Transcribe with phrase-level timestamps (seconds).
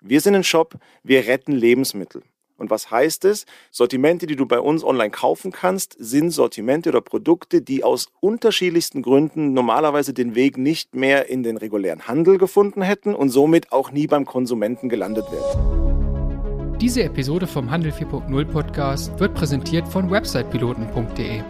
[0.00, 2.22] Wir sind ein Shop, wir retten Lebensmittel.
[2.56, 3.46] Und was heißt es?
[3.70, 9.00] Sortimente, die du bei uns online kaufen kannst, sind Sortimente oder Produkte, die aus unterschiedlichsten
[9.00, 13.92] Gründen normalerweise den Weg nicht mehr in den regulären Handel gefunden hätten und somit auch
[13.92, 16.78] nie beim Konsumenten gelandet wären.
[16.78, 21.42] Diese Episode vom Handel 4.0 Podcast wird präsentiert von websitepiloten.de,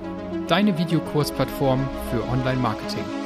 [0.47, 3.20] deine Videokursplattform für Online-Marketing.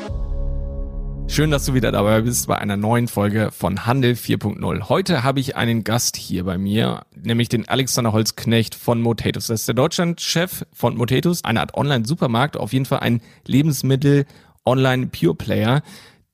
[1.26, 4.88] Schön, dass du wieder dabei bist bei einer neuen Folge von Handel 4.0.
[4.88, 9.46] Heute habe ich einen Gast hier bei mir, nämlich den Alexander Holzknecht von Motatus.
[9.48, 15.82] Das ist der Deutschlandchef von Motatus, eine Art Online-Supermarkt, auf jeden Fall ein Lebensmittel-Online-Pure-Player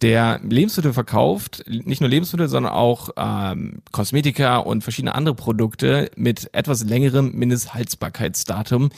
[0.03, 6.55] der Lebensmittel verkauft, nicht nur Lebensmittel, sondern auch ähm, Kosmetika und verschiedene andere Produkte mit
[6.55, 8.91] etwas längerem Mindesthaltbarkeitsdatum.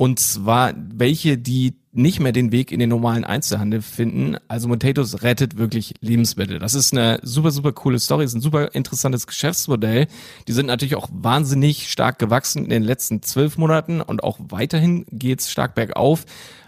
[0.00, 4.38] Und zwar welche, die nicht mehr den Weg in den normalen Einzelhandel finden.
[4.48, 6.58] Also Motatos rettet wirklich Lebensmittel.
[6.58, 10.06] Das ist eine super, super coole Story, ist ein super interessantes Geschäftsmodell.
[10.48, 15.04] Die sind natürlich auch wahnsinnig stark gewachsen in den letzten zwölf Monaten und auch weiterhin
[15.10, 16.24] geht's stark bergauf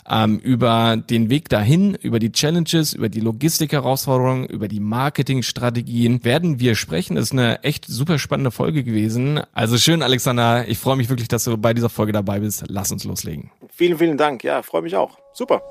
[0.09, 6.59] ähm, über den Weg dahin, über die Challenges, über die Logistik-Herausforderungen, über die Marketingstrategien werden
[6.61, 7.15] wir sprechen.
[7.15, 9.41] Das ist eine echt super spannende Folge gewesen.
[9.53, 10.67] Also schön, Alexander.
[10.69, 12.65] Ich freue mich wirklich, dass du bei dieser Folge dabei bist.
[12.69, 13.51] Lass uns loslegen.
[13.71, 14.43] Vielen, vielen Dank.
[14.45, 15.19] Ja, freue mich auch.
[15.33, 15.63] Super.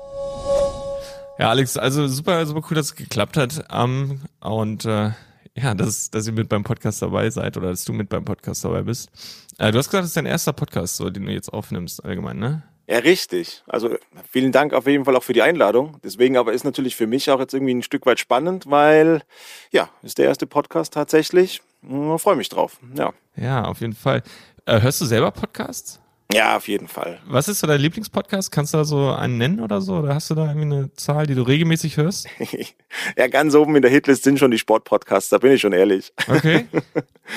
[1.38, 3.64] Ja, Alex, also super, super cool, dass es geklappt hat.
[3.72, 5.10] Um, und äh,
[5.56, 8.64] ja, dass, dass ihr mit beim Podcast dabei seid oder dass du mit beim Podcast
[8.64, 9.10] dabei bist.
[9.58, 12.38] Äh, du hast gesagt, das ist dein erster Podcast, so, den du jetzt aufnimmst, allgemein,
[12.38, 12.62] ne?
[12.86, 13.62] Ja, richtig.
[13.66, 13.96] Also
[14.30, 15.98] vielen Dank auf jeden Fall auch für die Einladung.
[16.02, 19.22] Deswegen aber ist natürlich für mich auch jetzt irgendwie ein Stück weit spannend, weil
[19.70, 21.62] ja, ist der erste Podcast tatsächlich.
[22.18, 22.78] Freue mich drauf.
[22.94, 23.12] Ja.
[23.36, 24.22] Ja, auf jeden Fall.
[24.66, 26.00] Äh, hörst du selber Podcasts?
[26.32, 27.20] Ja, auf jeden Fall.
[27.26, 28.50] Was ist so dein Lieblingspodcast?
[28.50, 29.96] Kannst du da so einen nennen oder so?
[29.96, 32.26] Oder hast du da irgendwie eine Zahl, die du regelmäßig hörst?
[33.16, 36.12] ja, ganz oben in der Hitlist sind schon die Sportpodcasts, da bin ich schon ehrlich.
[36.28, 36.66] Okay.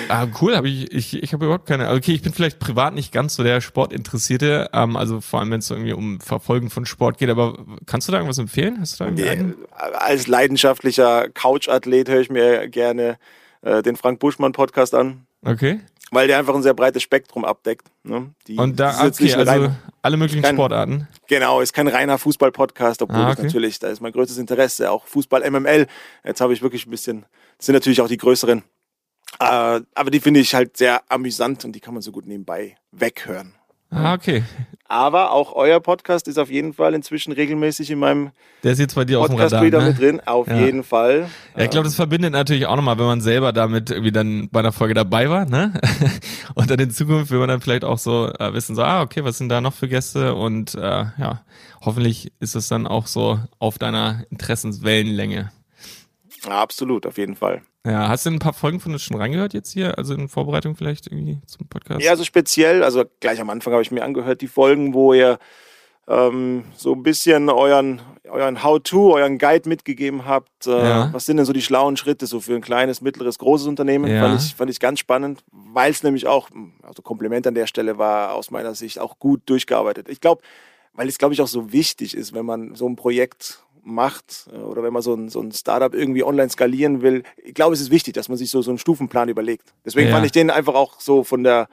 [0.09, 1.91] Ah, cool, habe ich, ich, ich habe überhaupt keine.
[1.91, 5.59] Okay, ich bin vielleicht privat nicht ganz so der Sportinteressierte, ähm, also vor allem wenn
[5.59, 8.77] es irgendwie um Verfolgen von Sport geht, aber kannst du da irgendwas empfehlen?
[8.81, 9.55] Hast du da irgendwie einen?
[9.71, 13.17] Als leidenschaftlicher Couch-Athlet höre ich mir gerne
[13.61, 15.27] äh, den Frank Buschmann Podcast an.
[15.43, 15.79] Okay
[16.11, 17.87] weil der einfach ein sehr breites Spektrum abdeckt.
[18.03, 18.31] Ne?
[18.47, 21.07] Die, und da, okay, also rein, alle möglichen kein, Sportarten.
[21.27, 23.43] Genau, ist kein reiner Fußball-Podcast, obwohl ah, okay.
[23.43, 25.87] natürlich, da ist mein größtes Interesse, auch Fußball MML.
[26.23, 27.25] Jetzt habe ich wirklich ein bisschen,
[27.57, 28.63] das sind natürlich auch die größeren.
[29.39, 32.77] Äh, aber die finde ich halt sehr amüsant und die kann man so gut nebenbei
[32.91, 33.55] weghören.
[33.89, 34.43] Ah, okay.
[34.87, 38.31] Aber auch euer Podcast ist auf jeden Fall inzwischen regelmäßig in meinem
[38.63, 39.87] Der ist jetzt bei dir Podcast auf dem Radar, ne?
[39.89, 40.21] mit drin.
[40.25, 40.59] Auf ja.
[40.59, 41.27] jeden Fall.
[41.55, 44.59] Ja, ich glaube, das verbindet natürlich auch nochmal, wenn man selber damit irgendwie dann bei
[44.59, 45.73] einer Folge dabei war, ne?
[46.55, 49.23] Und dann in Zukunft will man dann vielleicht auch so äh, wissen, so, ah, okay,
[49.23, 50.35] was sind da noch für Gäste?
[50.35, 51.43] Und äh, ja,
[51.81, 55.51] hoffentlich ist es dann auch so auf deiner Interessenswellenlänge.
[56.43, 57.63] Ja, absolut, auf jeden Fall.
[57.85, 59.97] Ja, hast du ein paar Folgen von uns schon reingehört jetzt hier?
[59.97, 62.01] Also in Vorbereitung vielleicht irgendwie zum Podcast?
[62.01, 65.37] Ja, also speziell, also gleich am Anfang habe ich mir angehört, die Folgen, wo ihr
[66.07, 70.67] ähm, so ein bisschen euren, euren How-To, euren Guide mitgegeben habt.
[70.67, 71.13] Äh, ja.
[71.13, 74.11] Was sind denn so die schlauen Schritte so für ein kleines, mittleres, großes Unternehmen?
[74.11, 74.21] Ja.
[74.21, 76.49] Fand, ich, fand ich ganz spannend, weil es nämlich auch,
[76.83, 80.09] also Kompliment an der Stelle war aus meiner Sicht auch gut durchgearbeitet.
[80.09, 80.41] Ich glaube,
[80.93, 84.57] weil es, glaube ich, auch so wichtig ist, wenn man so ein Projekt macht äh,
[84.57, 87.81] oder wenn man so ein, so ein Startup irgendwie online skalieren will, ich glaube, es
[87.81, 89.73] ist wichtig, dass man sich so, so einen Stufenplan überlegt.
[89.85, 90.13] Deswegen ja.
[90.13, 91.67] fand ich den einfach auch so von der,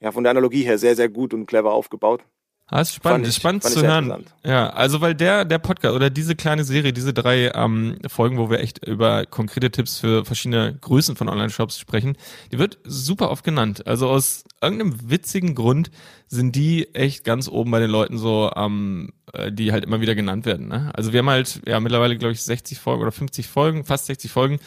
[0.00, 2.22] ja, von der Analogie her sehr, sehr gut und clever aufgebaut.
[2.70, 4.26] Ah, ist spannend, ich, spannend zu hören.
[4.44, 8.50] Ja, also weil der, der Podcast oder diese kleine Serie, diese drei ähm, Folgen, wo
[8.50, 12.16] wir echt über konkrete Tipps für verschiedene Größen von Online-Shops sprechen,
[12.52, 13.86] die wird super oft genannt.
[13.86, 15.90] Also aus irgendeinem witzigen Grund
[16.26, 20.14] sind die echt ganz oben bei den Leuten so, ähm, äh, die halt immer wieder
[20.14, 20.68] genannt werden.
[20.68, 20.90] Ne?
[20.94, 24.30] Also wir haben halt ja mittlerweile, glaube ich, 60 Folgen oder 50 Folgen, fast 60
[24.30, 24.58] Folgen,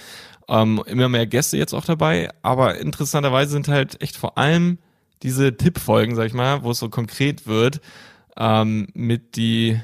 [0.49, 4.79] ähm, immer mehr Gäste jetzt auch dabei, aber interessanterweise sind halt echt vor allem
[5.23, 7.81] diese Tippfolgen, sag ich mal, wo es so konkret wird,
[8.37, 9.79] ähm, mit die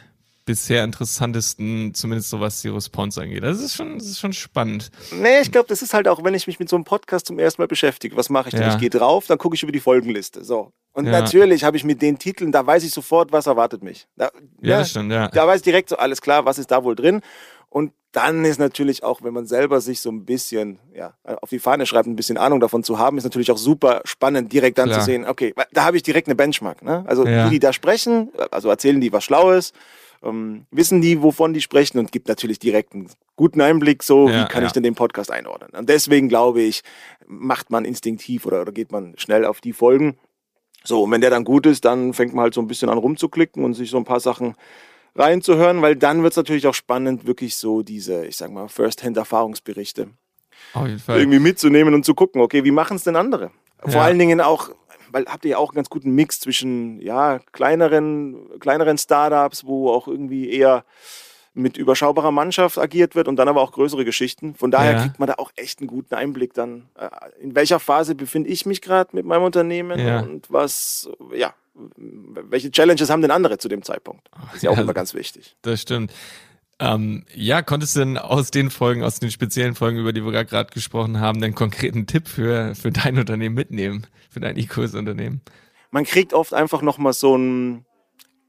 [0.48, 3.44] bisher interessantesten, zumindest so was die Response angeht.
[3.44, 4.90] Das ist schon, das ist schon spannend.
[5.12, 7.38] Nee, ich glaube, das ist halt auch, wenn ich mich mit so einem Podcast zum
[7.38, 8.16] ersten Mal beschäftige.
[8.16, 8.64] Was mache ich denn?
[8.64, 8.74] Ja.
[8.74, 10.44] Ich gehe drauf, dann gucke ich über die Folgenliste.
[10.44, 10.72] So.
[10.94, 11.12] Und ja.
[11.12, 14.08] natürlich habe ich mit den Titeln, da weiß ich sofort, was erwartet mich.
[14.16, 14.32] Da,
[14.62, 15.28] ja, ja, das stimmt, ja.
[15.28, 17.22] Da weiß ich direkt so, alles klar, was ist da wohl drin.
[17.70, 21.60] Und dann ist natürlich auch, wenn man selber sich so ein bisschen ja, auf die
[21.60, 24.90] Fahne schreibt, ein bisschen Ahnung davon zu haben, ist natürlich auch super spannend, direkt dann
[24.90, 25.00] Klar.
[25.00, 26.82] zu sehen, okay, da habe ich direkt eine Benchmark.
[26.82, 27.04] Ne?
[27.08, 27.46] Also ja.
[27.46, 29.74] die, die da sprechen, also erzählen die was Schlaues,
[30.24, 34.42] ähm, wissen die, wovon die sprechen und gibt natürlich direkt einen guten Einblick, so ja,
[34.42, 34.68] wie kann ja.
[34.68, 35.70] ich denn den Podcast einordnen.
[35.78, 36.82] Und deswegen glaube ich,
[37.28, 40.18] macht man instinktiv oder, oder geht man schnell auf die Folgen.
[40.84, 42.98] So, und wenn der dann gut ist, dann fängt man halt so ein bisschen an
[42.98, 44.56] rumzuklicken und sich so ein paar Sachen
[45.18, 50.10] reinzuhören, weil dann wird es natürlich auch spannend, wirklich so diese, ich sag mal, First-Hand-Erfahrungsberichte
[51.08, 53.52] irgendwie mitzunehmen und zu gucken, okay, wie machen es denn andere?
[53.80, 54.02] Vor ja.
[54.02, 54.70] allen Dingen auch,
[55.12, 59.92] weil habt ihr ja auch einen ganz guten Mix zwischen ja, kleineren, kleineren Startups, wo
[59.92, 60.84] auch irgendwie eher
[61.54, 64.54] mit überschaubarer Mannschaft agiert wird und dann aber auch größere Geschichten.
[64.54, 65.02] Von daher ja.
[65.02, 67.10] kriegt man da auch echt einen guten Einblick dann, äh,
[67.42, 70.20] in welcher Phase befinde ich mich gerade mit meinem Unternehmen ja.
[70.20, 71.54] und was, ja,
[71.98, 74.28] welche Challenges haben denn andere zu dem Zeitpunkt?
[74.32, 75.56] Das ist ja auch ja, immer ganz wichtig.
[75.62, 76.12] Das stimmt.
[76.80, 80.32] Ähm, ja, konntest du denn aus den Folgen, aus den speziellen Folgen, über die wir
[80.46, 85.42] gerade gesprochen haben, einen konkreten Tipp für, für dein Unternehmen mitnehmen, für dein E-Kurs-Unternehmen?
[85.90, 87.86] Man kriegt oft einfach nochmal so ein,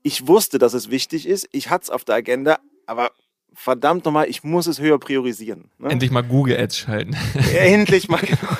[0.02, 3.12] ich wusste, dass es wichtig ist, ich hatte es auf der Agenda, aber
[3.54, 5.70] verdammt nochmal, ich muss es höher priorisieren.
[5.78, 5.88] Ne?
[5.88, 7.16] Endlich mal Google Ads schalten.
[7.54, 8.56] Endlich mal, genau.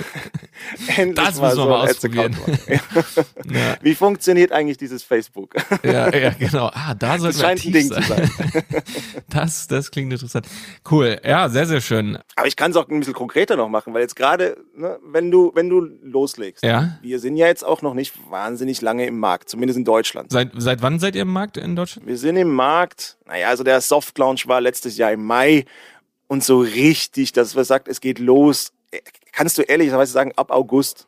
[0.96, 2.36] Endlich das müssen wir so mal ausprobieren.
[2.68, 3.76] ja.
[3.80, 5.54] Wie funktioniert eigentlich dieses Facebook?
[5.82, 6.70] ja, ja, genau.
[6.72, 8.02] Ah, da sollten das wir scheint ein Ding sein.
[8.02, 8.30] zu sein.
[9.28, 10.46] das, das klingt interessant.
[10.90, 11.20] Cool.
[11.24, 12.18] Ja, sehr, sehr schön.
[12.36, 15.30] Aber ich kann es auch ein bisschen konkreter noch machen, weil jetzt gerade, ne, wenn
[15.30, 16.98] du, wenn du loslegst, ja.
[17.02, 20.30] wir sind ja jetzt auch noch nicht wahnsinnig lange im Markt, zumindest in Deutschland.
[20.30, 22.06] Seit, seit wann seid ihr im Markt in Deutschland?
[22.06, 25.64] Wir sind im Markt, naja, also der Soft Launch war letztes Jahr im Mai
[26.26, 28.72] und so richtig, dass man sagt, es geht los,
[29.38, 31.06] kannst du ehrlicherweise sagen, ab August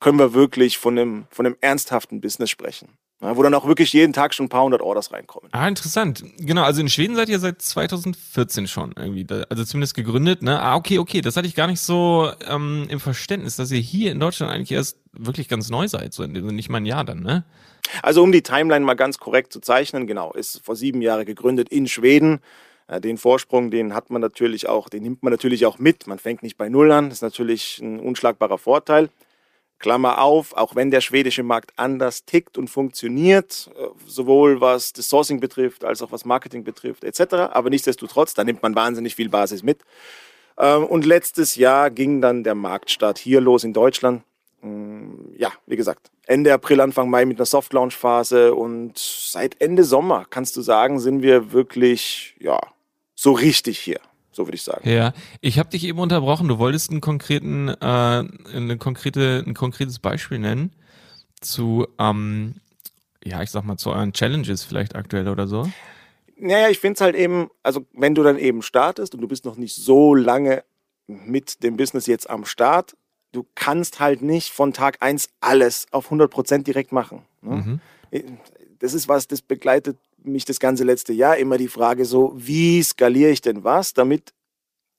[0.00, 2.90] können wir wirklich von einem, von einem ernsthaften Business sprechen.
[3.22, 5.48] Ja, wo dann auch wirklich jeden Tag schon ein paar hundert Orders reinkommen.
[5.52, 6.22] Ah, interessant.
[6.38, 10.60] Genau, also in Schweden seid ihr seit 2014 schon irgendwie, also zumindest gegründet, ne?
[10.60, 14.12] Ah, okay, okay, das hatte ich gar nicht so ähm, im Verständnis, dass ihr hier
[14.12, 17.44] in Deutschland eigentlich erst wirklich ganz neu seid, so nicht mal ein Jahr dann, ne?
[18.02, 21.70] Also um die Timeline mal ganz korrekt zu zeichnen, genau, ist vor sieben Jahren gegründet
[21.70, 22.40] in Schweden.
[22.98, 26.08] Den Vorsprung, den hat man natürlich auch, den nimmt man natürlich auch mit.
[26.08, 27.08] Man fängt nicht bei Null an.
[27.08, 29.10] Das ist natürlich ein unschlagbarer Vorteil.
[29.80, 35.08] Klammer auf, auch wenn der schwedische Markt anders tickt und funktioniert, äh, sowohl was das
[35.08, 37.34] Sourcing betrifft, als auch was Marketing betrifft, etc.
[37.52, 39.82] Aber nichtsdestotrotz, da nimmt man wahnsinnig viel Basis mit.
[40.58, 44.22] Ähm, und letztes Jahr ging dann der Marktstart hier los in Deutschland.
[44.60, 50.26] Mm, ja, wie gesagt, Ende April, Anfang Mai mit einer Soft-Launch-Phase und seit Ende Sommer,
[50.28, 52.60] kannst du sagen, sind wir wirklich, ja,
[53.20, 54.00] so richtig hier.
[54.32, 54.88] So würde ich sagen.
[54.88, 55.12] Ja,
[55.42, 56.48] ich habe dich eben unterbrochen.
[56.48, 60.72] Du wolltest einen konkreten, äh, eine konkrete, ein konkretes Beispiel nennen
[61.40, 62.54] zu, ähm,
[63.22, 65.68] ja, ich sag mal, zu euren Challenges vielleicht aktuell oder so.
[66.38, 69.44] Naja, ich finde es halt eben, also wenn du dann eben startest und du bist
[69.44, 70.64] noch nicht so lange
[71.06, 72.96] mit dem Business jetzt am Start,
[73.32, 77.22] du kannst halt nicht von Tag eins alles auf 100% direkt machen.
[77.42, 77.80] Ne?
[78.12, 78.38] Mhm.
[78.78, 82.82] Das ist was, das begleitet mich das ganze letzte Jahr immer die Frage so, wie
[82.82, 84.32] skaliere ich denn was, damit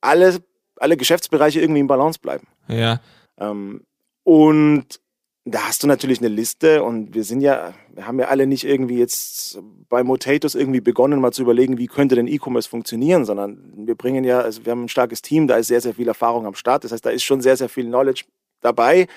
[0.01, 0.43] alle,
[0.77, 2.47] alle Geschäftsbereiche irgendwie im Balance bleiben.
[2.67, 2.99] Ja.
[3.37, 3.81] Ähm,
[4.23, 4.99] und
[5.45, 8.63] da hast du natürlich eine Liste und wir sind ja, wir haben ja alle nicht
[8.63, 9.59] irgendwie jetzt
[9.89, 14.23] bei Motatos irgendwie begonnen, mal zu überlegen, wie könnte denn E-Commerce funktionieren, sondern wir bringen
[14.23, 16.83] ja, also wir haben ein starkes Team, da ist sehr, sehr viel Erfahrung am Start.
[16.83, 18.25] Das heißt, da ist schon sehr, sehr viel Knowledge
[18.61, 19.07] dabei.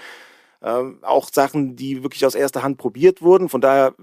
[0.63, 3.51] Ähm, auch Sachen, die wirklich aus erster Hand probiert wurden.
[3.51, 3.95] Von daher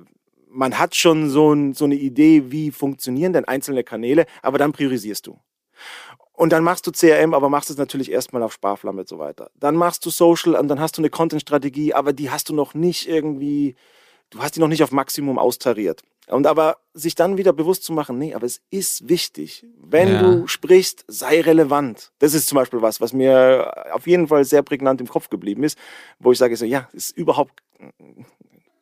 [0.52, 4.74] man hat schon so, ein, so eine Idee, wie funktionieren denn einzelne Kanäle, aber dann
[4.74, 5.40] priorisierst du.
[6.34, 9.52] Und dann machst du CRM, aber machst es natürlich erstmal auf Sparflamme und so weiter.
[9.56, 12.74] Dann machst du Social und dann hast du eine Content-Strategie, aber die hast du noch
[12.74, 13.76] nicht irgendwie,
[14.30, 16.02] du hast die noch nicht auf Maximum austariert.
[16.28, 19.66] Und aber sich dann wieder bewusst zu machen, nee, aber es ist wichtig.
[19.78, 20.22] Wenn ja.
[20.22, 22.12] du sprichst, sei relevant.
[22.20, 25.64] Das ist zum Beispiel was, was mir auf jeden Fall sehr prägnant im Kopf geblieben
[25.64, 25.78] ist,
[26.20, 27.62] wo ich sage so, ja, ist überhaupt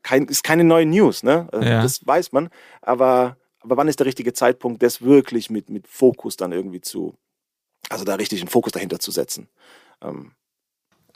[0.10, 1.48] kein, ist keine neue News, ne?
[1.52, 1.84] Also ja.
[1.84, 2.50] Das weiß man.
[2.82, 7.16] Aber, aber wann ist der richtige Zeitpunkt, das wirklich mit, mit Fokus dann irgendwie zu,
[7.90, 9.50] also da richtig einen Fokus dahinter zu setzen?
[10.02, 10.32] Ähm,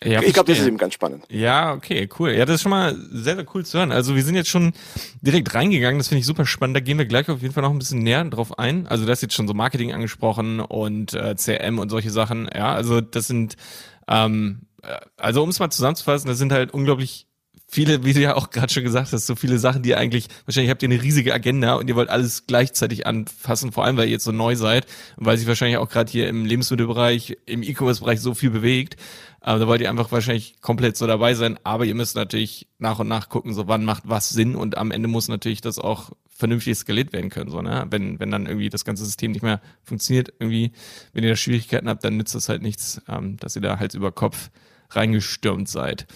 [0.03, 1.25] ja, ich glaube, das ist eben ganz spannend.
[1.29, 2.33] Ja, okay, cool.
[2.33, 3.91] Ja, das ist schon mal sehr, sehr cool zu hören.
[3.91, 4.73] Also wir sind jetzt schon
[5.21, 6.75] direkt reingegangen, das finde ich super spannend.
[6.75, 8.85] Da gehen wir gleich auf jeden Fall noch ein bisschen näher drauf ein.
[8.85, 12.49] Also das ist jetzt schon so Marketing angesprochen und äh, CRM und solche Sachen.
[12.53, 13.55] Ja, also das sind,
[14.07, 17.27] ähm, äh, also um es mal zusammenzufassen, das sind halt unglaublich
[17.73, 20.69] viele, wie du ja auch gerade schon gesagt hast, so viele Sachen, die eigentlich, wahrscheinlich
[20.69, 24.11] habt ihr eine riesige Agenda und ihr wollt alles gleichzeitig anfassen, vor allem weil ihr
[24.11, 24.85] jetzt so neu seid
[25.17, 28.97] und weil sich wahrscheinlich auch gerade hier im Lebensmittelbereich, im E-Commerce-Bereich so viel bewegt.
[29.41, 32.99] Aber da wollt ihr einfach wahrscheinlich komplett so dabei sein, aber ihr müsst natürlich nach
[32.99, 36.11] und nach gucken, so wann macht was Sinn und am Ende muss natürlich das auch
[36.29, 37.85] vernünftig skaliert werden können, so, ne?
[37.89, 40.71] Wenn, wenn dann irgendwie das ganze System nicht mehr funktioniert, irgendwie,
[41.11, 43.93] wenn ihr da Schwierigkeiten habt, dann nützt das halt nichts, ähm, dass ihr da halt
[43.93, 44.49] über Kopf
[44.91, 46.07] reingestürmt seid.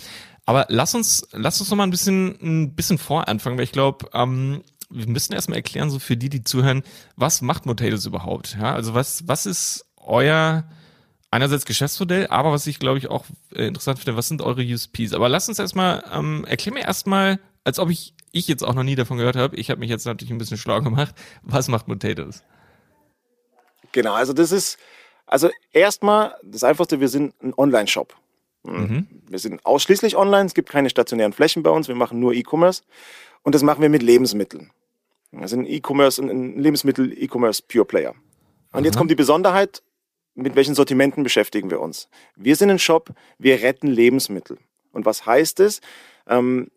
[0.47, 4.09] Aber lass uns, lass uns noch mal ein bisschen, ein bisschen voranfangen, weil ich glaube,
[4.13, 6.83] ähm, wir müssen erstmal erklären, so für die, die zuhören,
[7.17, 8.57] was macht Motatos überhaupt?
[8.57, 10.63] Ja, also was, was ist euer
[11.31, 15.11] einerseits Geschäftsmodell, aber was ich glaube ich auch äh, interessant finde, was sind eure USPs?
[15.13, 18.83] Aber lass uns erstmal, ähm, erklär mir erstmal, als ob ich, ich jetzt auch noch
[18.83, 21.13] nie davon gehört habe, ich habe mich jetzt natürlich ein bisschen schlau gemacht,
[21.43, 22.41] was macht Motatos?
[23.91, 24.77] Genau, also das ist,
[25.25, 28.15] Also erstmal, das Einfachste, wir sind ein Online-Shop.
[28.71, 29.07] Mhm.
[29.27, 32.83] Wir sind ausschließlich online, es gibt keine stationären Flächen bei uns, wir machen nur E-Commerce
[33.43, 34.71] und das machen wir mit Lebensmitteln.
[35.31, 38.15] Wir sind E-Commerce, ein Lebensmittel-E-Commerce Pure Player.
[38.71, 39.81] Und jetzt kommt die Besonderheit,
[40.35, 42.09] mit welchen Sortimenten beschäftigen wir uns?
[42.35, 44.57] Wir sind ein Shop, wir retten Lebensmittel.
[44.91, 45.81] Und was heißt es?
[46.27, 46.69] Ähm,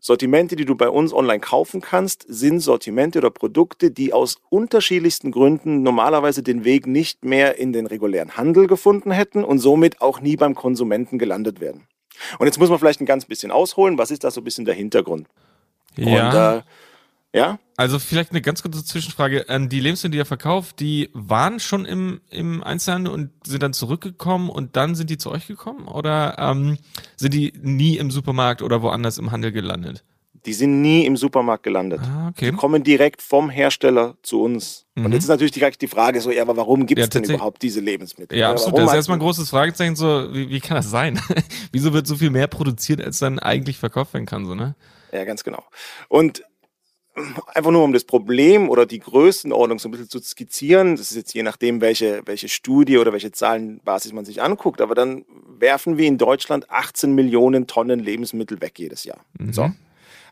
[0.00, 5.32] Sortimente, die du bei uns online kaufen kannst, sind Sortimente oder Produkte, die aus unterschiedlichsten
[5.32, 10.20] Gründen normalerweise den Weg nicht mehr in den regulären Handel gefunden hätten und somit auch
[10.20, 11.88] nie beim Konsumenten gelandet werden.
[12.38, 13.98] Und jetzt muss man vielleicht ein ganz bisschen ausholen.
[13.98, 15.26] Was ist da so ein bisschen der Hintergrund?
[15.96, 16.54] Ja.
[16.54, 16.62] Und, äh,
[17.38, 17.58] ja?
[17.76, 19.46] Also vielleicht eine ganz kurze Zwischenfrage.
[19.48, 23.72] Ähm, die Lebensmittel, die ihr verkauft, die waren schon im, im Einzelhandel und sind dann
[23.72, 25.86] zurückgekommen und dann sind die zu euch gekommen?
[25.86, 26.78] Oder ähm,
[27.16, 30.04] sind die nie im Supermarkt oder woanders im Handel gelandet?
[30.44, 32.00] Die sind nie im Supermarkt gelandet.
[32.02, 32.50] Ah, okay.
[32.50, 34.86] Die kommen direkt vom Hersteller zu uns.
[34.94, 35.06] Mhm.
[35.06, 37.30] Und jetzt ist natürlich direkt die Frage so, ja, aber warum gibt es ja, denn
[37.30, 38.38] überhaupt diese Lebensmittel?
[38.38, 38.78] Ja, absolut.
[38.78, 41.20] Das ist erstmal ein großes Fragezeichen, so, wie, wie kann das sein?
[41.72, 44.74] Wieso wird so viel mehr produziert, als dann eigentlich verkauft werden kann, so, ne?
[45.12, 45.64] Ja, ganz genau.
[46.08, 46.42] Und
[47.54, 50.96] einfach nur um das Problem oder die Größenordnung so ein bisschen zu skizzieren.
[50.96, 54.80] Das ist jetzt je nachdem, welche, welche Studie oder welche Zahlenbasis man sich anguckt.
[54.80, 55.24] Aber dann
[55.58, 59.18] werfen wir in Deutschland 18 Millionen Tonnen Lebensmittel weg jedes Jahr.
[59.38, 59.52] Mhm.
[59.52, 59.70] So.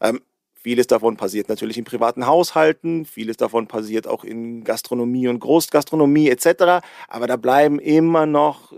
[0.00, 0.20] Ähm,
[0.54, 6.28] vieles davon passiert natürlich in privaten Haushalten, vieles davon passiert auch in Gastronomie und Großgastronomie
[6.28, 6.84] etc.
[7.08, 8.72] Aber da bleiben immer noch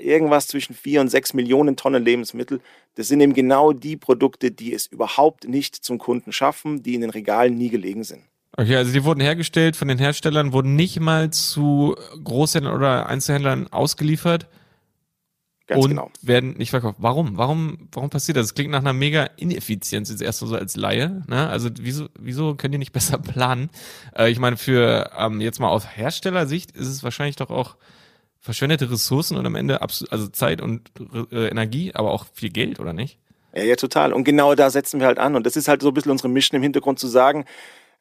[0.00, 2.60] irgendwas zwischen vier und sechs Millionen Tonnen Lebensmittel.
[2.94, 7.00] Das sind eben genau die Produkte, die es überhaupt nicht zum Kunden schaffen, die in
[7.00, 8.22] den Regalen nie gelegen sind.
[8.56, 13.68] Okay, also die wurden hergestellt von den Herstellern, wurden nicht mal zu Großhändlern oder Einzelhändlern
[13.68, 14.48] ausgeliefert
[15.68, 16.10] Ganz und genau.
[16.22, 16.96] werden nicht verkauft.
[16.98, 17.36] Warum?
[17.36, 18.46] Warum, warum passiert das?
[18.46, 21.22] Das klingt nach einer mega Ineffizienz jetzt erstmal so als Laie.
[21.28, 21.46] Ne?
[21.48, 23.68] Also wieso, wieso können die nicht besser planen?
[24.16, 27.76] Äh, ich meine, für ähm, jetzt mal aus Herstellersicht ist es wahrscheinlich doch auch
[28.48, 30.90] verschwendete Ressourcen und am Ende also Zeit und
[31.30, 33.18] äh, Energie, aber auch viel Geld, oder nicht?
[33.54, 34.14] Ja, ja, total.
[34.14, 35.36] Und genau da setzen wir halt an.
[35.36, 37.44] Und das ist halt so ein bisschen unsere Mission im Hintergrund zu sagen,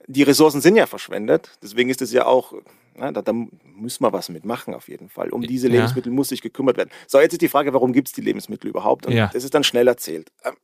[0.07, 1.51] die Ressourcen sind ja verschwendet.
[1.61, 2.53] Deswegen ist es ja auch,
[2.95, 5.31] na, da, da müssen wir was mitmachen auf jeden Fall.
[5.31, 6.15] Um diese Lebensmittel ja.
[6.15, 6.91] muss sich gekümmert werden.
[7.07, 9.05] So, jetzt ist die Frage, warum gibt es die Lebensmittel überhaupt?
[9.05, 9.29] Und ja.
[9.33, 10.31] das ist dann schnell erzählt.
[10.45, 10.55] Ähm,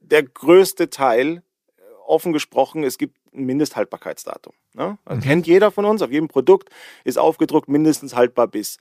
[0.00, 1.42] der größte Teil,
[2.06, 4.52] offen gesprochen, es gibt ein Mindesthaltbarkeitsdatum.
[4.74, 4.98] Ne?
[5.06, 5.24] Also mhm.
[5.24, 6.68] Kennt jeder von uns, auf jedem Produkt
[7.04, 8.76] ist aufgedruckt mindestens haltbar bis.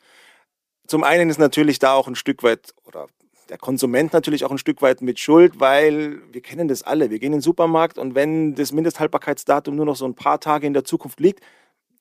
[0.91, 3.07] Zum einen ist natürlich da auch ein Stück weit, oder
[3.47, 7.09] der Konsument natürlich auch ein Stück weit mit Schuld, weil wir kennen das alle.
[7.09, 10.67] Wir gehen in den Supermarkt und wenn das Mindesthaltbarkeitsdatum nur noch so ein paar Tage
[10.67, 11.39] in der Zukunft liegt,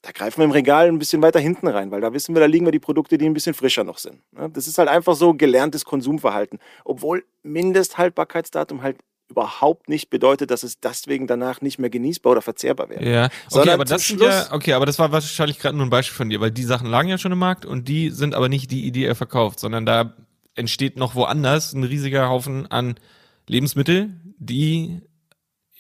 [0.03, 2.47] da greifen wir im Regal ein bisschen weiter hinten rein, weil da wissen wir, da
[2.47, 4.23] liegen wir die Produkte, die ein bisschen frischer noch sind.
[4.33, 6.59] Das ist halt einfach so gelerntes Konsumverhalten.
[6.85, 8.97] Obwohl Mindesthaltbarkeitsdatum halt
[9.31, 13.09] überhaupt nicht bedeutet, dass es deswegen danach nicht mehr genießbar oder verzehrbar wäre.
[13.09, 16.17] Ja, okay, aber das sind ja, okay, aber das war wahrscheinlich gerade nur ein Beispiel
[16.17, 18.71] von dir, weil die Sachen lagen ja schon im Markt und die sind aber nicht
[18.71, 20.15] die, die er verkauft, sondern da
[20.55, 22.97] entsteht noch woanders ein riesiger Haufen an
[23.47, 25.01] Lebensmittel, die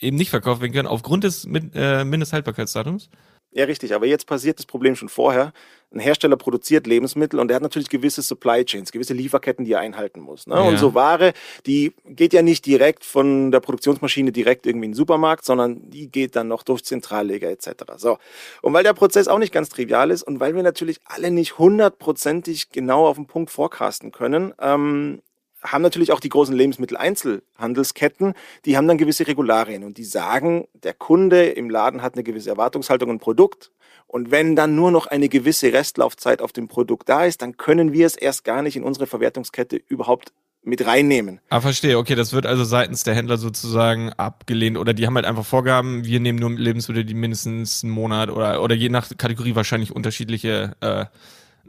[0.00, 3.10] eben nicht verkauft werden können aufgrund des äh, Mindesthaltbarkeitsdatums.
[3.52, 3.94] Ja, richtig.
[3.94, 5.52] Aber jetzt passiert das Problem schon vorher.
[5.92, 9.80] Ein Hersteller produziert Lebensmittel und er hat natürlich gewisse Supply Chains, gewisse Lieferketten, die er
[9.80, 10.46] einhalten muss.
[10.46, 10.54] Ne?
[10.54, 10.60] Ja.
[10.60, 11.32] Und so Ware,
[11.66, 16.08] die geht ja nicht direkt von der Produktionsmaschine direkt irgendwie in den Supermarkt, sondern die
[16.08, 17.70] geht dann noch durch Zentralleger etc.
[17.96, 18.18] So.
[18.62, 21.58] Und weil der Prozess auch nicht ganz trivial ist und weil wir natürlich alle nicht
[21.58, 25.22] hundertprozentig genau auf den Punkt forecasten können, ähm,
[25.62, 30.94] haben natürlich auch die großen Lebensmitteleinzelhandelsketten, die haben dann gewisse Regularien und die sagen, der
[30.94, 33.70] Kunde im Laden hat eine gewisse Erwartungshaltung ein Produkt
[34.06, 37.92] und wenn dann nur noch eine gewisse Restlaufzeit auf dem Produkt da ist, dann können
[37.92, 41.40] wir es erst gar nicht in unsere Verwertungskette überhaupt mit reinnehmen.
[41.48, 41.96] Ah, verstehe.
[41.96, 46.04] Okay, das wird also seitens der Händler sozusagen abgelehnt oder die haben halt einfach Vorgaben,
[46.04, 50.76] wir nehmen nur Lebensmittel, die mindestens einen Monat oder, oder je nach Kategorie wahrscheinlich unterschiedliche
[50.80, 51.06] äh,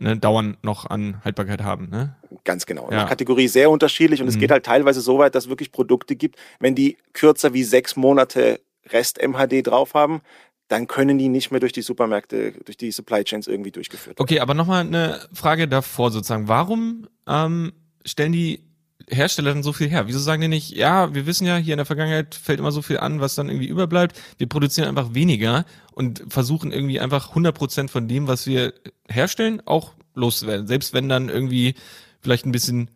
[0.01, 1.89] ne, Dauern noch an Haltbarkeit haben.
[1.89, 2.15] Ne?
[2.43, 2.89] Ganz genau.
[2.91, 3.05] Ja.
[3.05, 4.33] Kategorie sehr unterschiedlich und mhm.
[4.33, 7.63] es geht halt teilweise so weit, dass es wirklich Produkte gibt, wenn die kürzer wie
[7.63, 10.21] sechs Monate Rest-MHD drauf haben,
[10.67, 14.23] dann können die nicht mehr durch die Supermärkte, durch die Supply Chains irgendwie durchgeführt werden.
[14.23, 16.47] Okay, aber nochmal eine Frage davor sozusagen.
[16.47, 17.73] Warum ähm,
[18.05, 18.63] stellen die
[19.09, 20.07] Hersteller dann so viel her?
[20.07, 22.81] Wieso sagen die nicht, ja, wir wissen ja, hier in der Vergangenheit fällt immer so
[22.81, 24.19] viel an, was dann irgendwie überbleibt.
[24.37, 28.73] Wir produzieren einfach weniger und versuchen irgendwie einfach 100% von dem, was wir
[29.07, 30.67] herstellen, auch loszuwerden.
[30.67, 31.75] Selbst wenn dann irgendwie
[32.21, 32.89] vielleicht ein bisschen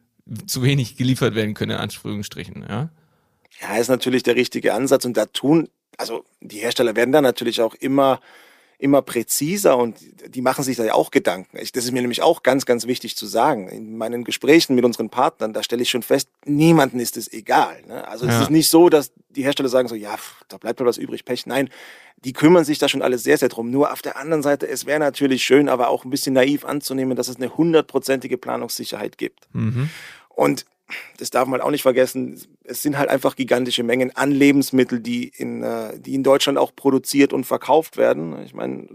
[0.47, 2.89] zu wenig geliefert werden können, in Anführungsstrichen, ja?
[3.61, 7.61] Ja, ist natürlich der richtige Ansatz und da tun, also die Hersteller werden da natürlich
[7.61, 8.19] auch immer
[8.77, 9.95] immer präziser und
[10.27, 11.57] die machen sich da ja auch Gedanken.
[11.57, 13.69] Ich, das ist mir nämlich auch ganz, ganz wichtig zu sagen.
[13.69, 17.81] In meinen Gesprächen mit unseren Partnern, da stelle ich schon fest, niemanden ist es egal.
[17.87, 18.07] Ne?
[18.07, 18.35] Also ja.
[18.35, 20.15] es ist nicht so, dass die Hersteller sagen so, ja,
[20.47, 21.45] da bleibt mal was übrig, Pech.
[21.45, 21.69] Nein,
[22.17, 23.69] die kümmern sich da schon alles sehr, sehr drum.
[23.69, 27.15] Nur auf der anderen Seite, es wäre natürlich schön, aber auch ein bisschen naiv anzunehmen,
[27.15, 29.47] dass es eine hundertprozentige Planungssicherheit gibt.
[29.53, 29.89] Mhm.
[30.29, 30.65] Und
[31.17, 35.27] das darf man auch nicht vergessen, es sind halt einfach gigantische Mengen an Lebensmitteln, die
[35.27, 38.43] in, äh, die in Deutschland auch produziert und verkauft werden.
[38.45, 38.87] Ich meine,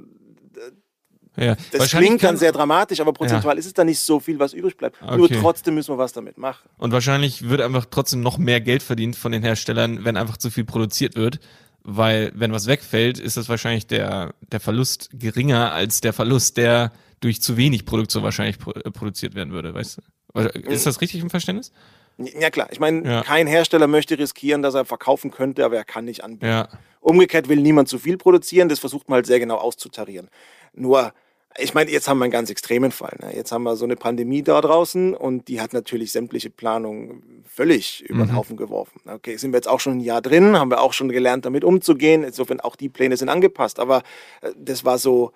[1.36, 1.56] ja.
[1.72, 3.58] Das klingt dann sehr dramatisch, aber prozentual ja.
[3.58, 5.00] ist es da nicht so viel, was übrig bleibt.
[5.02, 5.16] Okay.
[5.16, 6.68] Nur trotzdem müssen wir was damit machen.
[6.76, 10.50] Und wahrscheinlich wird einfach trotzdem noch mehr Geld verdient von den Herstellern, wenn einfach zu
[10.50, 11.40] viel produziert wird.
[11.82, 16.92] Weil wenn was wegfällt, ist das wahrscheinlich der, der Verlust geringer als der Verlust, der
[17.20, 20.02] durch zu wenig Produktion wahrscheinlich produziert werden würde, weißt du?
[20.34, 21.72] Ist das richtig im Verständnis?
[22.18, 23.22] Ja klar, ich meine, ja.
[23.22, 26.46] kein Hersteller möchte riskieren, dass er verkaufen könnte, aber er kann nicht anbieten.
[26.46, 26.68] Ja.
[27.00, 30.28] Umgekehrt will niemand zu viel produzieren, das versucht man halt sehr genau auszutarieren.
[30.74, 31.14] Nur,
[31.58, 33.16] ich meine, jetzt haben wir einen ganz extremen Fall.
[33.22, 33.34] Ne?
[33.34, 38.02] Jetzt haben wir so eine Pandemie da draußen und die hat natürlich sämtliche Planungen völlig
[38.02, 38.36] über den mhm.
[38.36, 39.00] Haufen geworfen.
[39.06, 41.64] Okay, sind wir jetzt auch schon ein Jahr drin, haben wir auch schon gelernt, damit
[41.64, 42.22] umzugehen.
[42.22, 43.80] Insofern auch die Pläne sind angepasst.
[43.80, 44.02] Aber
[44.42, 45.32] äh, das war so,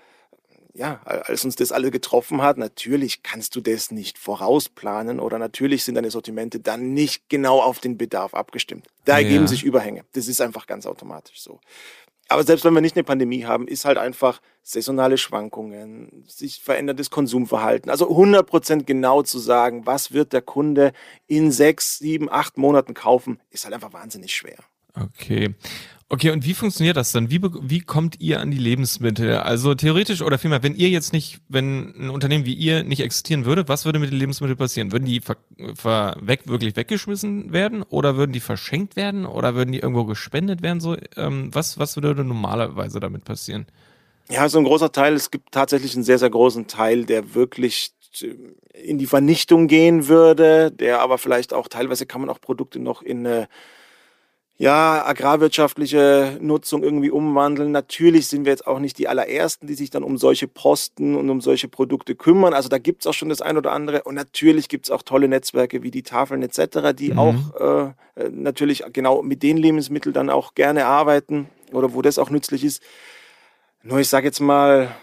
[0.75, 5.85] ja, als uns das alle getroffen hat, natürlich kannst du das nicht vorausplanen oder natürlich
[5.85, 8.89] sind deine Sortimente dann nicht genau auf den Bedarf abgestimmt.
[9.05, 9.47] Da ergeben ja.
[9.47, 10.05] sich Überhänge.
[10.13, 11.61] Das ist einfach ganz automatisch so.
[12.29, 17.11] Aber selbst wenn wir nicht eine Pandemie haben, ist halt einfach saisonale Schwankungen, sich veränderndes
[17.11, 17.91] Konsumverhalten.
[17.91, 20.93] Also 100% genau zu sagen, was wird der Kunde
[21.27, 24.59] in sechs, sieben, acht Monaten kaufen, ist halt einfach wahnsinnig schwer.
[24.95, 25.55] Okay.
[26.15, 27.29] Okay, und wie funktioniert das dann?
[27.29, 29.39] Wie, wie kommt ihr an die Lebensmittel?
[29.39, 33.45] Also theoretisch oder vielmehr, wenn ihr jetzt nicht, wenn ein Unternehmen wie ihr nicht existieren
[33.45, 34.93] würde, was würde mit den Lebensmitteln passieren?
[34.93, 35.39] Würden die ver,
[35.75, 40.63] ver, weg, wirklich weggeschmissen werden oder würden die verschenkt werden oder würden die irgendwo gespendet
[40.63, 40.79] werden?
[40.79, 43.67] So, ähm, was, was würde normalerweise damit passieren?
[44.31, 45.15] Ja, so ein großer Teil.
[45.15, 47.91] Es gibt tatsächlich einen sehr, sehr großen Teil, der wirklich
[48.73, 53.03] in die Vernichtung gehen würde, der aber vielleicht auch teilweise kann man auch Produkte noch
[53.03, 53.49] in eine
[54.57, 57.73] ja, agrarwirtschaftliche Nutzung irgendwie umwandeln.
[57.73, 61.29] Natürlich sind wir jetzt auch nicht die allerersten, die sich dann um solche Posten und
[61.29, 62.55] um solche Produkte kümmern.
[62.55, 64.05] Also da gibt's auch schon das ein oder andere.
[64.05, 67.19] Und natürlich gibt's auch tolle Netzwerke wie die Tafeln etc., die mhm.
[67.19, 72.31] auch äh, natürlich genau mit den Lebensmitteln dann auch gerne arbeiten oder wo das auch
[72.31, 72.81] nützlich ist.
[73.83, 74.95] Nur ich sage jetzt mal,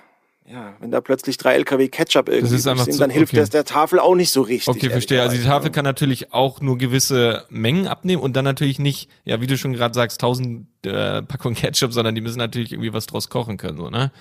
[0.51, 3.39] ja, wenn da plötzlich drei LKW Ketchup irgendwie sind, dann hilft okay.
[3.39, 4.67] das der Tafel auch nicht so richtig.
[4.67, 5.21] Okay, verstehe.
[5.21, 9.39] Also die Tafel kann natürlich auch nur gewisse Mengen abnehmen und dann natürlich nicht, ja,
[9.39, 13.05] wie du schon gerade sagst, tausend äh, Packungen Ketchup, sondern die müssen natürlich irgendwie was
[13.05, 14.11] draus kochen können, so, ne?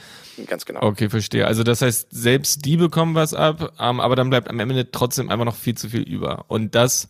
[0.47, 0.83] Ganz genau.
[0.83, 1.47] Okay, verstehe.
[1.47, 5.31] Also das heißt, selbst die bekommen was ab, ähm, aber dann bleibt am Ende trotzdem
[5.31, 6.45] einfach noch viel zu viel über.
[6.47, 7.09] Und das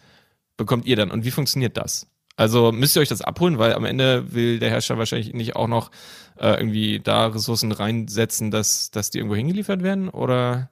[0.57, 1.11] bekommt ihr dann.
[1.11, 2.07] Und wie funktioniert das?
[2.41, 5.69] Also müsst ihr euch das abholen, weil am Ende will der Hersteller wahrscheinlich nicht auch
[5.69, 5.91] noch
[6.39, 10.09] äh, irgendwie da Ressourcen reinsetzen, dass, dass die irgendwo hingeliefert werden?
[10.09, 10.71] Oder,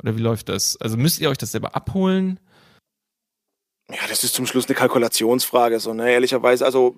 [0.00, 0.80] oder wie läuft das?
[0.80, 2.38] Also müsst ihr euch das selber abholen?
[3.90, 6.64] Ja, das ist zum Schluss eine Kalkulationsfrage, so, ne, ehrlicherweise.
[6.64, 6.94] Also,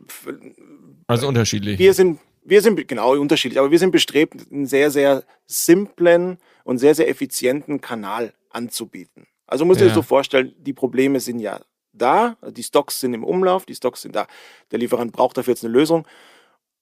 [1.06, 1.78] also unterschiedlich.
[1.78, 6.76] Wir sind, wir sind, genau, unterschiedlich, aber wir sind bestrebt, einen sehr, sehr simplen und
[6.76, 9.28] sehr, sehr effizienten Kanal anzubieten.
[9.46, 9.87] Also muss ja.
[9.87, 11.59] dir so vorstellen, die Probleme sind ja
[11.92, 14.26] da, die Stocks sind im Umlauf, die Stocks sind da.
[14.70, 16.07] Der Lieferant braucht dafür jetzt eine Lösung.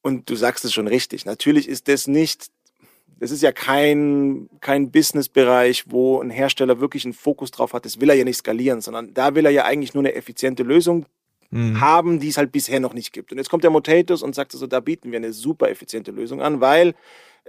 [0.03, 1.25] Und du sagst es schon richtig.
[1.25, 2.51] Natürlich ist das nicht,
[3.19, 7.85] das ist ja kein, kein Businessbereich, wo ein Hersteller wirklich einen Fokus drauf hat.
[7.85, 10.63] Das will er ja nicht skalieren, sondern da will er ja eigentlich nur eine effiziente
[10.63, 11.07] Lösung
[11.51, 11.81] mhm.
[11.81, 13.33] haben, die es halt bisher noch nicht gibt.
[13.33, 16.41] Und jetzt kommt der Motatus und sagt so, da bieten wir eine super effiziente Lösung
[16.41, 16.95] an, weil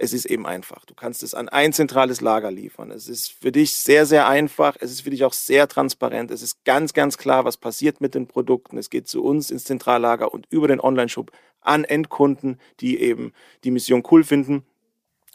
[0.02, 0.86] es ist eben einfach.
[0.86, 2.90] Du kannst es an ein zentrales Lager liefern.
[2.90, 4.76] Es ist für dich sehr, sehr einfach.
[4.80, 6.30] Es ist für dich auch sehr transparent.
[6.30, 8.78] Es ist ganz, ganz klar, was passiert mit den Produkten.
[8.78, 13.70] Es geht zu uns ins Zentrallager und über den Online-Shop an Endkunden, die eben die
[13.70, 14.64] Mission cool finden.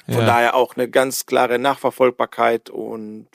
[0.08, 0.25] Von ja.
[0.25, 3.28] daher auch eine ganz klare Nachverfolgbarkeit und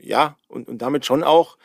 [0.00, 1.58] ja, und, und damit schon auch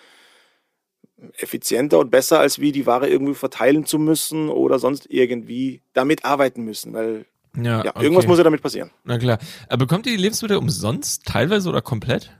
[1.37, 6.25] effizienter und besser, als wie die Ware irgendwie verteilen zu müssen oder sonst irgendwie damit
[6.25, 8.03] arbeiten müssen, weil ja, ja okay.
[8.03, 8.91] irgendwas muss ja damit passieren.
[9.03, 9.39] Na klar.
[9.67, 12.31] Aber bekommt ihr die Lebensmittel umsonst, teilweise oder komplett?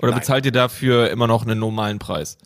[0.00, 0.20] Oder Nein.
[0.20, 2.38] bezahlt ihr dafür immer noch einen normalen Preis?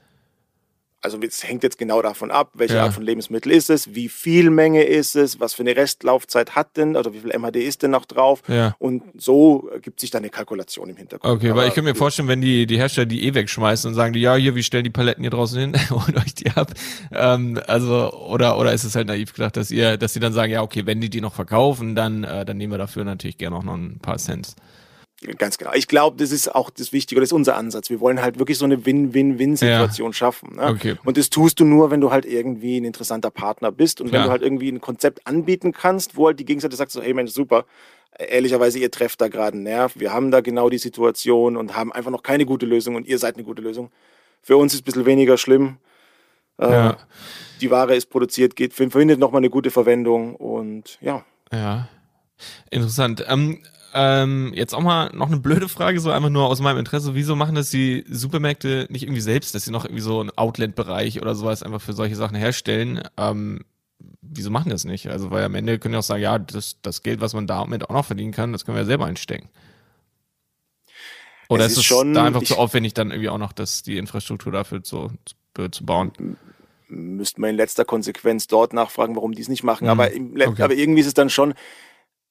[1.04, 2.84] Also es hängt jetzt genau davon ab, welche ja.
[2.84, 6.78] Art von Lebensmittel ist es, wie viel Menge ist es, was für eine Restlaufzeit hat
[6.78, 8.42] denn, oder wie viel MHD ist denn noch drauf.
[8.48, 8.74] Ja.
[8.78, 11.30] Und so gibt sich dann eine Kalkulation im Hintergrund.
[11.30, 13.94] Okay, Aber weil ich kann mir vorstellen, wenn die, die Hersteller die eh wegschmeißen und
[13.94, 16.72] sagen die, ja, hier, wie stellen die Paletten hier draußen hin, holt euch die ab.
[17.12, 20.52] Ähm, also, oder, oder ist es halt naiv gedacht, dass ihr, dass sie dann sagen,
[20.52, 23.56] ja, okay, wenn die die noch verkaufen, dann, äh, dann nehmen wir dafür natürlich gerne
[23.56, 24.56] auch noch ein paar Cent.
[25.38, 25.72] Ganz genau.
[25.74, 27.88] Ich glaube, das ist auch das Wichtige, das ist unser Ansatz.
[27.88, 30.12] Wir wollen halt wirklich so eine Win-Win-Win-Situation ja.
[30.12, 30.56] schaffen.
[30.56, 30.66] Ne?
[30.66, 30.96] Okay.
[31.04, 34.20] Und das tust du nur, wenn du halt irgendwie ein interessanter Partner bist und Klar.
[34.20, 37.14] wenn du halt irgendwie ein Konzept anbieten kannst, wo halt die Gegenseite sagt so, hey
[37.14, 37.64] Mensch, super,
[38.18, 41.92] ehrlicherweise, ihr trefft da gerade einen Nerv, wir haben da genau die Situation und haben
[41.92, 43.90] einfach noch keine gute Lösung und ihr seid eine gute Lösung.
[44.42, 45.78] Für uns ist es ein bisschen weniger schlimm.
[46.58, 46.96] Äh, ja.
[47.60, 51.24] Die Ware ist produziert, geht, findet nochmal eine gute Verwendung und ja.
[51.52, 51.88] Ja.
[52.70, 53.24] Interessant.
[53.28, 53.62] Ähm,
[53.94, 57.14] ähm, jetzt auch mal noch eine blöde Frage, so einfach nur aus meinem Interesse.
[57.14, 61.22] Wieso machen das die Supermärkte nicht irgendwie selbst, dass sie noch irgendwie so einen Outlet-Bereich
[61.22, 63.02] oder sowas einfach für solche Sachen herstellen?
[63.16, 63.60] Ähm,
[64.20, 65.08] wieso machen das nicht?
[65.08, 67.88] Also, weil am Ende können ja auch sagen, ja, das, das Geld, was man damit
[67.88, 69.48] auch noch verdienen kann, das können wir ja selber einstecken.
[71.48, 73.98] Oder es ist es schon, da einfach zu aufwendig, dann irgendwie auch noch das, die
[73.98, 75.12] Infrastruktur dafür zu,
[75.54, 76.36] zu, zu bauen?
[76.88, 79.84] Müsste man in letzter Konsequenz dort nachfragen, warum die es nicht machen.
[79.84, 79.90] Mhm.
[79.90, 80.62] Aber, okay.
[80.62, 81.54] aber irgendwie ist es dann schon,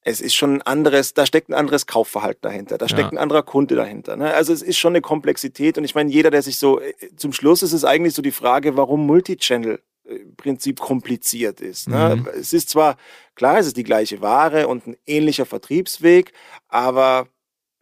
[0.03, 3.09] es ist schon ein anderes, da steckt ein anderes Kaufverhalten dahinter, da steckt ja.
[3.11, 4.15] ein anderer Kunde dahinter.
[4.15, 4.33] Ne?
[4.33, 7.33] Also es ist schon eine Komplexität und ich meine, jeder, der sich so, äh, zum
[7.33, 11.87] Schluss ist es eigentlich so die Frage, warum Multichannel im Prinzip kompliziert ist.
[11.87, 12.17] Ne?
[12.17, 12.27] Mhm.
[12.37, 12.97] Es ist zwar,
[13.35, 16.33] klar, es ist die gleiche Ware und ein ähnlicher Vertriebsweg,
[16.67, 17.27] aber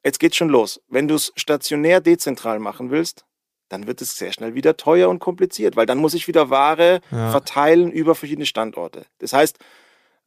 [0.05, 0.81] jetzt geht's schon los.
[0.88, 3.25] Wenn du es stationär dezentral machen willst,
[3.69, 7.01] dann wird es sehr schnell wieder teuer und kompliziert, weil dann muss ich wieder Ware
[7.10, 7.31] ja.
[7.31, 9.05] verteilen über verschiedene Standorte.
[9.19, 9.57] Das heißt,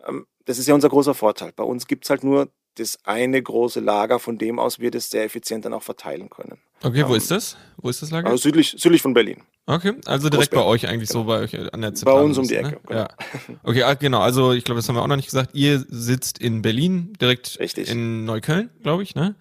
[0.08, 1.52] ähm, das ist ja unser großer Vorteil.
[1.54, 5.10] Bei uns gibt es halt nur das eine große Lager, von dem aus wir das
[5.10, 6.58] sehr effizient dann auch verteilen können.
[6.82, 7.56] Okay, wo ähm, ist das?
[7.76, 8.28] Wo ist das Lager?
[8.28, 9.42] Also südlich, südlich von Berlin.
[9.66, 11.20] Okay, also direkt bei euch eigentlich genau.
[11.20, 12.18] so, bei euch an der Zentrale.
[12.18, 12.80] Bei uns um die Ecke, ne?
[12.86, 13.00] genau.
[13.00, 13.08] Ja.
[13.62, 15.50] Okay, ah, genau, also ich glaube, das haben wir auch noch nicht gesagt.
[15.54, 17.88] Ihr sitzt in Berlin, direkt Richtig.
[17.88, 19.34] in Neukölln, glaube ich, ne?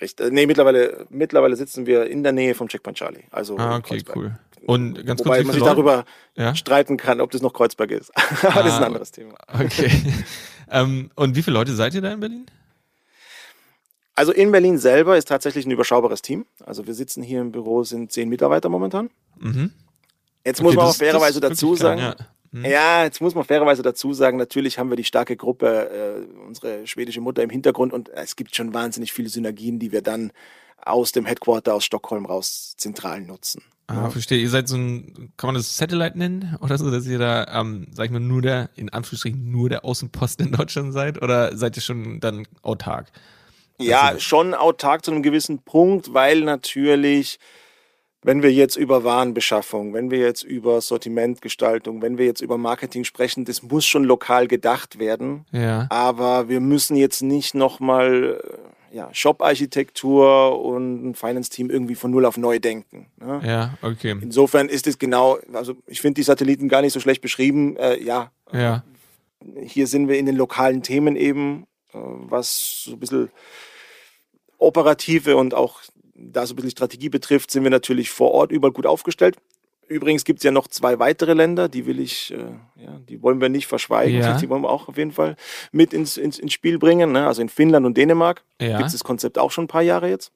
[0.00, 0.32] Richtig.
[0.32, 3.24] Nee, mittlerweile, mittlerweile sitzen wir in der Nähe vom Checkpoint Charlie.
[3.30, 4.38] Also ah, okay, cool.
[4.66, 6.54] Und ganz Wobei kurz, man sich darüber ja?
[6.54, 8.12] streiten kann, ob das noch Kreuzberg ist.
[8.42, 9.34] Aber ah, das ist ein ah, anderes Thema.
[9.52, 9.90] Okay.
[10.70, 12.46] ähm, und wie viele Leute seid ihr da in Berlin?
[14.14, 16.44] Also in Berlin selber ist tatsächlich ein überschaubares Team.
[16.66, 19.10] Also wir sitzen hier im Büro, sind zehn Mitarbeiter momentan.
[19.38, 19.70] Mhm.
[20.44, 22.16] Jetzt okay, muss man auch fairerweise dazu sagen, ja.
[22.50, 22.64] Mhm.
[22.64, 23.04] ja.
[23.04, 27.20] jetzt muss man fairerweise dazu sagen, natürlich haben wir die starke Gruppe, äh, unsere schwedische
[27.20, 30.32] Mutter im Hintergrund und es gibt schon wahnsinnig viele Synergien, die wir dann
[30.78, 33.62] aus dem Headquarter aus Stockholm raus zentral nutzen.
[33.90, 34.38] Ah, verstehe.
[34.38, 37.86] Ihr seid so ein, kann man das Satellite nennen oder so, dass ihr da, ähm,
[37.90, 41.22] sag ich mal, nur der, in Anführungsstrichen, nur der Außenposten in Deutschland seid?
[41.22, 43.06] Oder seid ihr schon dann autark?
[43.80, 47.38] Ja, schon autark zu einem gewissen Punkt, weil natürlich,
[48.22, 53.04] wenn wir jetzt über Warenbeschaffung, wenn wir jetzt über Sortimentgestaltung, wenn wir jetzt über Marketing
[53.04, 55.46] sprechen, das muss schon lokal gedacht werden.
[55.50, 55.86] Ja.
[55.88, 58.38] Aber wir müssen jetzt nicht nochmal
[58.92, 63.06] ja, Shop-Architektur und ein Finance-Team irgendwie von null auf neu denken.
[63.18, 63.40] Ne?
[63.44, 64.16] Ja, okay.
[64.20, 67.76] Insofern ist es genau, also ich finde die Satelliten gar nicht so schlecht beschrieben.
[67.76, 68.84] Äh, ja, ja,
[69.62, 73.30] hier sind wir in den lokalen Themen eben, äh, was so ein bisschen
[74.58, 75.80] operative und auch
[76.14, 79.36] da so ein bisschen Strategie betrifft, sind wir natürlich vor Ort überall gut aufgestellt.
[79.88, 83.40] Übrigens gibt es ja noch zwei weitere Länder, die will ich, äh, ja, die wollen
[83.40, 84.36] wir nicht verschweigen, ja.
[84.38, 85.36] die wollen wir auch auf jeden Fall
[85.72, 87.12] mit ins, ins, ins Spiel bringen.
[87.12, 87.26] Ne?
[87.26, 88.76] Also in Finnland und Dänemark ja.
[88.76, 90.30] gibt es das Konzept auch schon ein paar Jahre jetzt.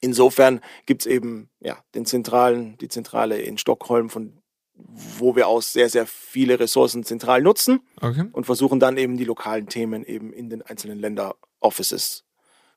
[0.00, 4.42] Insofern gibt es eben ja, den zentralen, die Zentrale in Stockholm, von
[4.74, 8.24] wo wir aus sehr, sehr viele Ressourcen zentral nutzen okay.
[8.32, 12.24] und versuchen dann eben die lokalen Themen eben in den einzelnen Länder-Offices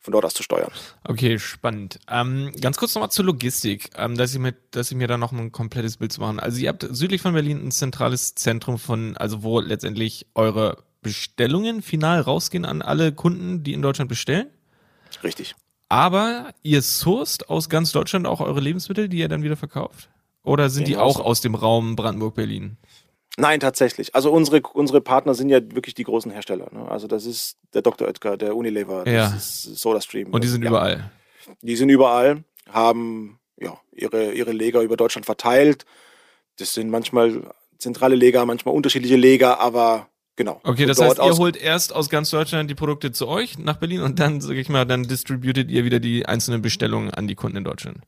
[0.05, 0.71] von dort aus zu steuern.
[1.03, 1.99] Okay, spannend.
[2.09, 5.33] Ähm, ganz kurz nochmal zur Logistik, ähm, dass, ich mir, dass ich mir da noch
[5.33, 6.39] ein komplettes Bild zu machen.
[6.39, 11.81] Also ihr habt südlich von Berlin ein zentrales Zentrum von, also wo letztendlich eure Bestellungen
[11.81, 14.47] final rausgehen an alle Kunden, die in Deutschland bestellen.
[15.23, 15.55] Richtig.
[15.89, 20.09] Aber ihr sourced aus ganz Deutschland auch eure Lebensmittel, die ihr dann wieder verkauft?
[20.43, 22.77] Oder sind die auch aus dem Raum Brandenburg-Berlin?
[23.37, 24.15] Nein, tatsächlich.
[24.15, 26.69] Also unsere, unsere Partner sind ja wirklich die großen Hersteller.
[26.71, 26.89] Ne?
[26.89, 28.07] Also das ist der Dr.
[28.07, 29.35] Oetker, der Unilever, das ja.
[29.35, 30.29] ist SodaStream.
[30.31, 30.69] Und die sind ja.
[30.69, 31.11] überall.
[31.61, 35.85] Die sind überall, haben ja, ihre, ihre Leger über Deutschland verteilt.
[36.57, 37.43] Das sind manchmal
[37.77, 40.61] zentrale Leger, manchmal unterschiedliche Leger, aber genau.
[40.63, 44.01] Okay, das heißt, ihr holt erst aus ganz Deutschland die Produkte zu euch nach Berlin
[44.01, 47.57] und dann, sag ich mal, dann distributet ihr wieder die einzelnen Bestellungen an die Kunden
[47.57, 47.99] in Deutschland.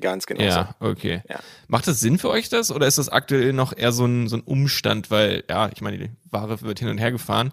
[0.00, 0.42] Ganz genau.
[0.42, 1.22] Ja, okay.
[1.28, 1.38] Ja.
[1.68, 4.36] Macht das Sinn für euch das oder ist das aktuell noch eher so ein, so
[4.36, 7.52] ein Umstand, weil, ja, ich meine, die Ware wird hin und her gefahren.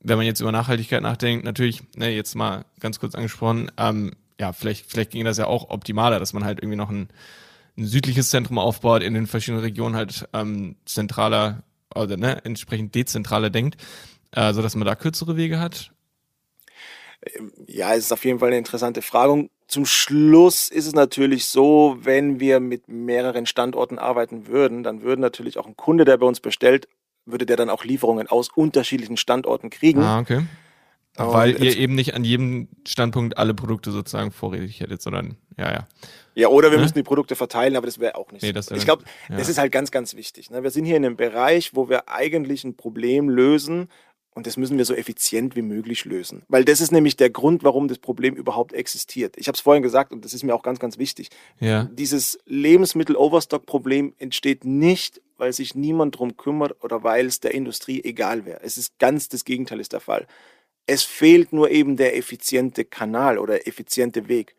[0.00, 4.52] Wenn man jetzt über Nachhaltigkeit nachdenkt, natürlich, ne, jetzt mal ganz kurz angesprochen, ähm, ja,
[4.52, 7.08] vielleicht, vielleicht ging das ja auch optimaler, dass man halt irgendwie noch ein,
[7.76, 11.62] ein südliches Zentrum aufbaut, in den verschiedenen Regionen halt ähm, zentraler
[11.94, 13.76] oder ne, entsprechend dezentraler denkt,
[14.32, 15.92] äh, so dass man da kürzere Wege hat.
[17.66, 19.48] Ja, es ist auf jeden Fall eine interessante Frage.
[19.68, 25.20] Zum Schluss ist es natürlich so, wenn wir mit mehreren Standorten arbeiten würden, dann würden
[25.20, 26.88] natürlich auch ein Kunde, der bei uns bestellt,
[27.24, 30.02] würde der dann auch Lieferungen aus unterschiedlichen Standorten kriegen.
[30.02, 30.42] Ah, okay.
[31.16, 35.86] Weil ihr eben nicht an jedem Standpunkt alle Produkte sozusagen vorrätig hättet, sondern ja, ja.
[36.34, 36.82] Ja, oder wir ne?
[36.82, 38.74] müssen die Produkte verteilen, aber das wäre auch nicht nee, so.
[38.74, 39.38] Ich glaube, ja.
[39.38, 40.50] das ist halt ganz, ganz wichtig.
[40.50, 40.62] Ne?
[40.62, 43.88] Wir sind hier in einem Bereich, wo wir eigentlich ein Problem lösen
[44.36, 46.42] und das müssen wir so effizient wie möglich lösen.
[46.48, 49.34] Weil das ist nämlich der Grund, warum das Problem überhaupt existiert.
[49.38, 51.30] Ich habe es vorhin gesagt und das ist mir auch ganz, ganz wichtig.
[51.58, 51.88] Ja.
[51.90, 58.44] Dieses Lebensmittel-Overstock-Problem entsteht nicht, weil sich niemand drum kümmert oder weil es der Industrie egal
[58.44, 58.60] wäre.
[58.62, 60.26] Es ist ganz das Gegenteil ist der Fall.
[60.84, 64.54] Es fehlt nur eben der effiziente Kanal oder effiziente Weg.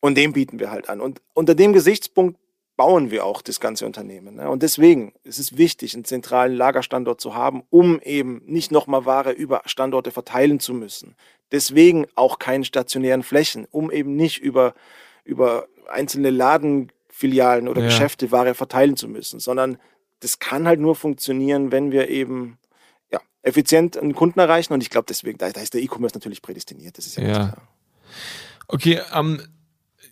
[0.00, 1.02] Und den bieten wir halt an.
[1.02, 2.38] Und unter dem Gesichtspunkt
[2.76, 4.36] bauen wir auch das ganze Unternehmen.
[4.36, 4.48] Ne?
[4.48, 9.32] Und deswegen ist es wichtig, einen zentralen Lagerstandort zu haben, um eben nicht nochmal Ware
[9.32, 11.14] über Standorte verteilen zu müssen.
[11.50, 14.74] Deswegen auch keine stationären Flächen, um eben nicht über,
[15.24, 17.88] über einzelne Ladenfilialen oder ja.
[17.88, 19.78] Geschäfte Ware verteilen zu müssen, sondern
[20.20, 22.58] das kann halt nur funktionieren, wenn wir eben
[23.10, 24.72] ja, effizient einen Kunden erreichen.
[24.72, 26.96] Und ich glaube, deswegen, da, da ist der E-Commerce natürlich prädestiniert.
[26.96, 27.32] Das ist ja, ja.
[27.32, 27.68] klar.
[28.68, 29.42] Okay, ähm,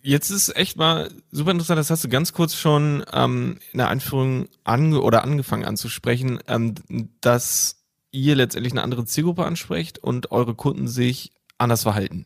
[0.01, 3.89] jetzt ist echt mal super interessant, das hast du ganz kurz schon ähm, in der
[3.89, 6.75] Einführung ange oder angefangen anzusprechen, ähm,
[7.21, 7.77] dass
[8.11, 12.25] ihr letztendlich eine andere Zielgruppe ansprecht und eure Kunden sich anders verhalten.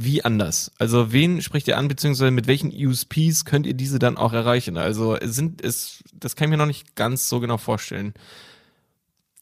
[0.00, 0.70] Wie anders?
[0.78, 4.76] Also wen sprecht ihr an, beziehungsweise mit welchen USPs könnt ihr diese dann auch erreichen?
[4.76, 8.14] Also sind es, das kann ich mir noch nicht ganz so genau vorstellen.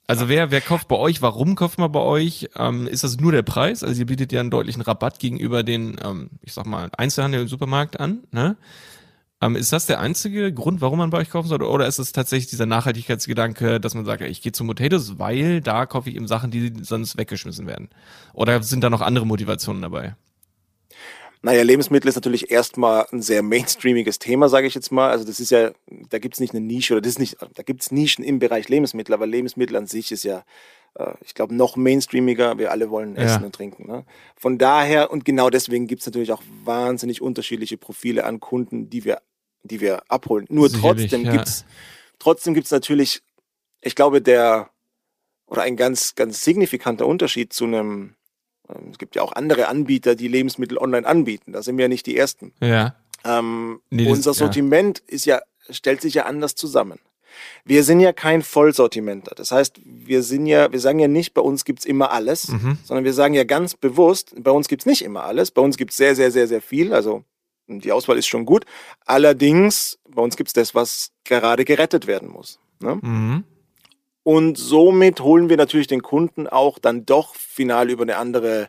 [0.09, 1.21] Also wer, wer kauft bei euch?
[1.21, 2.49] Warum kauft man bei euch?
[2.57, 3.83] Ähm, ist das nur der Preis?
[3.83, 7.49] Also ihr bietet ja einen deutlichen Rabatt gegenüber den, ähm, ich sag mal, Einzelhandel im
[7.49, 8.21] Supermarkt an.
[8.31, 8.57] Ne?
[9.41, 11.69] Ähm, ist das der einzige Grund, warum man bei euch kaufen sollte?
[11.69, 15.87] Oder ist es tatsächlich dieser Nachhaltigkeitsgedanke, dass man sagt, ich gehe zu Potatoes, weil da
[15.87, 17.91] kaufe ich eben Sachen, die sonst weggeschmissen werden?
[18.33, 20.15] Oder sind da noch andere Motivationen dabei?
[21.43, 25.11] Naja, Lebensmittel ist natürlich erstmal ein sehr mainstreamiges Thema, sage ich jetzt mal.
[25.11, 25.71] Also das ist ja,
[26.09, 28.39] da gibt es nicht eine Nische oder das ist nicht, da gibt es Nischen im
[28.39, 30.45] Bereich Lebensmittel, aber Lebensmittel an sich ist ja,
[30.95, 32.59] äh, ich glaube, noch mainstreamiger.
[32.59, 33.47] Wir alle wollen essen ja.
[33.47, 33.87] und trinken.
[33.87, 34.05] Ne?
[34.37, 39.05] Von daher und genau deswegen gibt es natürlich auch wahnsinnig unterschiedliche Profile an Kunden, die
[39.05, 39.21] wir,
[39.63, 40.47] die wir abholen.
[40.49, 41.33] Nur Sicherlich, trotzdem ja.
[41.33, 41.65] gibt's,
[42.19, 43.23] trotzdem gibt's natürlich,
[43.83, 44.71] ich glaube, der
[45.47, 48.17] oder ein ganz, ganz signifikanter Unterschied zu einem
[48.91, 51.53] es gibt ja auch andere Anbieter, die Lebensmittel online anbieten.
[51.53, 52.53] Da sind wir ja nicht die Ersten.
[52.61, 52.95] Ja.
[53.25, 55.15] Ähm, nee, unser das, Sortiment ja.
[55.15, 56.99] ist ja, stellt sich ja anders zusammen.
[57.65, 59.35] Wir sind ja kein Vollsortimenter.
[59.35, 62.79] Das heißt, wir sind ja, wir sagen ja nicht, bei uns gibt's immer alles, mhm.
[62.85, 65.51] sondern wir sagen ja ganz bewusst, bei uns gibt's nicht immer alles.
[65.51, 66.95] Bei uns gibt's sehr, sehr, sehr, sehr viel.
[66.95, 67.25] Also
[67.67, 68.65] die Auswahl ist schon gut.
[69.05, 72.59] Allerdings, bei uns gibt's das, was gerade gerettet werden muss.
[72.81, 72.99] Ne?
[73.03, 73.45] Mhm.
[74.27, 78.69] Und somit holen wir natürlich den Kunden auch dann doch final über eine andere,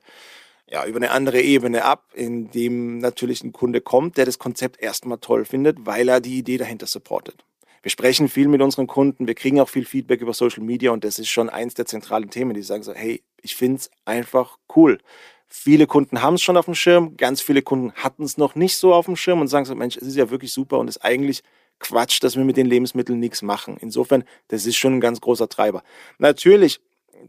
[0.69, 5.17] ja, über eine andere Ebene ab, indem natürlich ein Kunde kommt, der das Konzept erstmal
[5.17, 7.43] toll findet, weil er die Idee dahinter supportet.
[7.81, 11.03] Wir sprechen viel mit unseren Kunden, wir kriegen auch viel Feedback über Social Media und
[11.03, 14.99] das ist schon eins der zentralen Themen, die sagen so, hey, ich find's einfach cool.
[15.47, 18.77] Viele Kunden haben es schon auf dem Schirm, ganz viele Kunden hatten es noch nicht
[18.77, 21.03] so auf dem Schirm und sagen so, Mensch, es ist ja wirklich super und ist
[21.03, 21.41] eigentlich
[21.79, 23.77] Quatsch, dass wir mit den Lebensmitteln nichts machen.
[23.79, 25.83] Insofern, das ist schon ein ganz großer Treiber.
[26.17, 26.79] Natürlich,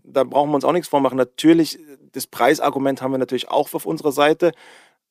[0.04, 1.16] da brauchen wir uns auch nichts vormachen.
[1.16, 1.78] Natürlich,
[2.12, 4.52] das Preisargument haben wir natürlich auch auf unserer Seite.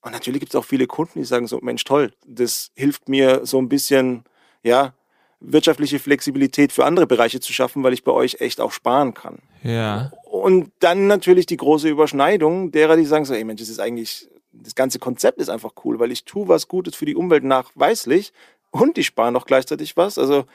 [0.02, 3.45] Und natürlich gibt es auch viele Kunden, die sagen so, Mensch, toll, das hilft mir
[3.45, 4.23] so ein bisschen,
[4.63, 4.93] ja,
[5.39, 9.39] wirtschaftliche Flexibilität für andere Bereiche zu schaffen, weil ich bei euch echt auch sparen kann.
[9.63, 10.12] Ja.
[10.23, 14.30] Und dann natürlich die große Überschneidung derer, die sagen so, ey Mensch, das ist eigentlich,
[14.52, 18.34] das ganze Konzept ist einfach cool, weil ich tue was Gutes für die Umwelt nachweislich
[18.80, 20.18] und ich spare noch gleichzeitig was.
[20.18, 20.46] Also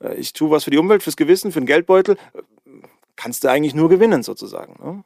[0.00, 2.16] äh, ich tue was für die Umwelt, fürs Gewissen, für den Geldbeutel.
[3.16, 4.74] Kannst du eigentlich nur gewinnen sozusagen.
[4.82, 5.04] Ne?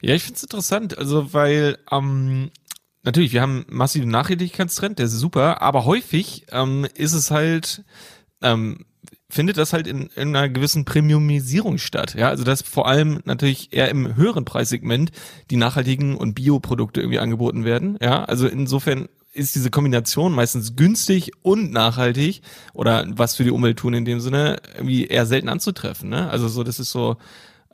[0.00, 2.50] Ja, ich finde es interessant, also weil ähm,
[3.02, 7.84] natürlich, wir haben massiven Nachhaltigkeitstrend, der ist super, aber häufig ähm, ist es halt
[8.42, 8.84] ähm,
[9.28, 12.14] findet das halt in, in einer gewissen Premiumisierung statt.
[12.14, 15.10] Ja, also dass vor allem natürlich eher im höheren Preissegment
[15.50, 17.98] die nachhaltigen und Bioprodukte irgendwie angeboten werden.
[18.00, 22.40] Ja, also insofern ist diese Kombination meistens günstig und nachhaltig
[22.72, 26.08] oder was für die Umwelt tun in dem Sinne irgendwie eher selten anzutreffen.
[26.08, 26.28] Ne?
[26.30, 27.16] Also so, das ist so,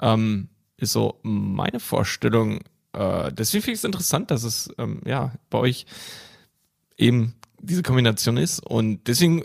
[0.01, 2.61] ähm, ist so meine Vorstellung.
[2.93, 5.87] Äh, deswegen finde ich es interessant, dass es ähm, ja bei euch
[6.97, 9.45] eben diese Kombination ist und deswegen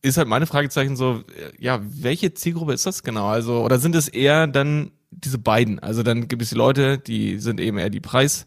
[0.00, 1.22] ist halt meine Fragezeichen so,
[1.58, 3.28] ja, welche Zielgruppe ist das genau?
[3.28, 5.78] Also, oder sind es eher dann diese beiden?
[5.78, 8.46] Also dann gibt es die Leute, die sind eben eher die Preis,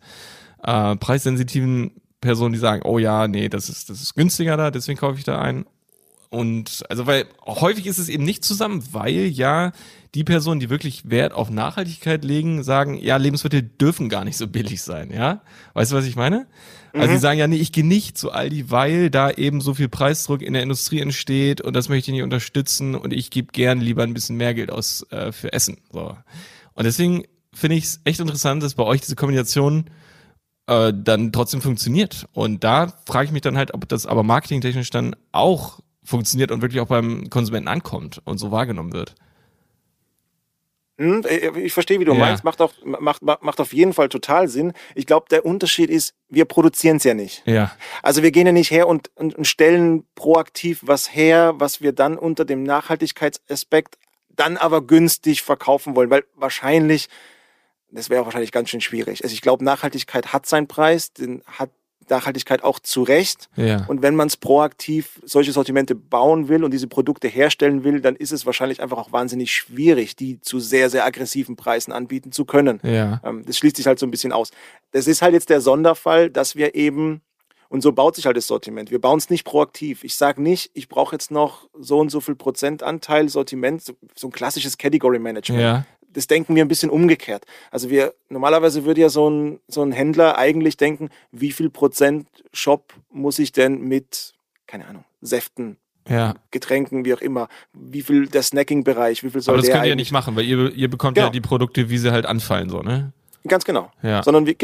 [0.64, 1.92] äh, preissensitiven
[2.26, 5.24] Personen, die sagen, oh ja, nee, das ist, das ist günstiger da, deswegen kaufe ich
[5.24, 5.66] da ein.
[6.30, 9.72] Und also, weil häufig ist es eben nicht zusammen, weil ja
[10.16, 14.48] die Personen, die wirklich Wert auf Nachhaltigkeit legen, sagen, ja, Lebensmittel dürfen gar nicht so
[14.48, 15.42] billig sein, ja?
[15.74, 16.48] Weißt du, was ich meine?
[16.94, 17.14] Also mhm.
[17.14, 20.42] die sagen ja, nee, ich gehe nicht zu Aldi, weil da eben so viel Preisdruck
[20.42, 24.04] in der Industrie entsteht und das möchte ich nicht unterstützen und ich gebe gern lieber
[24.04, 25.78] ein bisschen mehr Geld aus äh, für Essen.
[25.92, 26.18] So.
[26.74, 29.86] Und deswegen finde ich es echt interessant, dass bei euch diese Kombination
[30.68, 32.28] äh, dann trotzdem funktioniert.
[32.34, 36.62] Und da frage ich mich dann halt, ob das aber marketingtechnisch dann auch funktioniert und
[36.62, 39.16] wirklich auch beim Konsumenten ankommt und so wahrgenommen wird.
[40.98, 42.20] Hm, äh, ich verstehe, wie du ja.
[42.20, 42.44] meinst.
[42.44, 44.74] Macht, auch, macht, macht auf jeden Fall total Sinn.
[44.94, 47.44] Ich glaube, der Unterschied ist, wir produzieren es ja nicht.
[47.46, 47.72] Ja.
[48.02, 51.92] Also wir gehen ja nicht her und, und, und stellen proaktiv was her, was wir
[51.92, 53.98] dann unter dem Nachhaltigkeitsaspekt
[54.30, 57.08] dann aber günstig verkaufen wollen, weil wahrscheinlich,
[57.96, 59.24] das wäre wahrscheinlich ganz schön schwierig.
[59.24, 61.70] Also ich glaube, Nachhaltigkeit hat seinen Preis, den hat
[62.10, 63.50] Nachhaltigkeit auch zu Recht.
[63.56, 63.86] Ja.
[63.88, 68.16] Und wenn man es proaktiv solche Sortimente bauen will und diese Produkte herstellen will, dann
[68.16, 72.46] ist es wahrscheinlich einfach auch wahnsinnig schwierig, die zu sehr, sehr aggressiven Preisen anbieten zu
[72.46, 72.80] können.
[72.84, 73.22] Ja.
[73.24, 74.52] Ähm, das schließt sich halt so ein bisschen aus.
[74.92, 77.22] Das ist halt jetzt der Sonderfall, dass wir eben
[77.68, 78.92] und so baut sich halt das Sortiment.
[78.92, 80.04] Wir bauen es nicht proaktiv.
[80.04, 84.28] Ich sage nicht, ich brauche jetzt noch so und so viel Prozentanteil Sortiment, so, so
[84.28, 85.62] ein klassisches Category Management.
[85.62, 87.46] Ja das denken wir ein bisschen umgekehrt.
[87.72, 92.28] Also wir, normalerweise würde ja so ein, so ein Händler eigentlich denken, wie viel Prozent
[92.54, 94.34] Shop muss ich denn mit,
[94.66, 96.36] keine Ahnung, Säften, ja.
[96.52, 99.90] Getränken, wie auch immer, wie viel der Snacking-Bereich, wie viel soll Aber das könnt ihr
[99.90, 101.28] ja nicht machen, weil ihr, ihr bekommt genau.
[101.28, 103.12] ja die Produkte, wie sie halt anfallen, so, ne?
[103.48, 103.92] Ganz genau.
[104.02, 104.24] Ja.
[104.24, 104.56] Sondern wir,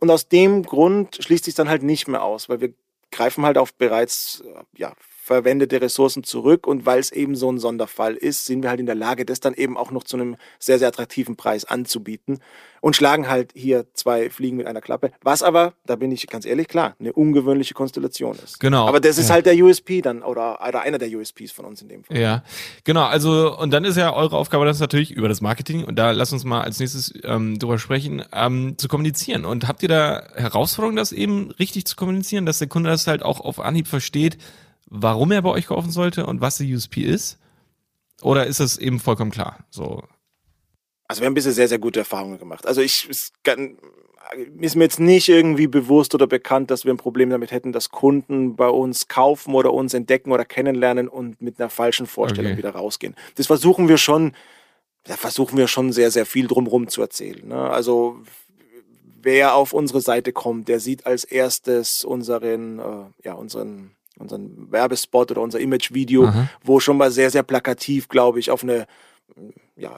[0.00, 2.72] und aus dem Grund schließt sich dann halt nicht mehr aus, weil wir
[3.10, 4.42] greifen halt auf bereits
[4.76, 4.92] ja,
[5.24, 8.84] verwendete Ressourcen zurück und weil es eben so ein Sonderfall ist, sind wir halt in
[8.84, 12.40] der Lage, das dann eben auch noch zu einem sehr, sehr attraktiven Preis anzubieten
[12.82, 16.44] und schlagen halt hier zwei Fliegen mit einer Klappe, was aber, da bin ich ganz
[16.44, 18.60] ehrlich, klar, eine ungewöhnliche Konstellation ist.
[18.60, 18.86] Genau.
[18.86, 19.36] Aber das ist ja.
[19.36, 22.18] halt der USP dann oder, oder einer der USPs von uns in dem Fall.
[22.18, 22.44] Ja,
[22.84, 26.10] genau, also und dann ist ja eure Aufgabe das natürlich über das Marketing und da
[26.10, 30.22] lass uns mal als nächstes ähm, drüber sprechen, ähm, zu kommunizieren und habt ihr da
[30.34, 34.36] Herausforderungen, das eben richtig zu kommunizieren, dass der Kunde das halt auch auf Anhieb versteht,
[34.94, 37.38] warum er bei euch kaufen sollte und was die USP ist?
[38.22, 39.58] Oder ist das eben vollkommen klar?
[39.70, 40.02] So.
[41.08, 42.66] Also wir haben bisher sehr, sehr gute Erfahrungen gemacht.
[42.66, 43.08] Also ich
[43.42, 43.76] kann,
[44.60, 47.90] ist mir jetzt nicht irgendwie bewusst oder bekannt, dass wir ein Problem damit hätten, dass
[47.90, 52.58] Kunden bei uns kaufen oder uns entdecken oder kennenlernen und mit einer falschen Vorstellung okay.
[52.58, 53.16] wieder rausgehen.
[53.34, 54.32] Das versuchen wir schon,
[55.02, 57.48] da versuchen wir schon sehr, sehr viel drumherum zu erzählen.
[57.48, 57.56] Ne?
[57.56, 58.22] Also
[59.20, 65.30] wer auf unsere Seite kommt, der sieht als erstes unseren, äh, ja, unseren unseren Werbespot
[65.30, 68.86] oder unser Imagevideo, wo schon mal sehr, sehr plakativ, glaube ich, auf eine,
[69.76, 69.90] ja,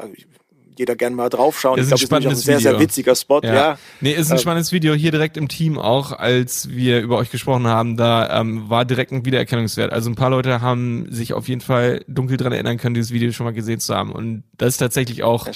[0.78, 1.78] jeder gern mal draufschauen.
[1.78, 2.70] Ist ich glaube, das ist ein sehr, Video.
[2.72, 3.40] sehr witziger Spot.
[3.42, 3.54] Ja.
[3.54, 3.78] ja.
[4.00, 7.30] Nee, ist ein ähm, spannendes Video hier direkt im Team auch, als wir über euch
[7.30, 9.92] gesprochen haben, da ähm, war direkt ein Wiedererkennungswert.
[9.92, 13.32] Also ein paar Leute haben sich auf jeden Fall dunkel dran erinnern können, dieses Video
[13.32, 14.12] schon mal gesehen zu haben.
[14.12, 15.48] Und das ist tatsächlich auch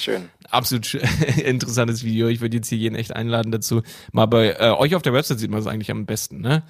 [0.49, 0.93] absolut
[1.43, 2.27] interessantes Video.
[2.27, 3.81] Ich würde jetzt hier jeden echt einladen dazu.
[4.11, 6.63] Mal bei äh, euch auf der Website sieht man es eigentlich am besten, ne?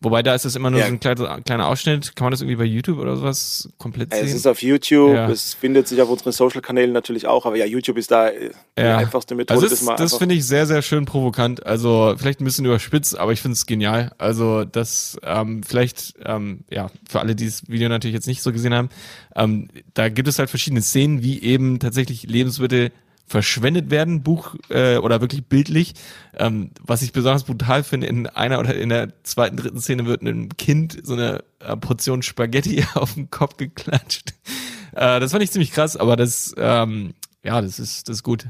[0.00, 0.86] Wobei da ist es immer nur ja.
[0.86, 2.14] so ein kleiner, kleiner Ausschnitt.
[2.14, 4.26] Kann man das irgendwie bei YouTube oder sowas komplett sehen?
[4.26, 5.28] Es ist auf YouTube, ja.
[5.28, 8.98] es findet sich auf unseren Social-Kanälen natürlich auch, aber ja, YouTube ist da die ja.
[8.98, 9.60] einfachste Methode.
[9.60, 11.66] Also das, das finde ich sehr, sehr schön provokant.
[11.66, 14.12] Also vielleicht ein bisschen überspitzt, aber ich finde es genial.
[14.18, 18.52] Also das ähm, vielleicht, ähm, ja, für alle, die das Video natürlich jetzt nicht so
[18.52, 18.90] gesehen haben,
[19.34, 22.92] ähm, da gibt es halt verschiedene Szenen, wie eben tatsächlich Lebensmittel
[23.28, 25.94] verschwendet werden, Buch äh, oder wirklich bildlich.
[26.36, 30.22] Ähm, was ich besonders brutal finde, in einer oder in der zweiten, dritten Szene wird
[30.22, 34.34] einem Kind so eine äh, Portion Spaghetti auf den Kopf geklatscht.
[34.92, 37.14] Äh, das fand ich ziemlich krass, aber das, ähm,
[37.44, 38.48] ja, das ist, das ist gut.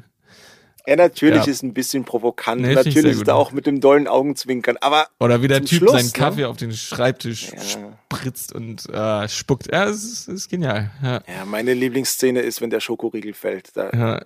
[0.89, 1.51] Ja, natürlich ja.
[1.53, 2.63] ist ein bisschen provokant.
[2.63, 4.79] Nee, natürlich ist er auch mit dem dollen Augenzwinkern.
[4.81, 6.13] Aber Oder wie der Typ Schluss, seinen ne?
[6.13, 7.99] Kaffee auf den Schreibtisch ja.
[8.11, 9.71] spritzt und äh, spuckt.
[9.71, 10.91] Ja, das ist, ist genial.
[11.03, 11.21] Ja.
[11.29, 11.45] ja.
[11.45, 13.77] meine Lieblingsszene ist, wenn der Schokoriegel fällt.
[13.77, 14.23] Da,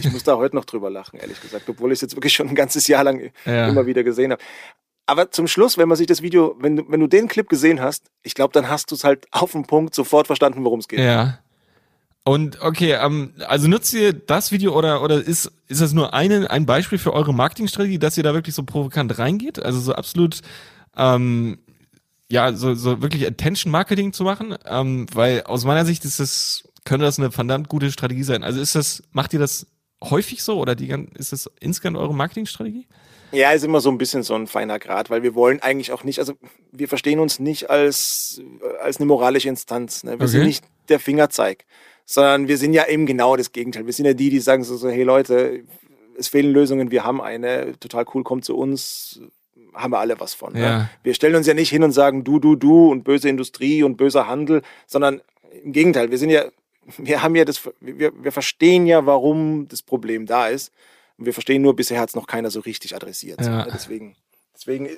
[0.00, 2.48] Ich muss da heute noch drüber lachen, ehrlich gesagt, obwohl ich es jetzt wirklich schon
[2.48, 4.42] ein ganzes Jahr lang immer wieder gesehen habe.
[5.06, 7.80] Aber zum Schluss, wenn man sich das Video, wenn du, wenn du den Clip gesehen
[7.80, 10.88] hast, ich glaube, dann hast du es halt auf den Punkt sofort verstanden, worum es
[10.88, 11.00] geht.
[11.00, 11.38] Ja.
[12.30, 16.48] Und okay, ähm, also nutzt ihr das Video oder oder ist ist das nur eine,
[16.48, 19.60] ein Beispiel für eure Marketingstrategie, dass ihr da wirklich so provokant reingeht?
[19.60, 20.40] Also so absolut
[20.96, 21.58] ähm,
[22.30, 26.62] ja, so, so wirklich Attention Marketing zu machen, ähm, weil aus meiner Sicht ist das
[26.84, 28.44] könnte das eine verdammt gute Strategie sein.
[28.44, 29.66] Also ist das macht ihr das
[30.00, 32.86] häufig so oder die ist das insgesamt eure Marketingstrategie?
[33.32, 36.04] Ja, ist immer so ein bisschen so ein feiner Grad, weil wir wollen eigentlich auch
[36.04, 36.34] nicht, also
[36.70, 38.40] wir verstehen uns nicht als,
[38.80, 40.04] als eine moralische Instanz.
[40.04, 40.12] Ne?
[40.12, 40.28] Wir okay.
[40.28, 41.64] sind nicht der Fingerzeig
[42.10, 43.86] sondern wir sind ja eben genau das Gegenteil.
[43.86, 45.62] Wir sind ja die, die sagen so, so hey Leute,
[46.18, 49.20] es fehlen Lösungen, wir haben eine, total cool, kommt zu uns,
[49.74, 50.54] haben wir alle was von.
[50.54, 50.60] Ne?
[50.60, 50.78] Ja.
[50.78, 50.90] Ne?
[51.04, 53.96] Wir stellen uns ja nicht hin und sagen du, du, du und böse Industrie und
[53.96, 55.22] böser Handel, sondern
[55.62, 56.46] im Gegenteil, wir sind ja,
[56.98, 60.72] wir haben ja das, wir, wir verstehen ja, warum das Problem da ist.
[61.16, 63.40] Und wir verstehen nur, bisher hat es noch keiner so richtig adressiert.
[63.40, 63.66] Ja.
[63.66, 63.68] Ne?
[63.72, 64.16] Deswegen
[64.60, 64.90] Deswegen,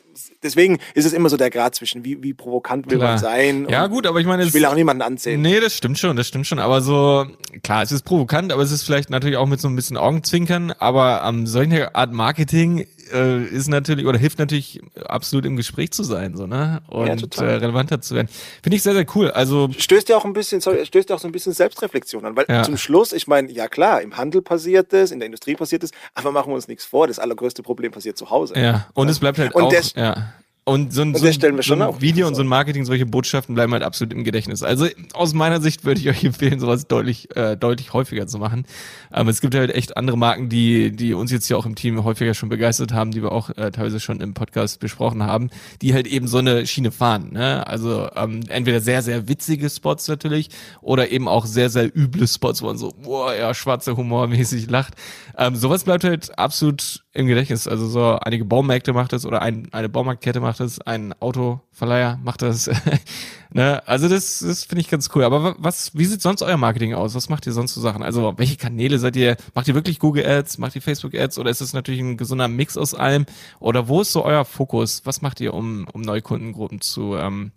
[0.42, 3.10] deswegen ist es immer so der Grad zwischen, wie, wie provokant will klar.
[3.10, 3.68] man sein.
[3.70, 5.40] Ja, gut, aber ich meine, ich will auch niemanden anzählen.
[5.40, 6.58] Nee, das stimmt schon, das stimmt schon.
[6.58, 7.26] Aber so,
[7.62, 10.72] klar, es ist provokant, aber es ist vielleicht natürlich auch mit so ein bisschen Augenzwinkern.
[10.80, 16.02] Aber ähm, solche Art Marketing äh, ist natürlich oder hilft natürlich absolut im Gespräch zu
[16.02, 16.82] sein, so, ne?
[16.88, 18.28] Und ja, äh, relevanter zu werden.
[18.62, 19.30] Finde ich sehr, sehr cool.
[19.30, 22.36] Also stößt ja auch ein bisschen, sorry, stößt ja auch so ein bisschen Selbstreflexion an,
[22.36, 22.62] weil ja.
[22.62, 25.90] zum Schluss, ich meine, ja klar, im Handel passiert es, in der Industrie passiert es,
[26.14, 28.54] aber machen wir uns nichts vor, das allergrößte Problem passiert zu Hause.
[28.58, 29.12] Ja, und ja.
[29.12, 30.32] es bleibt halt und auch, ja.
[30.64, 33.72] Und so ein, so ein, so ein Video und so ein Marketing, solche Botschaften bleiben
[33.72, 34.62] halt absolut im Gedächtnis.
[34.62, 38.64] Also aus meiner Sicht würde ich euch empfehlen, sowas deutlich, äh, deutlich häufiger zu machen.
[39.10, 42.04] Aber es gibt halt echt andere Marken, die, die uns jetzt hier auch im Team
[42.04, 45.50] häufiger schon begeistert haben, die wir auch äh, teilweise schon im Podcast besprochen haben,
[45.80, 47.30] die halt eben so eine Schiene fahren.
[47.32, 47.66] Ne?
[47.66, 50.48] Also ähm, entweder sehr, sehr witzige Spots natürlich
[50.80, 54.70] oder eben auch sehr, sehr üble Spots, wo man so, boah, ja, schwarzer Humor mäßig
[54.70, 54.94] lacht.
[55.36, 57.68] Ähm, sowas bleibt halt absolut im Gedächtnis.
[57.68, 62.40] Also so einige Baumärkte macht es oder ein, eine Baumarktkette macht es, ein Autoverleiher macht
[62.40, 62.70] das.
[63.52, 63.86] ne?
[63.86, 65.24] Also das, das finde ich ganz cool.
[65.24, 67.14] Aber was, wie sieht sonst euer Marketing aus?
[67.14, 68.02] Was macht ihr sonst so Sachen?
[68.02, 69.36] Also welche Kanäle seid ihr?
[69.54, 70.56] Macht ihr wirklich Google Ads?
[70.58, 71.38] Macht ihr Facebook Ads?
[71.38, 73.26] Oder ist es natürlich ein gesunder Mix aus allem?
[73.60, 75.02] Oder wo ist so euer Fokus?
[75.04, 77.52] Was macht ihr, um, um Neukundengruppen zu, ähm,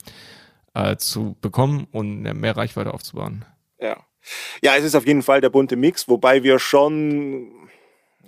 [0.73, 3.45] äh, zu bekommen und mehr Reichweite aufzubauen?
[3.79, 3.97] Ja.
[4.63, 7.64] Ja, es ist auf jeden Fall der bunte Mix, wobei wir schon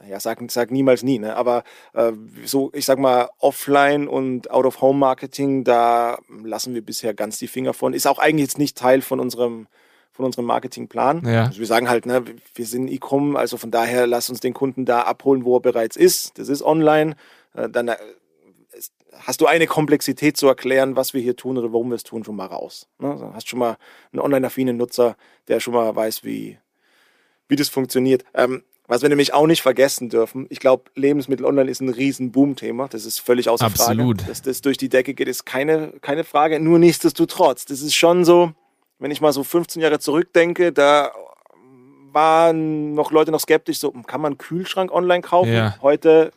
[0.10, 1.36] ja, sag, sag niemals nie, ne?
[1.36, 2.12] aber äh,
[2.46, 7.94] so, ich sag mal, Offline- und Out-of-Home-Marketing, da lassen wir bisher ganz die Finger von.
[7.94, 9.68] Ist auch eigentlich jetzt nicht Teil von unserem,
[10.12, 11.24] von unserem Marketingplan.
[11.26, 11.46] Ja.
[11.46, 12.24] Also wir sagen halt, ne,
[12.56, 15.96] wir sind E-Com, also von daher lass uns den Kunden da abholen, wo er bereits
[15.96, 16.40] ist.
[16.40, 17.16] Das ist online.
[17.54, 17.98] Äh, dann äh,
[19.14, 22.24] hast du eine Komplexität zu erklären, was wir hier tun oder warum wir es tun,
[22.24, 22.88] schon mal raus.
[23.00, 23.12] Ne?
[23.12, 23.78] Also hast schon mal
[24.12, 26.58] einen online-affinen Nutzer, der schon mal weiß, wie,
[27.48, 28.24] wie das funktioniert.
[28.34, 32.32] Ähm, was wir nämlich auch nicht vergessen dürfen, ich glaube, Lebensmittel online ist ein riesen
[32.32, 32.88] Boom-Thema.
[32.88, 34.22] Das ist völlig außer Absolut.
[34.22, 34.30] Frage.
[34.30, 36.60] Dass das durch die Decke geht, ist keine, keine Frage.
[36.60, 37.66] Nur nichtsdestotrotz.
[37.66, 38.54] Das ist schon so,
[39.00, 41.12] wenn ich mal so 15 Jahre zurückdenke, da
[42.14, 45.54] waren noch Leute noch skeptisch, so kann man einen Kühlschrank online kaufen?
[45.54, 45.76] Ja.
[45.82, 46.32] Heute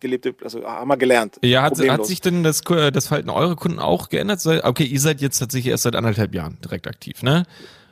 [0.00, 1.38] gelebte, also haben wir gelernt.
[1.42, 4.40] Ja, hat, hat sich denn das, das Verhalten eurer Kunden auch geändert?
[4.46, 7.44] Okay, ihr seid jetzt tatsächlich erst seit anderthalb Jahren direkt aktiv, ne?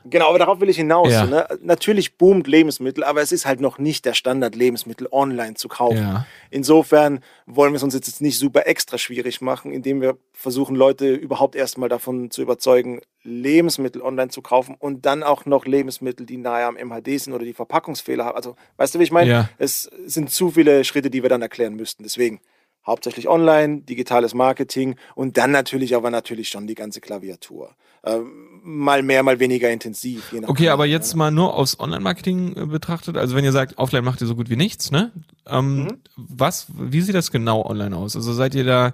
[0.05, 1.11] Genau, aber darauf will ich hinaus.
[1.11, 1.25] Ja.
[1.25, 1.47] Ne?
[1.63, 5.97] Natürlich boomt Lebensmittel, aber es ist halt noch nicht der Standard, Lebensmittel online zu kaufen.
[5.97, 6.27] Ja.
[6.51, 11.15] Insofern wollen wir es uns jetzt nicht super extra schwierig machen, indem wir versuchen, Leute
[11.15, 16.37] überhaupt erstmal davon zu überzeugen, Lebensmittel online zu kaufen und dann auch noch Lebensmittel, die
[16.37, 18.37] nahe am MHD sind oder die Verpackungsfehler haben.
[18.37, 19.31] Also, weißt du, wie ich meine?
[19.31, 19.49] Ja.
[19.57, 22.03] Es sind zu viele Schritte, die wir dann erklären müssten.
[22.03, 22.41] Deswegen
[22.87, 27.75] hauptsächlich online, digitales Marketing und dann natürlich aber natürlich schon die ganze Klaviatur.
[28.05, 30.35] Ähm, mal mehr, mal weniger intensiv.
[30.47, 31.19] okay, aber jetzt ja.
[31.19, 33.17] mal nur aufs Online-Marketing äh, betrachtet.
[33.17, 35.11] Also wenn ihr sagt, offline macht ihr so gut wie nichts, ne?
[35.47, 35.99] Ähm, mhm.
[36.17, 38.15] Was, wie sieht das genau online aus?
[38.15, 38.93] Also seid ihr da,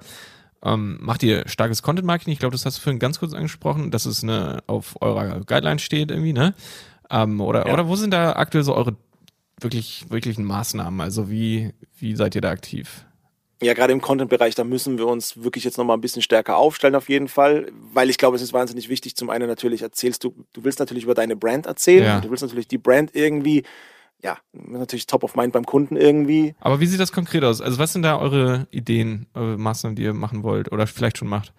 [0.63, 2.33] ähm, macht ihr starkes Content-Marketing?
[2.33, 5.81] Ich glaube, das hast du vorhin ganz kurz angesprochen, dass es eine, auf eurer Guideline
[5.81, 6.55] steht irgendwie, ne?
[7.11, 7.73] Ähm, oder, ja.
[7.73, 8.97] oder wo sind da aktuell so eure
[9.61, 11.01] wirklich, wirklichen Maßnahmen?
[11.01, 13.05] Also wie, wie seid ihr da aktiv?
[13.63, 16.95] Ja, gerade im Content-Bereich, da müssen wir uns wirklich jetzt nochmal ein bisschen stärker aufstellen
[16.95, 19.17] auf jeden Fall, weil ich glaube, es ist wahnsinnig wichtig.
[19.17, 22.21] Zum einen natürlich erzählst du, du willst natürlich über deine Brand erzählen, ja.
[22.21, 23.65] du willst natürlich die Brand irgendwie,
[24.23, 26.55] ja, natürlich top of mind beim Kunden irgendwie.
[26.61, 27.61] Aber wie sieht das konkret aus?
[27.61, 31.29] Also was sind da eure Ideen, eure Maßnahmen, die ihr machen wollt oder vielleicht schon
[31.29, 31.53] macht?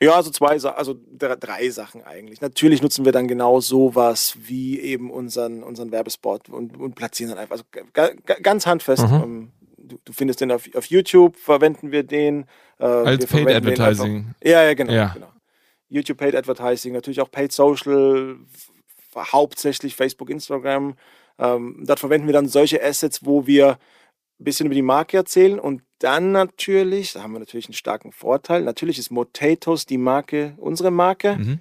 [0.00, 2.40] Ja, also zwei, also drei Sachen eigentlich.
[2.40, 7.38] Natürlich nutzen wir dann genau sowas wie eben unseren, unseren Werbespot und, und platzieren dann
[7.38, 7.64] einfach, also
[8.42, 9.08] ganz handfest.
[9.08, 9.14] Mhm.
[9.14, 9.50] Ähm,
[9.84, 12.46] du, du findest den auf, auf YouTube, verwenden wir den.
[12.78, 14.34] Äh, Als Paid Advertising.
[14.42, 15.12] ja, ja, genau, ja.
[15.14, 15.32] genau.
[15.88, 18.36] YouTube Paid Advertising, natürlich auch Paid Social,
[19.16, 20.96] hauptsächlich Facebook, Instagram.
[21.38, 23.78] Ähm, dort verwenden wir dann solche Assets, wo wir
[24.40, 28.12] ein bisschen über die Marke erzählen und dann natürlich, da haben wir natürlich einen starken
[28.12, 31.60] Vorteil, natürlich ist Motatos die Marke, unsere Marke, mhm.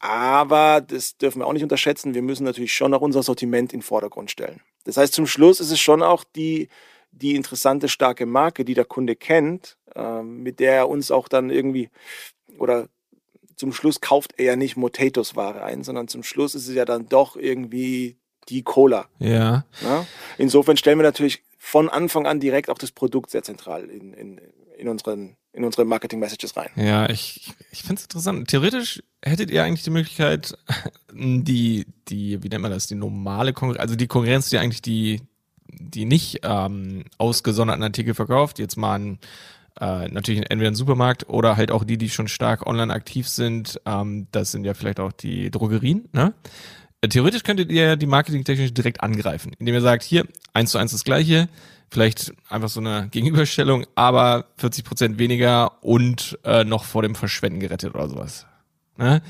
[0.00, 3.78] aber das dürfen wir auch nicht unterschätzen, wir müssen natürlich schon auch unser Sortiment in
[3.78, 4.60] den Vordergrund stellen.
[4.84, 6.68] Das heißt, zum Schluss ist es schon auch die,
[7.12, 11.50] die interessante, starke Marke, die der Kunde kennt, äh, mit der er uns auch dann
[11.50, 11.90] irgendwie
[12.58, 12.88] oder
[13.56, 16.86] zum Schluss kauft er ja nicht Motatos Ware ein, sondern zum Schluss ist es ja
[16.86, 18.16] dann doch irgendwie
[18.48, 19.08] die Cola.
[19.18, 19.66] Ja.
[19.82, 20.06] ja?
[20.38, 24.40] Insofern stellen wir natürlich von Anfang an direkt auch das Produkt sehr zentral in, in,
[24.78, 26.70] in unseren in unsere Marketing-Messages rein.
[26.76, 28.48] Ja, ich, ich finde es interessant.
[28.48, 30.56] Theoretisch hättet ihr eigentlich die Möglichkeit,
[31.12, 35.22] die, die, wie nennt man das, die normale Konkurrenz, also die Konkurrenz, die eigentlich die,
[35.78, 39.18] die nicht ähm, ausgesonderten Artikel verkauft, jetzt mal ein,
[39.80, 43.80] äh, natürlich entweder ein Supermarkt oder halt auch die, die schon stark online aktiv sind,
[43.86, 46.34] ähm, das sind ja vielleicht auch die Drogerien, ne?
[47.02, 50.92] Äh, theoretisch könntet ihr die marketingtechnisch direkt angreifen, indem ihr sagt, hier, eins zu eins
[50.92, 51.48] das gleiche,
[51.90, 57.60] vielleicht einfach so eine Gegenüberstellung, aber 40 Prozent weniger und äh, noch vor dem Verschwenden
[57.60, 58.46] gerettet oder sowas.
[58.96, 59.22] Ne?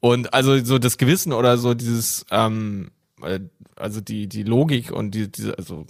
[0.00, 3.01] Und also so das Gewissen oder so dieses, ähm, äh,
[3.76, 5.86] also die die Logik und die diese also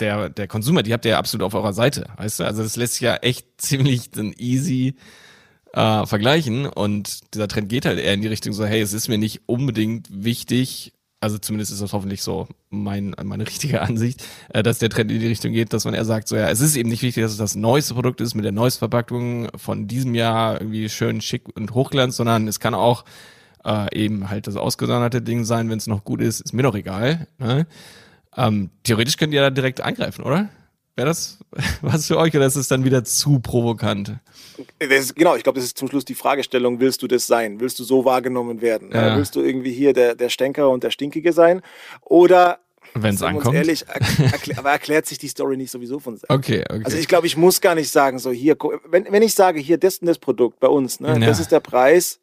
[0.00, 2.44] der der Konsumer, die habt ihr ja absolut auf eurer Seite, weißt du?
[2.44, 4.94] Also das lässt sich ja echt ziemlich dann easy
[5.72, 9.08] äh, vergleichen und dieser Trend geht halt eher in die Richtung so, hey, es ist
[9.08, 14.62] mir nicht unbedingt wichtig, also zumindest ist das hoffentlich so mein, meine richtige Ansicht, äh,
[14.62, 16.76] dass der Trend in die Richtung geht, dass man eher sagt, so ja, es ist
[16.76, 20.14] eben nicht wichtig, dass es das neueste Produkt ist mit der neuesten Verpackung von diesem
[20.14, 23.04] Jahr irgendwie schön schick und hochglanz, sondern es kann auch
[23.64, 26.74] äh, eben halt das ausgesonderte Ding sein, wenn es noch gut ist, ist mir doch
[26.74, 27.26] egal.
[27.38, 27.66] Ne?
[28.36, 30.48] Ähm, theoretisch könnt ihr da direkt eingreifen, oder?
[30.96, 31.38] Wäre das
[31.80, 34.14] was für euch oder ist es dann wieder zu provokant?
[34.80, 37.60] Ist, genau, ich glaube, das ist zum Schluss die Fragestellung, willst du das sein?
[37.60, 38.90] Willst du so wahrgenommen werden?
[38.92, 39.16] Ja.
[39.16, 41.62] Willst du irgendwie hier der, der Stänker und der Stinkige sein?
[42.02, 42.58] Oder
[42.94, 43.54] wenn es ankommt.
[43.54, 43.84] ehrlich,
[44.32, 46.30] erklär, aber erklärt sich die Story nicht sowieso von selbst.
[46.30, 46.82] Okay, okay.
[46.84, 48.56] Also ich glaube, ich muss gar nicht sagen, so hier,
[48.88, 51.18] wenn, wenn ich sage, hier, das und das Produkt bei uns, ne, ja.
[51.18, 52.20] das ist der Preis,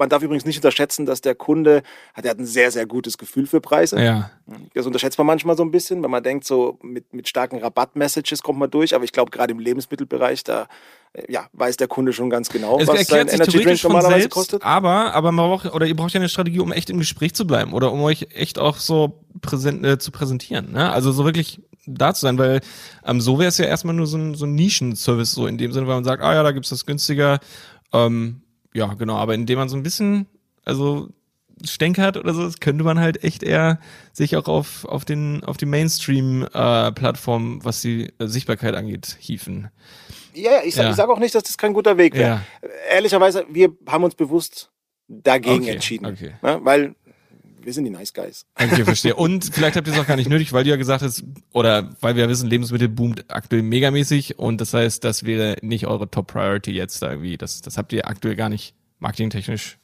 [0.00, 1.82] man darf übrigens nicht unterschätzen, dass der Kunde
[2.14, 4.02] hat, der hat ein sehr, sehr gutes Gefühl für Preise.
[4.02, 4.30] Ja.
[4.74, 8.42] Das unterschätzt man manchmal so ein bisschen, wenn man denkt, so mit, mit starken Rabattmessages
[8.42, 8.94] kommt man durch.
[8.94, 10.68] Aber ich glaube, gerade im Lebensmittelbereich, da
[11.12, 14.34] äh, ja, weiß der Kunde schon ganz genau, es was sein Energy Drink normalerweise selbst,
[14.34, 14.64] kostet.
[14.64, 17.46] Aber, aber man braucht, oder ihr braucht ja eine Strategie, um echt im Gespräch zu
[17.46, 20.72] bleiben oder um euch echt auch so präsent, äh, zu präsentieren.
[20.72, 20.90] Ne?
[20.90, 22.62] Also so wirklich da zu sein, weil
[23.04, 25.72] ähm, so wäre es ja erstmal nur so ein, so ein Nischenservice, so in dem
[25.72, 27.38] Sinne, weil man sagt, ah ja, da gibt's das günstiger.
[27.92, 28.42] Ähm,
[28.74, 30.26] ja, genau, aber indem man so ein bisschen,
[30.64, 31.08] also
[31.64, 33.80] stänkert oder so, das könnte man halt echt eher
[34.12, 39.68] sich auch auf, auf den, auf die Mainstream-Plattform, äh, was die äh, Sichtbarkeit angeht, hieven.
[40.34, 40.90] Ja, ich, ja.
[40.90, 42.42] ich sage auch nicht, dass das kein guter Weg wäre.
[42.62, 42.68] Ja.
[42.90, 44.70] Ehrlicherweise, wir haben uns bewusst
[45.08, 46.06] dagegen okay, entschieden.
[46.06, 46.34] Okay.
[46.40, 46.60] Ne?
[46.62, 46.94] Weil
[47.62, 48.46] wir sind die Nice Guys.
[48.54, 49.14] Okay, verstehe.
[49.14, 51.90] Und vielleicht habt ihr es auch gar nicht nötig, weil du ja gesagt hast, oder
[52.00, 56.10] weil wir ja wissen, Lebensmittel boomt aktuell megamäßig und das heißt, das wäre nicht eure
[56.10, 57.36] Top Priority jetzt irgendwie.
[57.36, 59.78] Das, das habt ihr aktuell gar nicht marketingtechnisch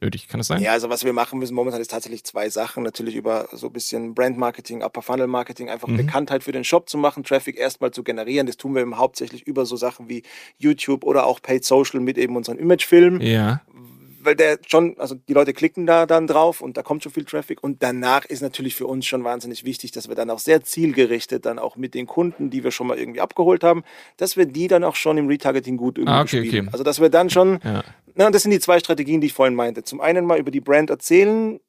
[0.00, 0.28] nötig.
[0.28, 0.62] Kann das sein?
[0.62, 2.82] Ja, also was wir machen müssen momentan ist tatsächlich zwei Sachen.
[2.82, 5.98] Natürlich über so ein bisschen Brand Marketing, Upper Funnel Marketing, einfach mhm.
[5.98, 8.46] Bekanntheit für den Shop zu machen, Traffic erstmal zu generieren.
[8.46, 10.22] Das tun wir eben hauptsächlich über so Sachen wie
[10.58, 13.20] YouTube oder auch Paid Social mit eben unseren Imagefilmen.
[13.20, 13.62] Ja
[14.24, 17.24] weil der schon, also die Leute klicken da dann drauf und da kommt schon viel
[17.24, 17.62] Traffic.
[17.62, 21.46] Und danach ist natürlich für uns schon wahnsinnig wichtig, dass wir dann auch sehr zielgerichtet
[21.46, 23.82] dann auch mit den Kunden, die wir schon mal irgendwie abgeholt haben,
[24.16, 26.66] dass wir die dann auch schon im Retargeting gut irgendwie ah, okay, spielen.
[26.66, 26.72] Okay.
[26.72, 27.82] Also dass wir dann schon, ja.
[28.14, 29.82] na, das sind die zwei Strategien, die ich vorhin meinte.
[29.82, 31.60] Zum einen mal über die Brand erzählen,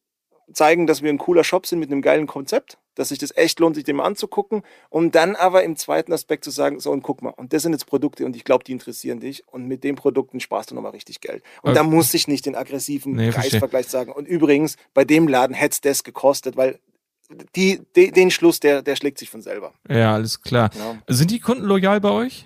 [0.54, 3.60] zeigen, dass wir ein cooler Shop sind mit einem geilen Konzept, dass sich das echt
[3.60, 7.22] lohnt, sich dem anzugucken, um dann aber im zweiten Aspekt zu sagen, so und guck
[7.22, 9.96] mal, und das sind jetzt Produkte und ich glaube, die interessieren dich und mit den
[9.96, 11.44] Produkten sparst du nochmal richtig Geld.
[11.62, 11.80] Und okay.
[11.80, 14.12] da muss ich nicht den aggressiven nee, Preisvergleich sagen.
[14.12, 16.80] Und übrigens, bei dem Laden hätte es das gekostet, weil
[17.56, 19.74] die, die, den Schluss, der, der schlägt sich von selber.
[19.90, 20.70] Ja, alles klar.
[20.78, 21.02] Ja.
[21.08, 22.46] Sind die Kunden loyal bei euch?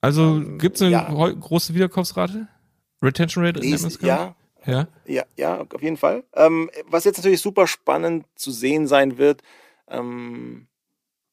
[0.00, 1.10] Also ähm, gibt es eine ja.
[1.10, 2.48] große Wiederkaufsrate?
[3.02, 3.60] Retention Rate?
[3.60, 4.34] Dies, ja,
[4.66, 4.88] ja?
[5.06, 6.24] Ja, ja auf jeden Fall.
[6.34, 9.42] Ähm, was jetzt natürlich super spannend zu sehen sein wird,
[9.88, 10.68] ähm,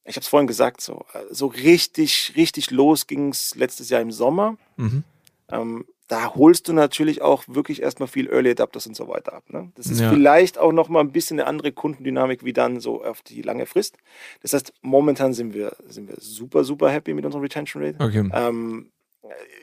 [0.05, 4.01] ich habe es vorhin gesagt, so, äh, so richtig, richtig los ging es letztes Jahr
[4.01, 4.57] im Sommer.
[4.77, 5.03] Mhm.
[5.49, 9.45] Ähm, da holst du natürlich auch wirklich erstmal viel Early Adapters und so weiter ab.
[9.49, 9.71] Ne?
[9.73, 10.11] Das ist ja.
[10.11, 13.97] vielleicht auch nochmal ein bisschen eine andere Kundendynamik wie dann so auf die lange Frist.
[14.41, 18.03] Das heißt, momentan sind wir, sind wir super, super happy mit unserer Retention Rate.
[18.03, 18.29] Okay.
[18.33, 18.91] Ähm,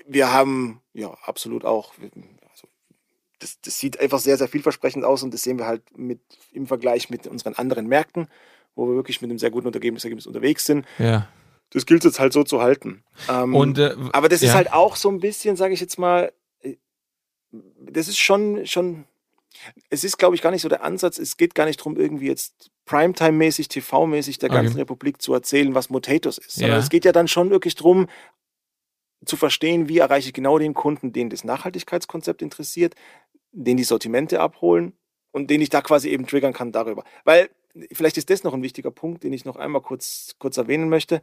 [0.07, 1.95] wir haben ja absolut auch,
[3.43, 6.21] das, das sieht einfach sehr, sehr vielversprechend aus und das sehen wir halt mit,
[6.53, 8.29] im Vergleich mit unseren anderen Märkten,
[8.75, 10.87] wo wir wirklich mit einem sehr guten Ergebnis unterwegs sind.
[10.99, 11.29] Ja.
[11.71, 13.03] Das gilt jetzt halt so zu halten.
[13.29, 14.49] Ähm, und, äh, aber das ja.
[14.49, 16.77] ist halt auch so ein bisschen, sage ich jetzt mal, äh,
[17.81, 19.05] das ist schon, schon,
[19.91, 21.19] es ist, glaube ich, gar nicht so der Ansatz.
[21.19, 24.83] Es geht gar nicht darum, irgendwie jetzt Primetime-mäßig, TV-mäßig der ganzen okay.
[24.83, 26.55] Republik zu erzählen, was Motatos ist.
[26.55, 26.83] Sondern ja.
[26.83, 28.07] es geht ja dann schon wirklich darum,
[29.25, 32.95] zu verstehen, wie erreiche ich genau den Kunden, den das Nachhaltigkeitskonzept interessiert,
[33.53, 34.95] den die Sortimente abholen
[35.31, 37.05] und den ich da quasi eben triggern kann darüber.
[37.25, 37.51] Weil
[37.93, 41.21] vielleicht ist das noch ein wichtiger Punkt, den ich noch einmal kurz, kurz erwähnen möchte.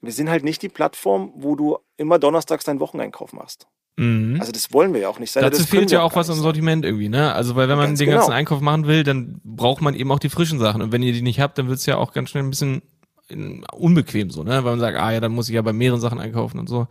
[0.00, 3.66] Wir sind halt nicht die Plattform, wo du immer donnerstags deinen Wocheneinkauf machst.
[3.96, 4.36] Mhm.
[4.38, 5.42] Also das wollen wir ja auch nicht sein.
[5.42, 7.32] Dazu fehlt ja auch was im Sortiment irgendwie, ne?
[7.34, 8.36] Also weil wenn man ganz den ganzen genau.
[8.36, 10.82] Einkauf machen will, dann braucht man eben auch die frischen Sachen.
[10.82, 12.82] Und wenn ihr die nicht habt, dann wird es ja auch ganz schnell ein bisschen
[13.72, 14.64] unbequem so, ne?
[14.64, 16.86] Weil man sagt, ah ja, dann muss ich ja bei mehreren Sachen einkaufen und so.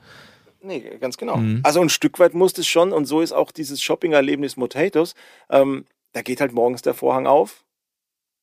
[0.62, 1.38] Nee, ganz genau.
[1.38, 1.62] Mhm.
[1.64, 5.16] Also ein Stück weit muss es schon, und so ist auch dieses Shopping-Erlebnis Motatos.
[5.50, 7.64] Ähm, da geht halt morgens der Vorhang auf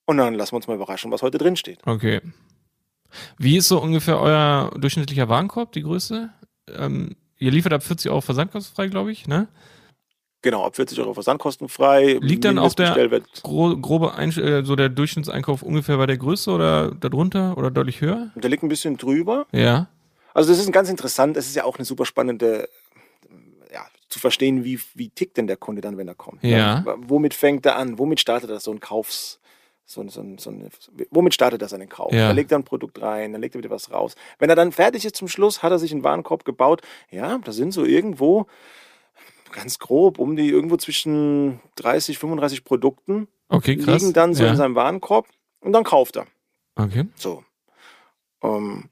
[0.06, 1.78] und dann lassen wir uns mal überraschen, was heute drin steht.
[1.86, 2.20] Okay.
[3.38, 6.30] Wie ist so ungefähr euer durchschnittlicher Warenkorb, die Größe?
[6.76, 9.48] Ähm, ihr liefert ab 40 Euro versandkostenfrei, glaube ich, ne?
[10.42, 12.18] Genau, ab 40 Euro versandkostenfrei.
[12.20, 12.94] Liegt dann auch der
[13.42, 18.02] gro grobe Einsch äh, so der Durchschnittseinkauf ungefähr bei der Größe oder darunter oder deutlich
[18.02, 18.30] höher?
[18.34, 19.46] Der liegt ein bisschen drüber.
[19.52, 19.88] Ja.
[20.34, 21.36] Also das ist ganz interessant.
[21.36, 22.68] Es ist ja auch eine super spannende,
[23.72, 26.42] ja, zu verstehen, wie, wie tickt denn der Kunde dann, wenn er kommt.
[26.42, 26.50] Ne?
[26.50, 26.80] Ja.
[26.80, 26.96] Ne?
[26.98, 27.98] Womit fängt er an?
[27.98, 29.40] Womit startet er so ein Kaufs...
[29.86, 30.50] So, so, so,
[31.10, 32.10] womit startet er seinen Kauf?
[32.10, 32.28] Ja.
[32.28, 34.14] Da legt er ein Produkt rein, dann legt er wieder was raus.
[34.38, 36.80] Wenn er dann fertig ist zum Schluss, hat er sich einen Warenkorb gebaut.
[37.10, 38.46] Ja, da sind so irgendwo
[39.52, 43.28] ganz grob um die irgendwo zwischen 30, 35 Produkten.
[43.50, 44.00] Okay, krass.
[44.00, 44.52] Liegen dann so ja.
[44.52, 45.28] in seinem Warenkorb
[45.60, 46.26] und dann kauft er.
[46.76, 47.04] Okay.
[47.14, 47.44] So.
[48.40, 48.88] Um,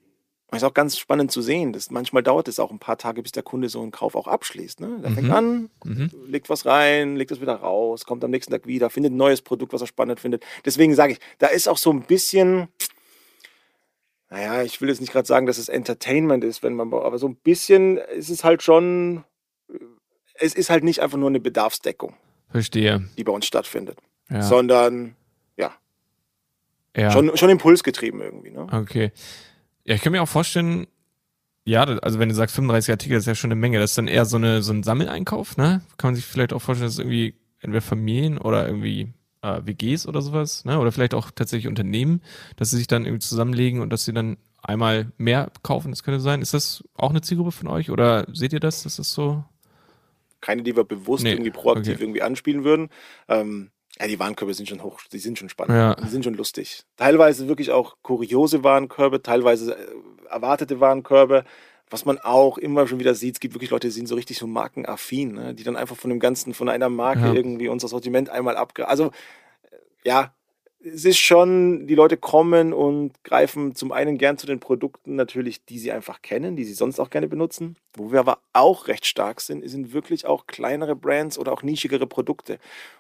[0.59, 1.73] ist auch ganz spannend zu sehen.
[1.73, 4.27] Dass manchmal dauert es auch ein paar Tage, bis der Kunde so einen Kauf auch
[4.27, 4.81] abschließt.
[4.81, 4.99] Ne?
[5.03, 5.15] Der Mhm.
[5.15, 6.11] fängt an, Mhm.
[6.27, 9.43] legt was rein, legt es wieder raus, kommt am nächsten Tag wieder, findet ein neues
[9.43, 10.45] Produkt, was er spannend findet.
[10.65, 12.69] Deswegen sage ich, da ist auch so ein bisschen,
[14.31, 17.29] naja, ich will jetzt nicht gerade sagen, dass es Entertainment ist, wenn man, aber so
[17.29, 19.25] ein bisschen ist es halt schon,
[20.35, 22.15] es ist halt nicht einfach nur eine Bedarfsdeckung,
[22.51, 23.09] Verstehe.
[23.19, 23.99] die bei uns stattfindet,
[24.31, 24.43] Ja.
[24.43, 25.17] sondern
[25.57, 25.73] ja,
[26.97, 27.11] ja.
[27.11, 28.51] schon, schon impulsgetrieben irgendwie.
[28.51, 28.67] Ne?
[28.73, 29.13] Okay.
[29.85, 30.87] Ja, ich kann mir auch vorstellen,
[31.65, 33.79] ja, also wenn du sagst 35 Artikel, das ist ja schon eine Menge.
[33.79, 35.83] Das ist dann eher so eine so ein Sammeleinkauf, ne?
[35.97, 39.13] Kann man sich vielleicht auch vorstellen, dass es irgendwie entweder Familien oder irgendwie
[39.43, 40.79] äh, WGs oder sowas, ne?
[40.79, 42.21] Oder vielleicht auch tatsächlich Unternehmen,
[42.57, 46.21] dass sie sich dann irgendwie zusammenlegen und dass sie dann einmal mehr kaufen, das könnte
[46.21, 46.43] sein.
[46.43, 48.83] Ist das auch eine Zielgruppe von euch oder seht ihr das?
[48.85, 49.45] Das ist so.
[50.41, 52.03] keine, die wir bewusst Nee, irgendwie proaktiv okay.
[52.03, 52.89] irgendwie anspielen würden.
[53.29, 53.71] Ähm,
[54.03, 55.95] ja, die Warenkörbe sind schon hoch, die sind schon spannend, Ja.
[55.95, 56.83] die sind schon lustig.
[56.97, 59.87] Teilweise wirklich auch kuriose Warenkörbe, teilweise äh,
[60.29, 61.45] erwartete Warenkörbe.
[61.91, 64.39] Was man auch immer schon wieder sieht, es gibt wirklich Leute, die sind so richtig
[64.39, 65.55] so markenaffin, ne?
[65.55, 67.33] die dann einfach von dem Ganzen, von einer Marke Ja.
[67.35, 68.91] irgendwie unser Sortiment einmal abgreifen.
[68.91, 69.05] Also,
[69.71, 70.35] äh, ja,
[70.85, 75.65] es ist schon, die Leute kommen und greifen zum einen gern zu den Produkten natürlich,
[75.65, 77.77] die sie einfach kennen, die sie sonst auch gerne benutzen.
[77.95, 82.07] Wo wir aber auch recht stark sind, sind wirklich auch kleinere Brands oder auch nischigere
[82.07, 82.59] Produkte.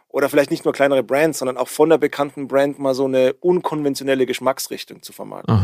[0.08, 3.32] Oder vielleicht nicht nur kleinere Brands, sondern auch von der bekannten Brand mal so eine
[3.34, 5.54] unkonventionelle Geschmacksrichtung zu vermarkten.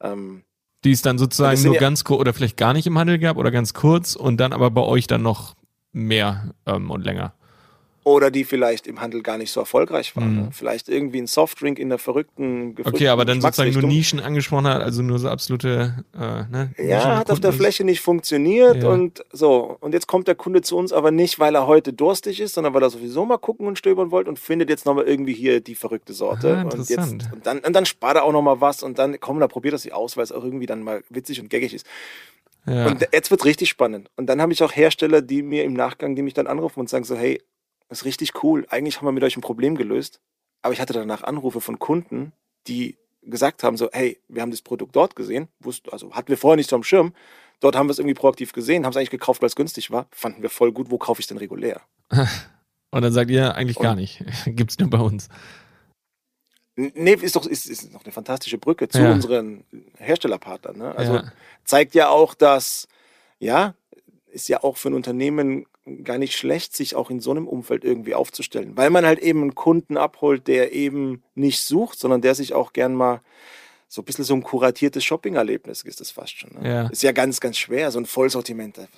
[0.00, 0.44] Ähm,
[0.84, 2.98] Die es dann sozusagen Das sind nur ja- ganz kurz oder vielleicht gar nicht im
[2.98, 5.54] Handel gab oder ganz kurz und dann aber bei euch dann noch
[5.92, 7.34] mehr ähm, und länger.
[8.08, 10.30] Oder die vielleicht im Handel gar nicht so erfolgreich waren.
[10.30, 10.40] Mhm.
[10.40, 10.48] Ne?
[10.52, 13.82] Vielleicht irgendwie ein Softdrink in der verrückten Okay, aber dann sozusagen nur.
[13.82, 16.72] Nischen angesprochen hat, also nur so absolute, äh, ne?
[16.78, 17.52] Ja, hat auf der.
[17.58, 18.88] Fläche nicht funktioniert Ja.
[18.88, 19.76] und so.
[19.80, 22.72] Und jetzt kommt der Kunde zu uns aber nicht, weil er heute durstig ist, sondern
[22.74, 25.74] weil er sowieso mal gucken und stöbern wollte und findet jetzt nochmal irgendwie hier die
[25.74, 26.58] verrückte Sorte.
[26.58, 29.40] Ah, und, jetzt, und, dann, und dann spart er auch nochmal was und dann, komm,
[29.40, 31.86] da probiert er sie aus, weil es auch irgendwie dann mal witzig und gaggig ist.
[32.66, 32.86] Ja.
[32.86, 34.10] Und jetzt wird richtig spannend.
[34.16, 36.88] Und dann habe ich auch Hersteller, die mir im Nachgang, die mich dann anrufen und
[36.88, 37.40] sagen so, hey,
[37.88, 38.66] das ist richtig cool.
[38.70, 40.20] Eigentlich haben wir mit euch ein Problem gelöst.
[40.62, 42.32] Aber ich hatte danach Anrufe von Kunden,
[42.66, 46.38] die gesagt haben so, hey, wir haben das Produkt dort gesehen, wussten, also hatten wir
[46.38, 47.12] vorher nicht so am Schirm.
[47.60, 50.06] Dort haben wir es irgendwie proaktiv gesehen, haben es eigentlich gekauft, weil es günstig war.
[50.10, 50.90] Fanden wir voll gut.
[50.90, 51.80] Wo kaufe ich denn regulär?
[52.90, 54.24] Und dann sagt ihr eigentlich gar Und- nicht.
[54.46, 55.28] Gibt's nur bei uns.
[56.76, 59.12] Nee, ist doch ist, ist noch eine fantastische Brücke zu Ja.
[59.12, 59.64] unseren
[59.98, 60.76] Herstellerpartnern.
[60.78, 60.94] Ne?
[60.96, 61.32] Also ja.
[61.64, 62.86] zeigt ja auch, dass,
[63.40, 63.74] ja,
[64.28, 65.66] ist ja auch für ein Unternehmen
[66.04, 68.76] gar nicht schlecht, sich auch in so einem Umfeld irgendwie aufzustellen.
[68.76, 72.72] Weil man halt eben einen Kunden abholt, der eben nicht sucht, sondern der sich auch
[72.72, 73.20] gern mal
[73.88, 76.50] so ein bisschen so ein kuratiertes Shopping-Erlebnis ist das fast schon.
[76.60, 76.68] Ne?
[76.68, 76.86] Ja.
[76.88, 78.78] Ist ja ganz, ganz schwer, so ein Vollsortiment.
[78.78, 78.88] da-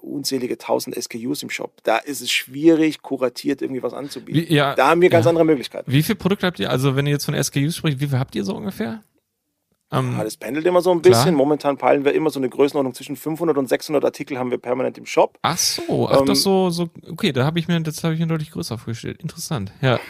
[0.00, 1.70] Unzählige tausend SKUs im Shop.
[1.82, 4.48] Da ist es schwierig, kuratiert irgendwie was anzubieten.
[4.48, 5.28] Wie, ja, Da haben wir ganz ja.
[5.28, 5.92] andere Möglichkeiten.
[5.92, 6.70] Wie viele Produkte habt ihr?
[6.70, 9.02] Also wenn ihr jetzt von SKUs spricht, wie viel habt ihr so ungefähr?
[9.92, 11.12] Ähm, Ja, das pendelt immer so ein Klar.
[11.14, 11.34] bisschen.
[11.34, 14.96] Momentan peilen wir immer so eine Größenordnung zwischen 500 und 600 Artikel haben wir permanent
[14.98, 15.38] im Shop.
[15.42, 18.20] ach so, ach Ähm, das so, so, okay, da habe ich mir, das habe ich
[18.20, 19.20] mir deutlich größer vorgestellt.
[19.22, 20.00] Interessant, ja.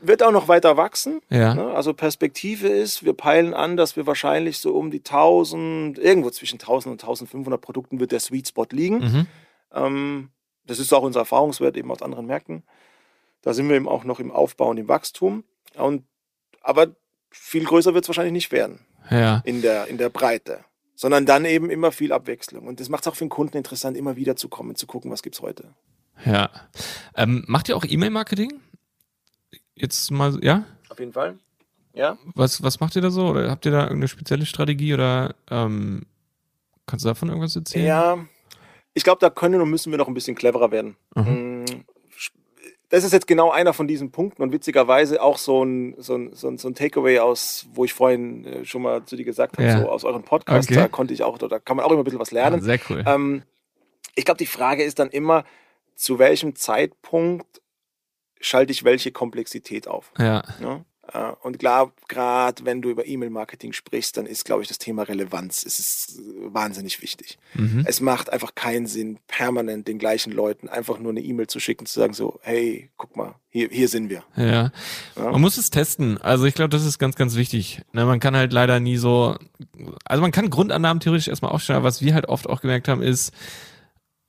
[0.00, 1.20] Wird auch noch weiter wachsen.
[1.30, 1.72] Ja, Ne?
[1.72, 6.56] Also Perspektive ist, wir peilen an, dass wir wahrscheinlich so um die 1000, irgendwo zwischen
[6.60, 8.98] 1000 und 1500 Produkten wird der Sweet Spot liegen.
[8.98, 9.26] mhm.
[9.72, 10.30] Ähm,
[10.66, 12.62] das ist auch unser Erfahrungswert eben aus anderen Märkten.
[13.42, 15.44] Da sind wir eben auch noch im Aufbau und im Wachstum.
[15.76, 16.04] Und,
[16.62, 16.88] aber
[17.30, 18.80] viel größer wird es wahrscheinlich nicht werden
[19.10, 19.42] ja.
[19.44, 20.64] in der, in der Breite.
[20.94, 22.66] Sondern dann eben immer viel Abwechslung.
[22.66, 25.10] Und das macht es auch für den Kunden interessant, immer wieder zu kommen, zu gucken,
[25.10, 25.74] was gibt es heute.
[26.26, 26.50] Ja.
[27.16, 28.52] Ähm, macht ihr auch E-Mail-Marketing?
[29.74, 30.64] Jetzt mal, ja?
[30.90, 31.38] Auf jeden Fall.
[31.94, 32.18] Ja.
[32.34, 33.28] Was, was macht ihr da so?
[33.28, 36.06] Oder habt ihr da irgendeine spezielle Strategie oder ähm,
[36.86, 37.86] kannst du davon irgendwas erzählen?
[37.86, 38.18] Ja,
[38.92, 40.96] ich glaube, da können und müssen wir noch ein bisschen cleverer werden.
[41.14, 41.59] Mhm.
[42.90, 46.34] Das ist jetzt genau einer von diesen Punkten und witzigerweise auch so ein, so ein,
[46.34, 49.56] so ein, so ein Takeaway aus, wo ich vorhin äh, schon mal zu dir gesagt
[49.56, 49.80] habe, Ja.
[49.80, 50.80] so aus euren Podcasts, Okay.
[50.80, 52.60] da konnte ich auch, da kann man auch immer ein bisschen was lernen.
[52.60, 53.02] sehr cool.
[53.06, 53.42] Ähm,
[54.16, 55.44] ich glaube, die Frage ist dann immer,
[55.94, 57.62] zu welchem Zeitpunkt
[58.40, 60.12] schalte ich welche Komplexität auf?
[60.18, 60.42] ja.
[60.60, 60.84] Ne?
[61.42, 65.64] Und klar, gerade wenn du über E-Mail-Marketing sprichst, dann ist, glaube ich, das Thema Relevanz.
[65.64, 67.38] Es ist wahnsinnig wichtig.
[67.54, 67.84] Mhm.
[67.86, 71.86] Es macht einfach keinen Sinn, permanent den gleichen Leuten einfach nur eine E-Mail zu schicken,
[71.86, 74.22] zu sagen so, hey, guck mal, hier, hier sind wir.
[74.36, 74.44] Ja.
[74.44, 74.72] ja.
[75.16, 76.18] Man muss es testen.
[76.18, 77.82] Also ich glaube, das ist ganz, ganz wichtig.
[77.92, 79.36] Ne, man kann halt leider nie so,
[80.04, 83.02] also man kann Grundannahmen theoretisch erstmal aufstellen, aber was wir halt oft auch gemerkt haben,
[83.02, 83.32] ist,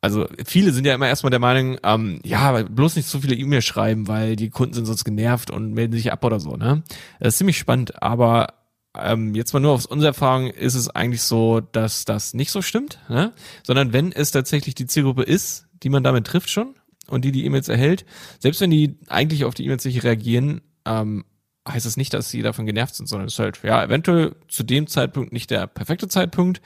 [0.02, 3.66] also viele sind ja immer erstmal der Meinung, ähm, ja, bloß nicht so viele E-Mails
[3.66, 6.82] schreiben, weil die Kunden sind sonst genervt und melden sich ab oder so, ne?
[7.20, 8.56] Das ist ziemlich spannend, aber
[8.98, 12.64] ähm, jetzt mal nur aus unserer Erfahrung ist es eigentlich so, dass das nicht so
[12.64, 13.32] stimmt, ne?
[13.64, 16.74] Sondern wenn es tatsächlich die Zielgruppe ist, die man damit trifft schon
[17.08, 18.06] und die die E-Mails erhält,
[18.40, 21.26] selbst wenn die eigentlich auf die E-Mails nicht reagieren, ähm,
[21.70, 24.64] heißt das nicht, dass sie davon genervt sind, sondern es ist halt, ja, eventuell zu
[24.64, 26.60] dem Zeitpunkt nicht der perfekte Zeitpunkt,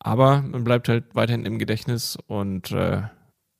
[0.00, 3.02] aber man bleibt halt weiterhin im Gedächtnis und äh,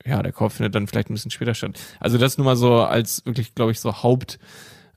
[0.05, 1.78] ja, der Kauf findet dann vielleicht ein bisschen später statt.
[2.01, 4.38] Also das nur mal so als wirklich, glaube ich, so Haupt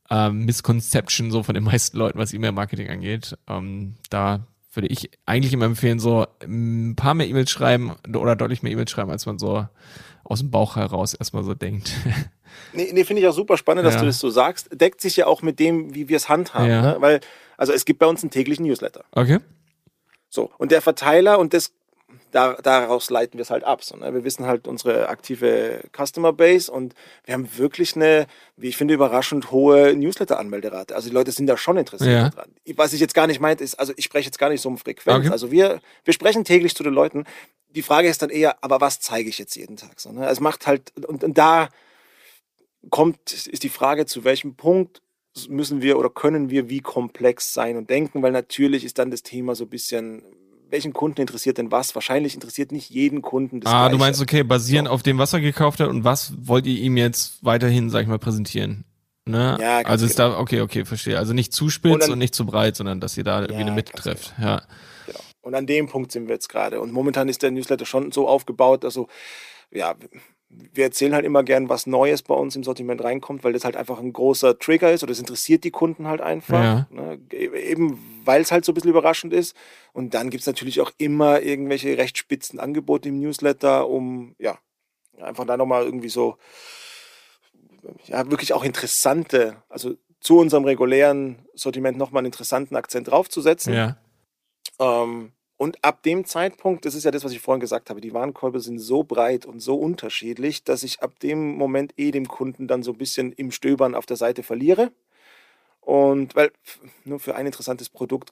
[0.09, 3.37] ähm, Misconception so von den meisten Leuten, was E-Mail-Marketing angeht.
[3.47, 8.63] Ähm, da würde ich eigentlich immer empfehlen, so ein paar mehr E-Mails schreiben oder deutlich
[8.63, 9.67] mehr E-Mails schreiben, als man so
[10.23, 11.91] aus dem Bauch heraus erstmal so denkt.
[12.71, 14.01] Nee, nee finde ich auch super spannend, dass ja.
[14.01, 14.79] du das so sagst.
[14.79, 16.69] Deckt sich ja auch mit dem, wie wir es handhaben.
[16.69, 16.81] Ja.
[16.81, 16.97] Ne?
[16.99, 17.19] Weil,
[17.57, 19.05] also es gibt bei uns einen täglichen Newsletter.
[19.11, 19.39] Okay.
[20.33, 21.73] So, und der Verteiler und das,
[22.31, 23.83] da, daraus leiten wir es halt ab.
[23.83, 24.11] So, ne?
[24.15, 28.25] Wir wissen halt unsere aktive Customer Base und wir haben wirklich eine,
[28.57, 30.95] wie ich finde, überraschend hohe Newsletter-Anmelderate.
[30.95, 32.29] Also die Leute sind da schon interessiert ja.
[32.29, 32.49] dran.
[32.75, 34.79] Was ich jetzt gar nicht meinte, ist, also ich spreche jetzt gar nicht so um
[34.79, 35.25] Frequenz.
[35.25, 35.29] Okay.
[35.29, 37.25] Also wir, wir sprechen täglich zu den Leuten.
[37.69, 39.99] Die Frage ist dann eher, aber was zeige ich jetzt jeden Tag?
[39.99, 40.27] So, ne?
[40.27, 41.69] Es macht halt, und, und da
[42.89, 45.02] kommt, ist die Frage, zu welchem Punkt
[45.49, 49.23] müssen wir oder können wir wie komplex sein und denken, weil natürlich ist dann das
[49.23, 50.21] Thema so ein bisschen,
[50.69, 51.95] welchen Kunden interessiert denn was?
[51.95, 53.91] Wahrscheinlich interessiert nicht jeden Kunden das Ah, Gleiche.
[53.91, 54.93] du meinst, okay, basierend so.
[54.93, 58.07] auf dem, was er gekauft hat und was wollt ihr ihm jetzt weiterhin, sag ich
[58.07, 58.85] mal, präsentieren?
[59.25, 59.57] Ne?
[59.59, 60.31] Ja, also ist genau.
[60.31, 61.17] da, okay, okay, verstehe.
[61.17, 63.61] Also nicht zu spitz und, dann, und nicht zu breit, sondern dass ihr da irgendwie
[63.61, 64.33] ja, eine Mitte trefft.
[64.35, 64.47] Genau.
[64.49, 64.61] Ja.
[65.05, 65.19] Genau.
[65.41, 66.81] Und an dem Punkt sind wir jetzt gerade.
[66.81, 69.07] Und momentan ist der Newsletter schon so aufgebaut, also
[69.71, 69.95] ja,
[70.73, 73.75] wir erzählen halt immer gern, was Neues bei uns im Sortiment reinkommt, weil das halt
[73.75, 76.63] einfach ein großer Trigger ist oder das interessiert die Kunden halt einfach.
[76.63, 76.87] Ja.
[76.89, 77.19] Ne?
[77.31, 79.55] Eben weil es halt so ein bisschen überraschend ist.
[79.91, 84.57] Und dann gibt es natürlich auch immer irgendwelche recht spitzen Angebote im Newsletter, um ja,
[85.21, 86.37] einfach da nochmal irgendwie so,
[88.05, 93.73] ja, wirklich auch interessante, also zu unserem regulären Sortiment nochmal einen interessanten Akzent draufzusetzen.
[93.73, 93.97] Ja.
[94.79, 98.13] Ähm, und ab dem Zeitpunkt, das ist ja das, was ich vorhin gesagt habe, die
[98.13, 102.67] Warenkorbe sind so breit und so unterschiedlich, dass ich ab dem Moment eh dem Kunden
[102.67, 104.91] dann so ein bisschen im Stöbern auf der Seite verliere.
[105.79, 106.51] Und weil
[107.03, 108.31] nur für ein interessantes Produkt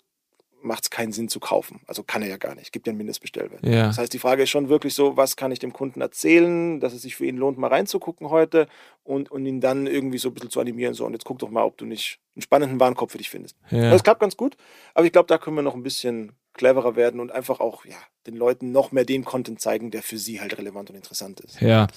[0.63, 1.81] macht es keinen Sinn zu kaufen.
[1.87, 2.71] Also kann er ja gar nicht.
[2.71, 3.65] Gibt ja einen Mindestbestellwert.
[3.65, 3.87] Ja.
[3.87, 6.93] Das heißt, die Frage ist schon wirklich so, was kann ich dem Kunden erzählen, dass
[6.93, 8.67] es sich für ihn lohnt, mal reinzugucken heute
[9.03, 10.93] und, und ihn dann irgendwie so ein bisschen zu animieren.
[10.93, 13.57] So, und jetzt guck doch mal, ob du nicht einen spannenden Warenkorb für dich findest.
[13.69, 13.89] Ja.
[13.91, 14.55] Das klappt ganz gut,
[14.93, 17.95] aber ich glaube, da können wir noch ein bisschen cleverer werden und einfach auch ja,
[18.27, 21.61] den Leuten noch mehr den Content zeigen, der für sie halt relevant und interessant ist.
[21.61, 21.87] Ja.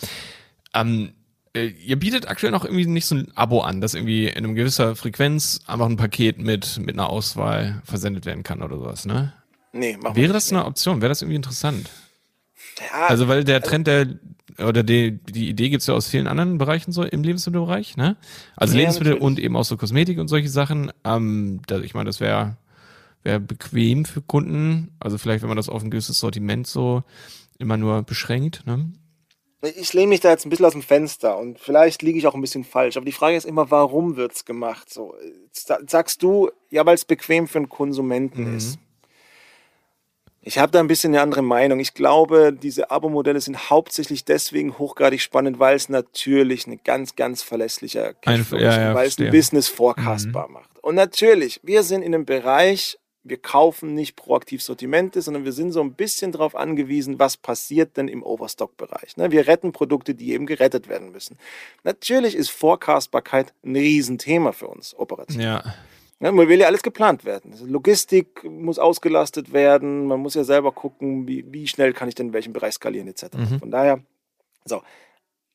[0.75, 1.15] Ähm,
[1.55, 4.55] äh, ihr bietet aktuell noch irgendwie nicht so ein Abo an, dass irgendwie in einem
[4.55, 9.33] gewisser Frequenz einfach ein Paket mit, mit einer Auswahl versendet werden kann oder sowas, ne?
[9.73, 11.01] Nee, machen Wäre das eine Option?
[11.01, 11.91] Wäre das irgendwie interessant?
[12.79, 14.07] Ja, also, weil der also Trend der
[14.59, 18.17] oder die, die Idee gibt's ja aus vielen anderen Bereichen so im Lebensmittelbereich, ne?
[18.57, 19.27] Also ja, Lebensmittel natürlich.
[19.27, 20.93] und eben auch so Kosmetik und solche Sachen.
[21.05, 22.57] Ähm, da, ich meine, das wäre
[23.25, 24.97] wäre bequem für Kunden.
[25.01, 27.03] Also vielleicht, wenn man das auf ein gewisses Sortiment so
[27.59, 28.65] immer nur beschränkt.
[28.67, 28.93] Ne?
[29.77, 32.35] Ich lehne mich da jetzt ein bisschen aus dem Fenster und vielleicht liege ich auch
[32.35, 32.97] ein bisschen falsch.
[32.97, 34.93] Aber die Frage ist immer, warum wird es gemacht?
[34.93, 35.15] So,
[35.53, 38.57] sagst du, ja, weil es bequem für einen Konsumenten mhm.
[38.57, 38.79] ist.
[40.47, 41.81] Ich habe da ein bisschen eine andere Meinung.
[41.81, 47.43] Ich glaube, diese Abo-Modelle sind hauptsächlich deswegen hochgradig spannend, weil es natürlich ein ganz, ganz
[47.43, 50.55] verlässlicher Cashflow ist, ja, ja, weil es ein Business forecastbar mhm.
[50.55, 50.71] macht.
[50.83, 55.73] Und natürlich, wir sind in einem Bereich, wir kaufen nicht proaktiv Sortimente, sondern wir sind
[55.73, 59.17] so ein bisschen darauf angewiesen, was passiert denn im Overstock-Bereich.
[59.17, 59.33] Ne?
[59.33, 61.39] Wir retten Produkte, die eben gerettet werden müssen.
[61.83, 65.41] Natürlich ist Forecastbarkeit ein Riesenthema für uns operativ.
[65.41, 65.63] Ja.
[66.21, 67.53] Ja, man will ja alles geplant werden.
[67.53, 72.15] Also Logistik muss ausgelastet werden, man muss ja selber gucken, wie, wie schnell kann ich
[72.15, 73.37] denn in welchem Bereich skalieren etc.
[73.37, 73.59] Mhm.
[73.59, 74.01] Von daher,
[74.65, 74.81] so,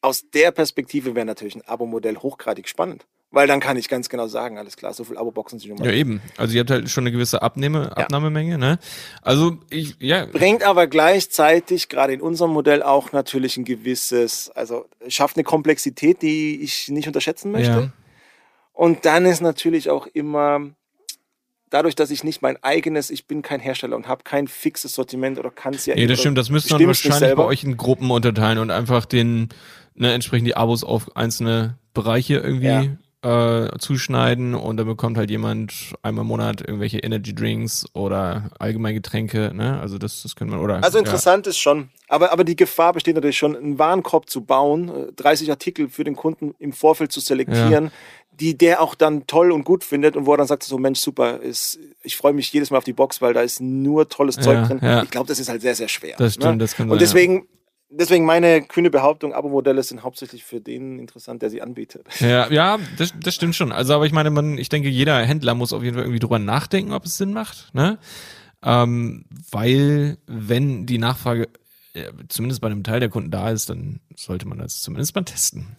[0.01, 3.07] aus der Perspektive wäre natürlich ein Abo-Modell hochgradig spannend.
[3.31, 5.85] Weil dann kann ich ganz genau sagen, alles klar, so viel Abo-Boxen sind schon mal.
[5.85, 6.19] Ja, eben.
[6.37, 8.05] Also ihr habt halt schon eine gewisse Abnehme, ja.
[8.05, 8.79] Abnahmemenge, ne?
[9.21, 10.25] Also ich, ja.
[10.25, 16.23] Bringt aber gleichzeitig, gerade in unserem Modell, auch natürlich ein gewisses, also schafft eine Komplexität,
[16.23, 17.69] die ich nicht unterschätzen möchte.
[17.69, 17.91] Ja.
[18.73, 20.61] Und dann ist natürlich auch immer,
[21.69, 25.37] dadurch, dass ich nicht mein eigenes, ich bin kein Hersteller und habe kein fixes Sortiment
[25.37, 28.09] oder kann es ja Ja, das stimmt, das müsste man wahrscheinlich bei euch in Gruppen
[28.09, 29.49] unterteilen und einfach den,
[29.93, 32.85] ne, entsprechend die Abos auf einzelne Bereiche irgendwie ja
[33.21, 38.95] äh, zuschneiden und dann bekommt halt jemand einmal im Monat irgendwelche Energy Drinks oder allgemein
[38.95, 39.79] Getränke, ne?
[39.79, 40.81] Also das, das können wir, oder?
[40.83, 41.49] Also interessant ja.
[41.49, 45.51] ist schon, aber, aber die Gefahr besteht natürlich schon, einen Warenkorb zu bauen, 30 äh,
[45.51, 47.91] Artikel für den Kunden im Vorfeld zu selektieren, ja.
[48.31, 50.99] die der auch dann toll und gut findet und wo er dann sagt, so Mensch,
[50.99, 54.35] super, ist, ich freue mich jedes Mal auf die Box, weil da ist nur tolles
[54.35, 55.03] Zeug ja, drin.
[55.03, 56.15] Ich glaube, das ist halt sehr, sehr schwer.
[56.17, 56.57] Das stimmt, ne?
[56.59, 57.47] das kann Und deswegen
[57.89, 62.05] deswegen meine kühne Behauptung, Abo-Modelle sind hauptsächlich für den interessant, der sie anbietet.
[62.19, 63.71] Ja, ja, das, das stimmt schon.
[63.71, 66.39] Also, aber ich meine, man, ich denke, jeder Händler muss auf jeden Fall irgendwie drüber
[66.39, 67.97] nachdenken, ob es Sinn macht, ne?
[68.61, 71.47] Ähm, weil, wenn die Nachfrage
[71.93, 75.23] äh, zumindest bei einem Teil der Kunden da ist, dann sollte man das zumindest mal
[75.23, 75.77] testen.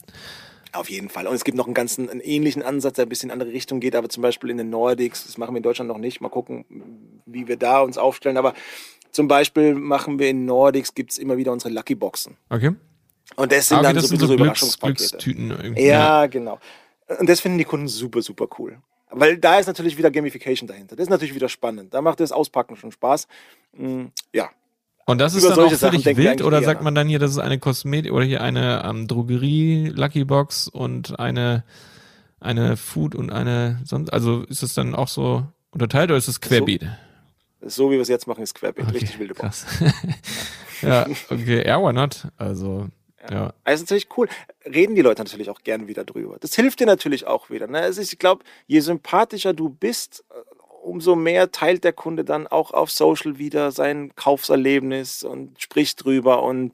[0.72, 1.26] Auf jeden Fall.
[1.26, 3.80] Und es gibt noch einen ganz einen ähnlichen Ansatz, der ein bisschen in andere Richtung
[3.80, 6.20] geht, aber zum Beispiel in den Nordics, das machen wir in Deutschland noch nicht.
[6.20, 6.64] Mal gucken,
[7.26, 8.36] wie wir da uns aufstellen.
[8.36, 8.54] Aber
[9.12, 12.36] zum Beispiel machen wir in Nordics, gibt es immer wieder unsere Lucky Boxen.
[12.48, 12.72] Okay.
[13.36, 15.08] Und das sind okay, dann das so, sind so Überraschungspakete.
[15.08, 16.58] Glückstüten Ja, genau.
[17.18, 18.78] Und das finden die Kunden super, super cool.
[19.10, 20.96] Weil da ist natürlich wieder Gamification dahinter.
[20.96, 21.92] Das ist natürlich wieder spannend.
[21.94, 23.26] Da macht das Auspacken schon Spaß.
[23.72, 24.50] Mm, ja.
[25.06, 27.38] Und das ist Über dann auch völlig wild oder sagt man dann hier, das ist
[27.38, 31.64] eine Kosmetik oder hier eine ähm, Drogerie Lucky Box und eine
[32.38, 36.40] eine Food und eine sonst also ist es dann auch so unterteilt oder ist es
[36.40, 36.82] querbeet?
[36.82, 36.88] So,
[37.62, 38.86] so wie wir es jetzt machen, ist Querbeet.
[38.86, 39.66] Okay, Richtig wilde Box.
[40.82, 42.26] ja, okay, yeah, why not?
[42.36, 42.88] Also,
[43.28, 43.34] ja.
[43.34, 43.54] ja.
[43.64, 44.28] Also natürlich cool.
[44.64, 46.36] Reden die Leute natürlich auch gern wieder drüber.
[46.40, 47.66] Das hilft dir natürlich auch wieder.
[47.66, 47.80] Ne?
[47.80, 50.34] Also ich glaube, je sympathischer du bist, äh,
[50.82, 56.42] umso mehr teilt der Kunde dann auch auf Social wieder sein Kaufserlebnis und spricht drüber
[56.42, 56.72] und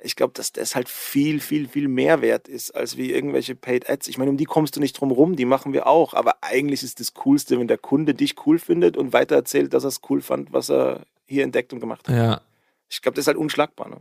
[0.00, 3.90] ich glaube, dass das halt viel, viel, viel mehr wert ist, als wie irgendwelche Paid
[3.90, 4.08] Ads.
[4.08, 6.14] Ich meine, um die kommst du nicht drum rum, die machen wir auch.
[6.14, 9.84] Aber eigentlich ist das Coolste, wenn der Kunde dich cool findet und weiter erzählt, dass
[9.84, 12.14] er es cool fand, was er hier entdeckt und gemacht hat.
[12.14, 12.40] Ja.
[12.88, 13.88] Ich glaube, das ist halt unschlagbar.
[13.88, 13.96] Ne?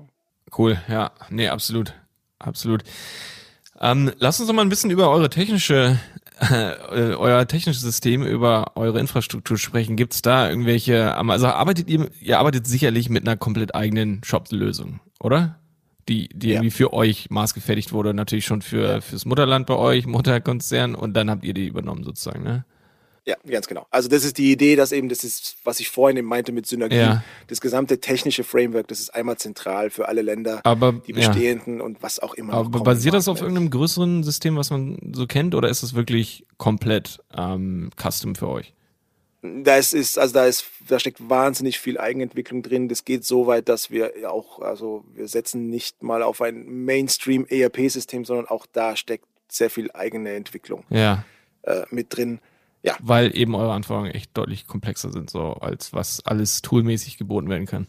[0.55, 1.11] Cool, ja.
[1.29, 1.93] Nee, absolut.
[2.39, 2.83] Absolut.
[3.79, 5.99] Ähm, lass uns doch mal ein bisschen über eure technische,
[6.39, 9.95] äh, euer technisches System, über eure Infrastruktur sprechen.
[9.95, 14.99] Gibt es da irgendwelche, also arbeitet ihr, ihr arbeitet sicherlich mit einer komplett eigenen Shop-Lösung,
[15.19, 15.59] oder?
[16.07, 16.55] Die, die ja.
[16.55, 19.01] irgendwie für euch maßgefertigt wurde, natürlich schon für ja.
[19.01, 22.65] fürs Mutterland bei euch, Mutterkonzern und dann habt ihr die übernommen sozusagen, ne?
[23.25, 23.85] Ja, ganz genau.
[23.91, 26.65] Also das ist die Idee, dass eben, das ist, was ich vorhin eben meinte mit
[26.65, 27.23] Synergie, ja.
[27.47, 31.83] das gesamte technische Framework, das ist einmal zentral für alle Länder, aber, die bestehenden ja.
[31.83, 32.53] und was auch immer.
[32.53, 36.45] Aber basiert das auf irgendeinem größeren System, was man so kennt, oder ist es wirklich
[36.55, 38.73] komplett ähm, custom für euch?
[39.41, 42.89] Da ist, also da ist, da steckt wahnsinnig viel Eigenentwicklung drin.
[42.89, 47.45] Das geht so weit, dass wir auch, also wir setzen nicht mal auf ein Mainstream
[47.47, 51.23] ERP-System, sondern auch da steckt sehr viel eigene Entwicklung ja.
[51.63, 52.39] äh, mit drin.
[52.83, 52.95] Ja.
[52.99, 57.65] Weil eben eure Anforderungen echt deutlich komplexer sind, so als was alles toolmäßig geboten werden
[57.65, 57.87] kann.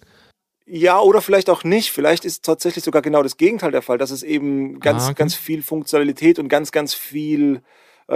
[0.66, 1.90] Ja, oder vielleicht auch nicht.
[1.90, 5.14] Vielleicht ist tatsächlich sogar genau das Gegenteil der Fall, dass es eben ganz, ah, okay.
[5.14, 7.62] ganz viel Funktionalität und ganz, ganz viel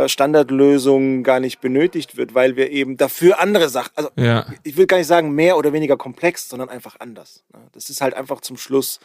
[0.07, 4.47] Standardlösung gar nicht benötigt wird, weil wir eben dafür andere Sachen, also ja.
[4.62, 7.45] ich will gar nicht sagen mehr oder weniger komplex, sondern einfach anders.
[7.53, 7.61] Ne?
[7.72, 9.01] Das ist halt einfach zum Schluss,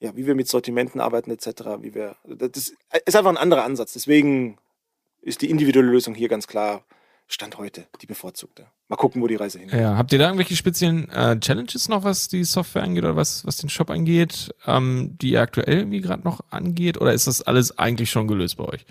[0.00, 1.46] ja, wie wir mit Sortimenten arbeiten etc.,
[1.80, 2.72] wie wir, das
[3.04, 3.92] ist einfach ein anderer Ansatz.
[3.92, 4.58] Deswegen
[5.20, 6.84] ist die individuelle Lösung hier ganz klar
[7.28, 8.66] Stand heute die bevorzugte.
[8.88, 9.80] Mal gucken, wo die Reise hingeht.
[9.80, 13.46] Ja, habt ihr da irgendwelche speziellen äh, Challenges noch, was die Software angeht oder was,
[13.46, 17.00] was den Shop angeht, ähm, die ihr aktuell irgendwie gerade noch angeht?
[17.00, 18.84] Oder ist das alles eigentlich schon gelöst bei euch?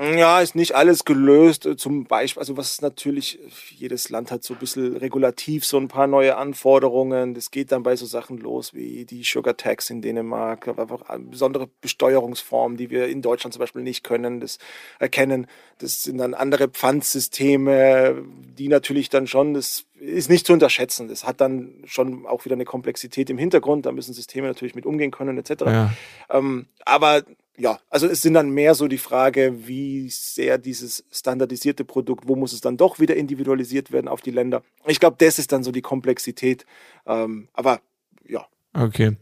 [0.00, 1.68] Ja, ist nicht alles gelöst.
[1.76, 3.40] Zum Beispiel, also was natürlich,
[3.70, 7.34] jedes Land hat so ein bisschen regulativ so ein paar neue Anforderungen.
[7.34, 11.68] Das geht dann bei so Sachen los wie die Sugar Tax in Dänemark, einfach besondere
[11.80, 14.58] Besteuerungsformen, die wir in Deutschland zum Beispiel nicht können, das
[15.00, 15.48] erkennen.
[15.78, 18.22] Das sind dann andere Pfandsysteme,
[18.56, 21.08] die natürlich dann schon, das ist nicht zu unterschätzen.
[21.08, 23.84] Das hat dann schon auch wieder eine Komplexität im Hintergrund.
[23.84, 25.62] Da müssen Systeme natürlich mit umgehen können, etc.
[25.66, 25.92] Ja.
[26.30, 27.24] Ähm, aber
[27.58, 32.36] ja, also es sind dann mehr so die Frage, wie sehr dieses standardisierte Produkt, wo
[32.36, 34.62] muss es dann doch wieder individualisiert werden auf die Länder.
[34.86, 36.64] Ich glaube, das ist dann so die Komplexität.
[37.04, 37.80] Ähm, aber
[38.26, 38.46] ja.
[38.74, 39.16] Okay.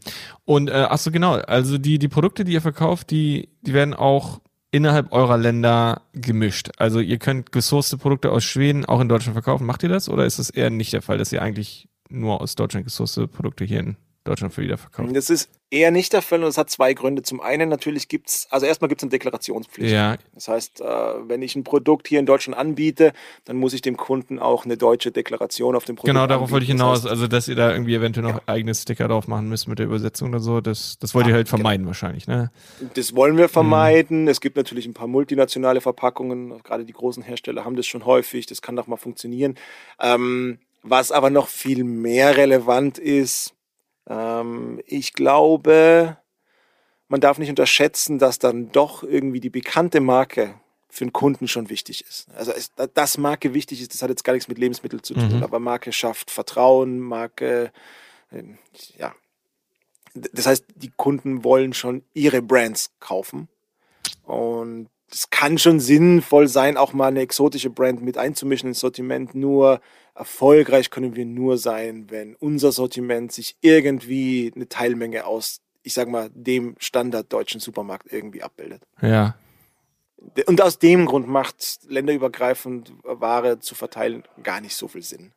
[0.45, 4.39] Und äh, achso, genau, also die, die Produkte, die ihr verkauft, die, die werden auch
[4.69, 6.69] innerhalb eurer Länder gemischt.
[6.77, 9.65] Also ihr könnt gesourcete Produkte aus Schweden auch in Deutschland verkaufen.
[9.65, 12.53] Macht ihr das oder ist das eher nicht der Fall, dass ihr eigentlich nur aus
[12.53, 13.97] Deutschland gesourcete Produkte hier in
[14.27, 15.15] Deutschland für wiederverkauft?
[15.15, 17.23] Das ist eher nicht der Fall und es hat zwei Gründe.
[17.23, 19.91] Zum einen natürlich gibt es, also erstmal gibt es eine Deklarationspflicht.
[19.91, 20.17] Ja.
[20.33, 20.85] Das heißt, äh,
[21.27, 23.13] wenn ich ein Produkt hier in Deutschland anbiete,
[23.45, 26.53] dann muss ich dem Kunden auch eine deutsche Deklaration auf dem Produkt Genau, darauf anbieten.
[26.53, 27.01] wollte ich hinaus.
[27.01, 28.41] Das heißt, also, dass ihr da irgendwie eventuell noch ja.
[28.45, 31.49] eigene Sticker drauf machen müsst mit der Übersetzung oder so, das, das wollt ihr halt
[31.49, 31.89] vermeiden genau.
[31.89, 32.51] wahrscheinlich, ne?
[32.93, 34.23] Das wollen wir vermeiden.
[34.23, 34.27] Mhm.
[34.29, 38.45] Es gibt natürlich ein paar multinationale Verpackungen, gerade die großen Hersteller haben das schon häufig,
[38.45, 39.55] das kann doch mal funktionieren.
[39.99, 43.53] Ähm, was aber noch viel mehr relevant ist,
[44.09, 46.17] ähm, ich glaube,
[47.07, 50.55] man darf nicht unterschätzen, dass dann doch irgendwie die bekannte Marke
[50.89, 52.27] für einen Kunden schon wichtig ist.
[52.35, 52.53] Also
[52.93, 55.43] dass Marke wichtig ist, das hat jetzt gar nichts mit Lebensmitteln zu tun, mhm.
[55.43, 57.71] aber Marke schafft Vertrauen, Marke,
[58.31, 58.43] äh,
[58.97, 59.13] ja.
[60.13, 63.49] Das heißt, die Kunden wollen schon ihre Brands kaufen.
[64.23, 69.35] Und es kann schon sinnvoll sein, auch mal eine exotische Brand mit einzumischen ins Sortiment.
[69.35, 69.79] Nur
[70.15, 76.09] erfolgreich können wir nur sein, wenn unser Sortiment sich irgendwie eine Teilmenge aus, ich sag
[76.09, 78.81] mal, dem Standard deutschen Supermarkt irgendwie abbildet.
[79.01, 79.35] Ja.
[80.45, 85.31] Und aus dem Grund macht länderübergreifend Ware zu verteilen gar nicht so viel Sinn.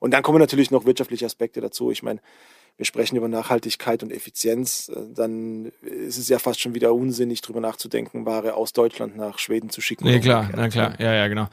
[0.00, 1.90] Und dann kommen natürlich noch wirtschaftliche Aspekte dazu.
[1.90, 2.20] Ich meine,
[2.78, 7.42] wir sprechen über Nachhaltigkeit und Effizienz, äh, dann ist es ja fast schon wieder unsinnig,
[7.42, 10.04] darüber nachzudenken, Ware aus Deutschland nach Schweden zu schicken.
[10.04, 11.48] Nee, klar, na klar, ja, ja, genau.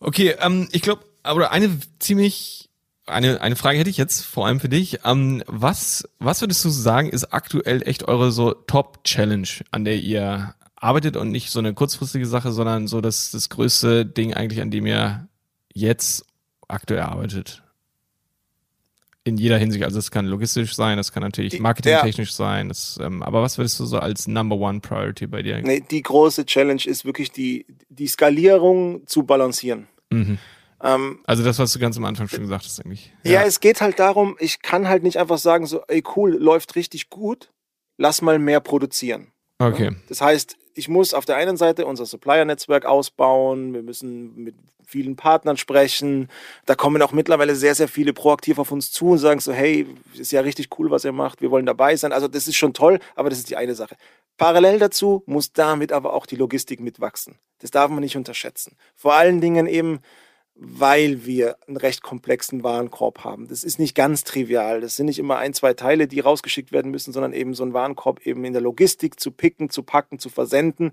[0.00, 2.68] Okay, ähm, ich glaube, aber eine ziemlich
[3.06, 5.00] eine, eine Frage hätte ich jetzt vor allem für dich.
[5.04, 10.54] Ähm, was, was würdest du sagen, ist aktuell echt eure so Top-Challenge, an der ihr
[10.76, 14.70] arbeitet und nicht so eine kurzfristige Sache, sondern so das, das größte Ding eigentlich, an
[14.70, 15.28] dem ihr
[15.72, 16.26] jetzt
[16.68, 17.61] aktuell arbeitet?
[19.24, 19.84] In jeder Hinsicht.
[19.84, 22.34] Also es kann logistisch sein, das kann natürlich marketingtechnisch ja.
[22.34, 22.68] sein.
[22.68, 25.60] Das, ähm, aber was würdest du so als Number One Priority bei dir?
[25.62, 29.86] Nee, die große Challenge ist wirklich die, die Skalierung zu balancieren.
[30.10, 30.38] Mhm.
[30.82, 33.12] Ähm, also das, was du ganz am Anfang schon gesagt hast, eigentlich.
[33.22, 33.32] Ja.
[33.32, 36.74] ja, es geht halt darum, ich kann halt nicht einfach sagen, so, ey cool, läuft
[36.74, 37.52] richtig gut,
[37.98, 39.28] lass mal mehr produzieren.
[39.58, 39.92] Okay.
[40.08, 44.54] Das heißt, ich muss auf der einen Seite unser Supplier-Netzwerk ausbauen, wir müssen mit
[44.86, 46.28] vielen Partnern sprechen.
[46.66, 49.86] Da kommen auch mittlerweile sehr, sehr viele proaktiv auf uns zu und sagen so, hey,
[50.14, 52.12] ist ja richtig cool, was ihr macht, wir wollen dabei sein.
[52.12, 53.96] Also das ist schon toll, aber das ist die eine Sache.
[54.36, 57.38] Parallel dazu muss damit aber auch die Logistik mitwachsen.
[57.60, 58.76] Das darf man nicht unterschätzen.
[58.94, 60.00] Vor allen Dingen eben
[60.54, 63.48] weil wir einen recht komplexen Warenkorb haben.
[63.48, 64.80] Das ist nicht ganz trivial.
[64.80, 67.72] Das sind nicht immer ein, zwei Teile, die rausgeschickt werden müssen, sondern eben so ein
[67.72, 70.92] Warenkorb eben in der Logistik zu picken, zu packen, zu versenden.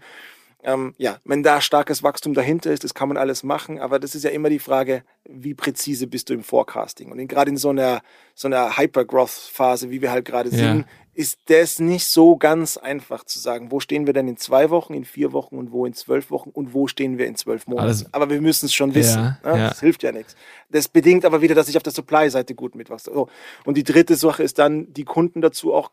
[0.61, 4.13] Ähm, ja, wenn da starkes Wachstum dahinter ist, das kann man alles machen, aber das
[4.13, 7.11] ist ja immer die Frage, wie präzise bist du im Forecasting?
[7.11, 8.01] Und gerade in so einer,
[8.35, 10.57] so einer Hyper-Growth-Phase, wie wir halt gerade ja.
[10.57, 14.69] sind, ist das nicht so ganz einfach zu sagen, wo stehen wir denn in zwei
[14.69, 17.67] Wochen, in vier Wochen und wo in zwölf Wochen und wo stehen wir in zwölf
[17.67, 17.87] Monaten.
[17.87, 19.37] Also, aber wir müssen es schon wissen.
[19.43, 19.59] Ja, ne?
[19.59, 19.69] ja.
[19.69, 20.35] Das hilft ja nichts.
[20.69, 23.11] Das bedingt aber wieder, dass ich auf der Supply-Seite gut mitwachse.
[23.13, 23.27] So.
[23.65, 25.91] Und die dritte Sache ist dann, die Kunden dazu auch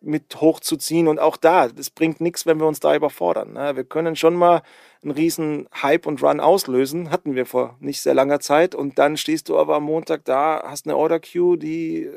[0.00, 1.08] mit hochzuziehen.
[1.08, 3.52] Und auch da, das bringt nichts, wenn wir uns da überfordern.
[3.54, 3.76] Ne?
[3.76, 4.62] Wir können schon mal
[5.02, 7.10] einen riesen Hype und Run auslösen.
[7.10, 8.74] Hatten wir vor nicht sehr langer Zeit.
[8.74, 12.10] Und dann stehst du aber am Montag da, hast eine Order Queue, die äh,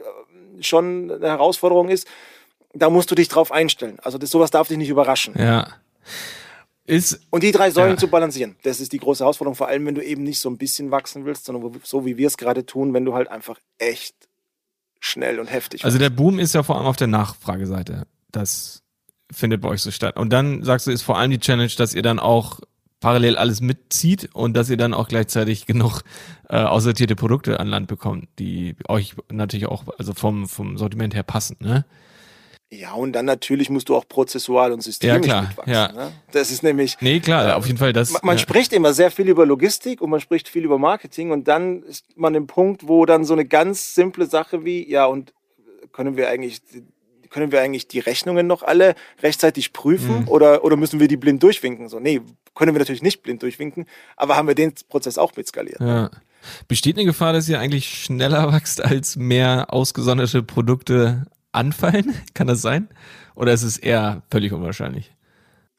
[0.62, 2.08] schon eine Herausforderung ist.
[2.74, 3.98] Da musst du dich drauf einstellen.
[4.02, 5.34] Also das, sowas darf dich nicht überraschen.
[5.38, 5.68] Ja.
[6.86, 7.98] Ist, und die drei Säulen ja.
[7.98, 10.58] zu balancieren, das ist die große Herausforderung, vor allem wenn du eben nicht so ein
[10.58, 14.16] bisschen wachsen willst, sondern so wie wir es gerade tun, wenn du halt einfach echt
[15.02, 15.84] schnell und heftig.
[15.84, 18.08] Also der Boom ist ja vor allem auf der Nachfrageseite.
[18.32, 18.84] Das
[19.30, 20.16] findet bei euch so statt.
[20.18, 22.62] Und dann sagst du, ist vor allem die Challenge, dass ihr dann auch
[23.02, 26.04] parallel alles mitzieht und dass ihr dann auch gleichzeitig genug
[26.48, 31.24] äh, aussortierte Produkte an Land bekommt, die euch natürlich auch also vom vom Sortiment her
[31.24, 31.86] passen, ne?
[32.74, 35.74] Ja, und dann natürlich musst du auch prozessual und systemisch ja, klar, mitwachsen.
[35.74, 35.92] Ja.
[35.92, 36.12] Ne?
[36.32, 36.96] Das ist nämlich.
[37.02, 37.92] Nee, klar, äh, auf jeden Fall.
[37.92, 38.42] Das, man, man ja.
[38.42, 42.06] spricht immer sehr viel über Logistik und man spricht viel über Marketing und dann ist
[42.16, 45.34] man im Punkt, wo dann so eine ganz simple Sache wie, ja, und
[45.92, 46.62] können wir eigentlich,
[47.30, 50.28] können wir eigentlich die Rechnungen noch alle rechtzeitig prüfen mhm.
[50.30, 51.90] oder, oder müssen wir die blind durchwinken?
[51.90, 52.22] So, nee,
[52.56, 55.82] können wir natürlich nicht blind durchwinken, aber haben wir den Prozess auch mitskaliert.
[55.82, 56.10] Ja.
[56.70, 62.14] Besteht eine Gefahr, dass ihr eigentlich schneller wächst als mehr ausgesonderte Produkte anfallen?
[62.34, 62.90] Kann das sein?
[63.36, 65.12] Oder ist es eher völlig unwahrscheinlich?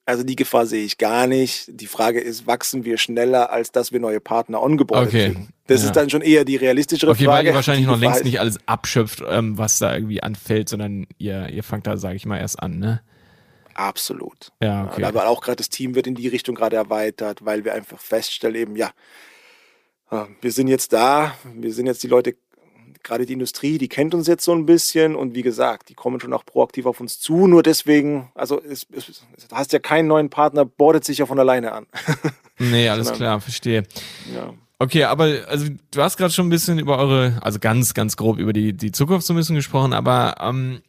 [0.05, 1.67] Also die Gefahr sehe ich gar nicht.
[1.69, 5.27] Die Frage ist, wachsen wir schneller, als dass wir neue Partner ongeboardet okay.
[5.27, 5.49] kriegen?
[5.69, 5.89] Das ja.
[5.89, 7.39] ist dann schon eher die realistischere okay, Frage.
[7.39, 11.49] Weil ihr wahrscheinlich noch längst nicht alles abschöpft, ähm, was da irgendwie anfällt, sondern ihr,
[11.51, 13.01] ihr fangt da, sage ich mal, erst an, ne?
[13.75, 14.53] Absolut.
[14.61, 15.05] Ja, okay.
[15.05, 18.57] Aber auch gerade das Team wird in die Richtung gerade erweitert, weil wir einfach feststellen
[18.57, 18.91] eben, ja,
[20.11, 22.35] äh, wir sind jetzt da, wir sind jetzt die Leute
[23.05, 26.21] gerade die Industrie, die kennt uns jetzt so ein bisschen und wie gesagt, die kommen
[26.21, 27.47] schon auch proaktiv auf uns zu.
[27.47, 31.39] Nur deswegen, also es, es, du hast ja keinen neuen Partner, bordet sich ja von
[31.39, 31.87] alleine an.
[32.59, 33.85] nee, alles Sondern, klar, verstehe.
[34.35, 34.53] Ja.
[34.79, 38.39] Okay, aber also du hast gerade schon ein bisschen über eure, also ganz, ganz grob
[38.39, 40.83] über die, die Zukunft so ein bisschen gesprochen, aber ähm,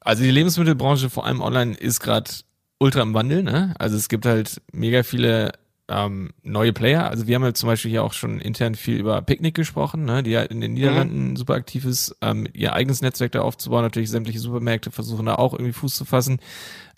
[0.00, 2.30] also die Lebensmittelbranche, vor allem online, ist gerade
[2.78, 3.74] ultra im Wandel, ne?
[3.78, 5.52] Also es gibt halt mega viele
[5.88, 7.08] ähm, neue Player.
[7.08, 10.22] Also wir haben ja zum Beispiel hier auch schon intern viel über Picknick gesprochen, ne,
[10.22, 11.36] die ja in den Niederlanden mhm.
[11.36, 13.82] super aktiv ist, ähm, ihr eigenes Netzwerk da aufzubauen.
[13.82, 16.40] Natürlich sämtliche Supermärkte versuchen da auch irgendwie Fuß zu fassen.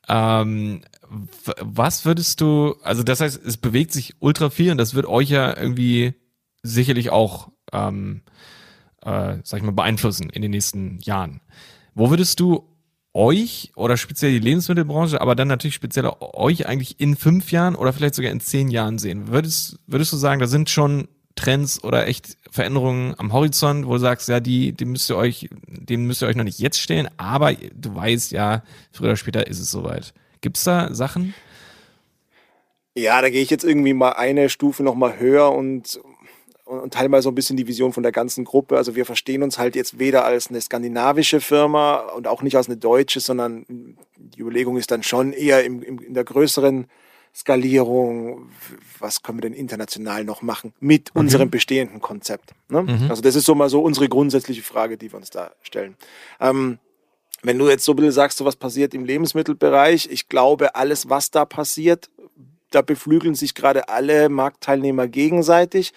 [0.09, 0.83] Ähm,
[1.61, 5.29] was würdest du, also das heißt, es bewegt sich ultra viel und das wird euch
[5.29, 6.15] ja irgendwie
[6.63, 8.23] sicherlich auch, ähm,
[9.03, 11.41] äh, sag ich mal, beeinflussen in den nächsten Jahren.
[11.95, 12.78] Wo würdest du
[13.15, 17.93] euch oder speziell die Lebensmittelbranche, aber dann natürlich speziell euch eigentlich in fünf Jahren oder
[17.93, 19.29] vielleicht sogar in zehn Jahren sehen?
[19.29, 23.99] Würdest, würdest du sagen, da sind schon Trends oder echt Veränderungen am Horizont, wo du
[23.99, 27.09] sagst, ja, die, die müsst ihr euch, dem müsst ihr euch noch nicht jetzt stellen,
[27.17, 30.13] aber du weißt ja, früher oder später ist es soweit.
[30.41, 31.35] Gibt's da Sachen?
[32.97, 36.01] Ja, da gehe ich jetzt irgendwie mal eine Stufe noch mal höher und
[36.69, 38.77] und teile mal so ein bisschen die Vision von der ganzen Gruppe.
[38.77, 42.67] Also wir verstehen uns halt jetzt weder als eine skandinavische Firma und auch nicht als
[42.67, 43.65] eine deutsche, sondern
[44.17, 46.87] die Überlegung ist dann schon eher im, im, in der größeren
[47.35, 48.51] Skalierung,
[48.99, 51.21] was können wir denn international noch machen mit mhm.
[51.21, 52.53] unserem bestehenden Konzept.
[52.69, 52.83] Ne?
[52.83, 53.07] Mhm.
[53.09, 55.97] Also das ist so mal so unsere grundsätzliche Frage, die wir uns da stellen.
[56.41, 56.79] Ähm,
[57.43, 61.09] wenn du jetzt so ein bisschen sagst, so was passiert im Lebensmittelbereich, ich glaube, alles,
[61.09, 62.11] was da passiert,
[62.71, 65.93] da beflügeln sich gerade alle Marktteilnehmer gegenseitig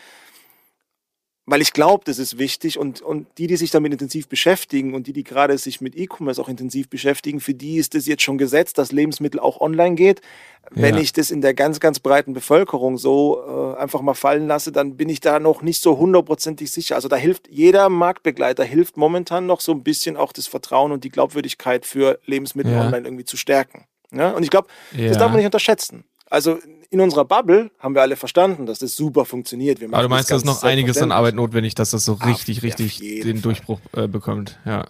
[1.45, 5.07] weil ich glaube, das ist wichtig und, und die, die sich damit intensiv beschäftigen und
[5.07, 8.37] die, die gerade sich mit E-Commerce auch intensiv beschäftigen, für die ist es jetzt schon
[8.37, 10.21] gesetzt, dass Lebensmittel auch online geht.
[10.69, 11.01] Wenn ja.
[11.01, 14.97] ich das in der ganz, ganz breiten Bevölkerung so äh, einfach mal fallen lasse, dann
[14.97, 16.95] bin ich da noch nicht so hundertprozentig sicher.
[16.95, 21.03] Also da hilft jeder Marktbegleiter, hilft momentan noch so ein bisschen auch das Vertrauen und
[21.03, 22.85] die Glaubwürdigkeit für Lebensmittel ja.
[22.85, 23.85] online irgendwie zu stärken.
[24.13, 24.29] Ja?
[24.31, 26.03] Und ich glaube, das darf man nicht unterschätzen.
[26.31, 26.59] Also
[26.89, 29.83] in unserer Bubble haben wir alle verstanden, dass das super funktioniert.
[29.83, 32.63] Aber du meinst, da ist noch einiges an Arbeit notwendig, dass das so richtig, Auf
[32.63, 33.41] richtig den Fall.
[33.41, 34.57] Durchbruch äh, bekommt.
[34.65, 34.87] Ja.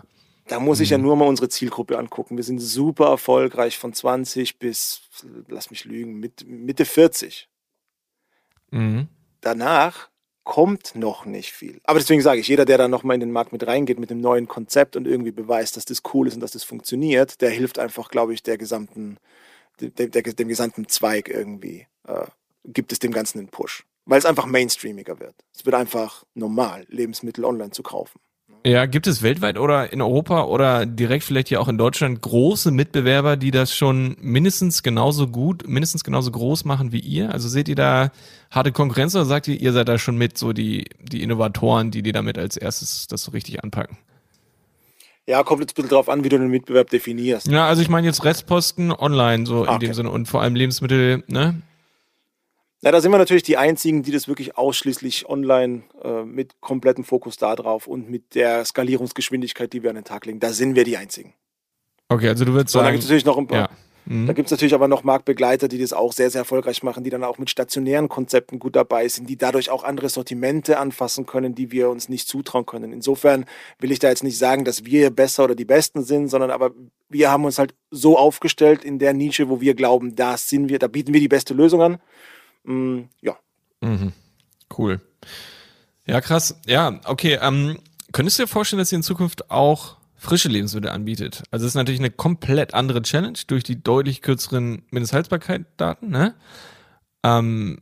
[0.48, 1.06] Da muss ich ja mhm.
[1.06, 2.38] nur mal unsere Zielgruppe angucken.
[2.38, 5.02] Wir sind super erfolgreich von 20 bis,
[5.48, 7.50] lass mich lügen, mit Mitte 40.
[8.70, 9.08] Mhm.
[9.42, 10.10] Danach
[10.44, 11.82] kommt noch nicht viel.
[11.86, 14.22] Aber deswegen sage ich, jeder, der da nochmal in den Markt mit reingeht mit dem
[14.22, 17.80] neuen Konzept und irgendwie beweist, dass das cool ist und dass das funktioniert, der hilft
[17.80, 19.18] einfach, glaube ich, der gesamten
[19.82, 22.28] dem, dem, gesamten Zweig irgendwie, äh,
[22.66, 23.86] gibt es dem Ganzen einen Push.
[24.06, 25.36] Weil es einfach mainstreamiger wird.
[25.54, 28.20] Es wird einfach normal, Lebensmittel online zu kaufen.
[28.64, 32.70] Ja, gibt es weltweit oder in Europa oder direkt vielleicht hier auch in Deutschland große
[32.70, 37.32] Mitbewerber, die das schon mindestens genauso gut, mindestens genauso groß machen wie ihr?
[37.32, 38.12] Also seht ihr da
[38.52, 42.04] harte Konkurrenz oder sagt ihr, ihr seid da schon mit so die, die Innovatoren, die
[42.04, 43.98] die damit als erstes das so richtig anpacken?
[45.28, 47.48] Ja, kommt jetzt ein bisschen drauf an, wie du den Mitbewerb definierst.
[47.48, 51.24] Ja, also ich meine jetzt Restposten online, so in dem Sinne und vor allem Lebensmittel,
[51.28, 51.62] ne?
[52.84, 57.04] Na, da sind wir natürlich die einzigen, die das wirklich ausschließlich online äh, mit komplettem
[57.04, 60.40] Fokus da drauf und mit der Skalierungsgeschwindigkeit, die wir an den Tag legen.
[60.40, 61.36] Da sind wir die einzigen.
[62.10, 62.86] Okay, also du würdest sagen.
[62.86, 63.60] Da gibt es natürlich noch ein paar.
[63.60, 63.70] Ja.
[64.06, 64.28] Mhm.
[64.28, 67.10] Da gibt es natürlich aber noch Marktbegleiter, die das auch sehr, sehr erfolgreich machen, die
[67.10, 71.56] dann auch mit stationären Konzepten gut dabei sind, die dadurch auch andere Sortimente anfassen können,
[71.56, 72.94] die wir uns nicht zutrauen können.
[72.94, 73.46] Insofern
[73.80, 76.72] will ich da jetzt nicht sagen, dass wir besser oder die Besten sind, sondern aber
[77.10, 80.80] wir haben uns halt so aufgestellt in der Nische, wo wir glauben, da sind wir,
[80.80, 82.00] da bieten wir die beste Lösung an.
[82.64, 83.38] Mm, ja.
[83.82, 84.14] Mhm.
[84.78, 85.02] Cool.
[86.06, 86.60] Ja, krass.
[86.66, 87.38] Ja, okay.
[87.42, 87.78] Ähm,
[88.12, 91.42] könntest du dir vorstellen, dass ihr in Zukunft auch frische Lebensmittel anbietet.
[91.50, 96.36] Also es ist natürlich eine komplett andere Challenge durch die deutlich kürzeren Mindesthaltbarkeitsdaten, ne?
[97.24, 97.80] Ähm,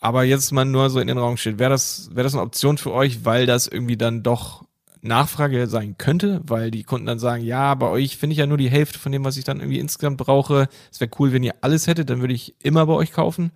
[0.00, 2.78] aber jetzt mal nur so in den Raum steht, wäre das, wäre das eine Option
[2.78, 4.64] für euch, weil das irgendwie dann doch
[5.02, 8.58] Nachfrage sein könnte, weil die Kunden dann sagen, ja, bei euch finde ich ja nur
[8.58, 10.68] die Hälfte von dem, was ich dann irgendwie insgesamt brauche.
[10.90, 13.52] Es wäre cool, wenn ihr alles hättet, dann würde ich immer bei euch kaufen.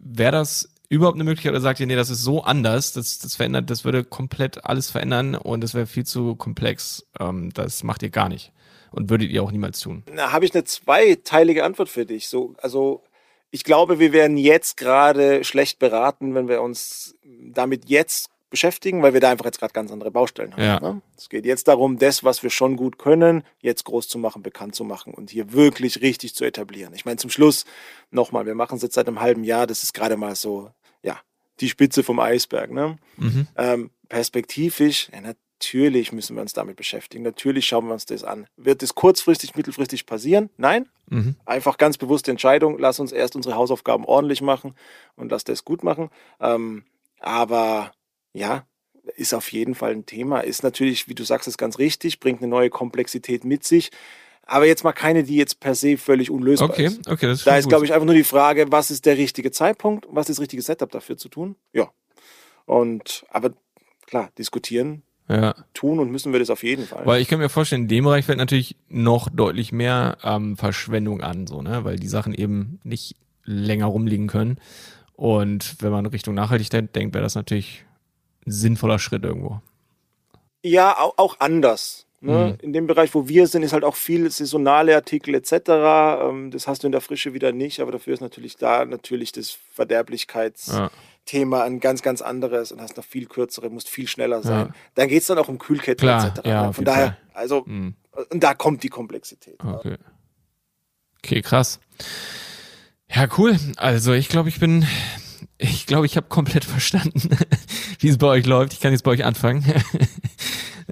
[0.00, 3.36] Wäre das überhaupt eine Möglichkeit oder sagt ihr, nee, das ist so anders, das, das
[3.36, 7.06] verändert, das würde komplett alles verändern und das wäre viel zu komplex.
[7.18, 8.52] Ähm, das macht ihr gar nicht.
[8.92, 10.04] Und würdet ihr auch niemals tun.
[10.10, 12.28] Na, habe ich eine zweiteilige Antwort für dich.
[12.28, 13.02] So, also
[13.50, 19.12] ich glaube, wir wären jetzt gerade schlecht beraten, wenn wir uns damit jetzt beschäftigen, weil
[19.12, 20.62] wir da einfach jetzt gerade ganz andere Baustellen haben.
[20.62, 20.80] Ja.
[20.80, 21.02] Ne?
[21.14, 24.74] Es geht jetzt darum, das, was wir schon gut können, jetzt groß zu machen, bekannt
[24.74, 26.94] zu machen und hier wirklich richtig zu etablieren.
[26.94, 27.66] Ich meine, zum Schluss
[28.10, 30.70] nochmal, wir machen es jetzt seit einem halben Jahr, das ist gerade mal so,
[31.02, 31.20] ja,
[31.60, 32.70] die Spitze vom Eisberg.
[32.70, 32.96] Ne?
[33.18, 33.46] Mhm.
[33.58, 37.22] Ähm, perspektivisch, ja, natürlich müssen wir uns damit beschäftigen.
[37.22, 38.46] Natürlich schauen wir uns das an.
[38.56, 40.48] Wird es kurzfristig, mittelfristig passieren?
[40.56, 40.88] Nein.
[41.10, 41.36] Mhm.
[41.44, 42.78] Einfach ganz bewusste Entscheidung.
[42.78, 44.74] Lass uns erst unsere Hausaufgaben ordentlich machen
[45.14, 46.08] und lass das gut machen.
[46.40, 46.84] Ähm,
[47.20, 47.92] aber
[48.36, 48.66] ja,
[49.16, 50.40] ist auf jeden Fall ein Thema.
[50.40, 53.90] Ist natürlich, wie du sagst, ist ganz richtig, bringt eine neue Komplexität mit sich.
[54.42, 57.08] Aber jetzt mal keine, die jetzt per se völlig unlösbar okay, ist.
[57.08, 59.50] Okay, das ist Da ist, glaube ich, einfach nur die Frage, was ist der richtige
[59.50, 61.56] Zeitpunkt, was ist das richtige Setup dafür zu tun?
[61.72, 61.90] Ja.
[62.64, 63.54] Und, aber
[64.06, 65.54] klar, diskutieren, ja.
[65.74, 67.04] tun und müssen wir das auf jeden Fall.
[67.06, 71.22] Weil ich kann mir vorstellen, in dem Bereich fällt natürlich noch deutlich mehr ähm, Verschwendung
[71.22, 74.60] an, so, ne, weil die Sachen eben nicht länger rumliegen können.
[75.14, 77.85] Und wenn man Richtung Nachhaltigkeit denkt, wäre das natürlich
[78.46, 79.60] sinnvoller Schritt irgendwo.
[80.62, 82.06] Ja, auch, anders.
[82.20, 82.56] Ne?
[82.58, 82.64] Mhm.
[82.64, 85.52] In dem Bereich, wo wir sind, ist halt auch viel saisonale Artikel etc.
[86.22, 89.32] Ähm, das hast du in der Frische wieder nicht, aber dafür ist natürlich da natürlich
[89.32, 91.64] das Verderblichkeitsthema ja.
[91.64, 94.68] ein ganz, ganz anderes und hast noch viel kürzere, musst viel schneller sein.
[94.68, 94.74] Ja.
[94.94, 96.46] Dann geht es dann auch um Kühlketten Klar, etc.
[96.46, 97.94] Ja, Von daher, also mhm.
[98.30, 99.62] Und da kommt die Komplexität.
[99.62, 99.96] Okay.
[101.18, 101.80] Okay, krass.
[103.10, 103.58] Ja, cool.
[103.76, 104.86] Also ich glaube, ich bin,
[105.58, 107.30] ich glaube, ich habe komplett verstanden,
[108.00, 108.72] wie es bei euch läuft.
[108.72, 109.64] Ich kann jetzt bei euch anfangen.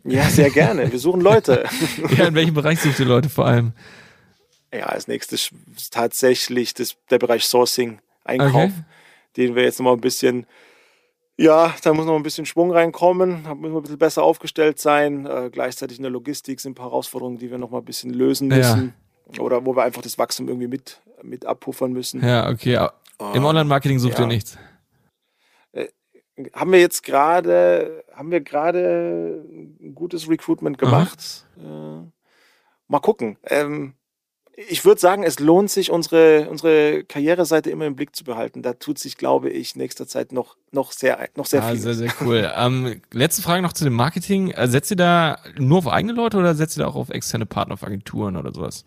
[0.04, 0.90] Ja, sehr gerne.
[0.90, 1.64] Wir suchen Leute.
[2.16, 3.72] ja, in welchem Bereich sucht ihr Leute vor allem?
[4.72, 8.72] Ja, als nächstes ist tatsächlich das, der Bereich Sourcing, Einkauf, okay.
[9.36, 10.46] den wir jetzt noch mal ein bisschen,
[11.36, 14.78] ja, da muss noch ein bisschen Schwung reinkommen, da müssen wir ein bisschen besser aufgestellt
[14.78, 15.26] sein.
[15.26, 18.12] Äh, gleichzeitig in der Logistik sind ein paar Herausforderungen, die wir noch mal ein bisschen
[18.12, 18.94] lösen müssen.
[19.32, 19.40] Ja.
[19.40, 22.22] Oder wo wir einfach das Wachstum irgendwie mit, mit abpuffern müssen.
[22.22, 22.88] Ja, okay.
[23.34, 24.24] Im Online-Marketing sucht ja.
[24.24, 24.58] ihr nichts
[26.52, 31.46] haben wir jetzt gerade, haben wir gerade ein gutes Recruitment gemacht.
[31.58, 32.10] Äh,
[32.88, 33.38] mal gucken.
[33.44, 33.94] Ähm,
[34.56, 38.62] ich würde sagen, es lohnt sich, unsere, unsere Karriereseite immer im Blick zu behalten.
[38.62, 41.78] Da tut sich, glaube ich, nächster Zeit noch, noch sehr, noch sehr ah, viel.
[41.78, 42.52] Sehr, sehr cool.
[42.56, 44.50] ähm, letzte Frage noch zu dem Marketing.
[44.50, 47.46] Äh, setzt ihr da nur auf eigene Leute oder setzt ihr da auch auf externe
[47.46, 48.84] Partner, auf Agenturen oder sowas?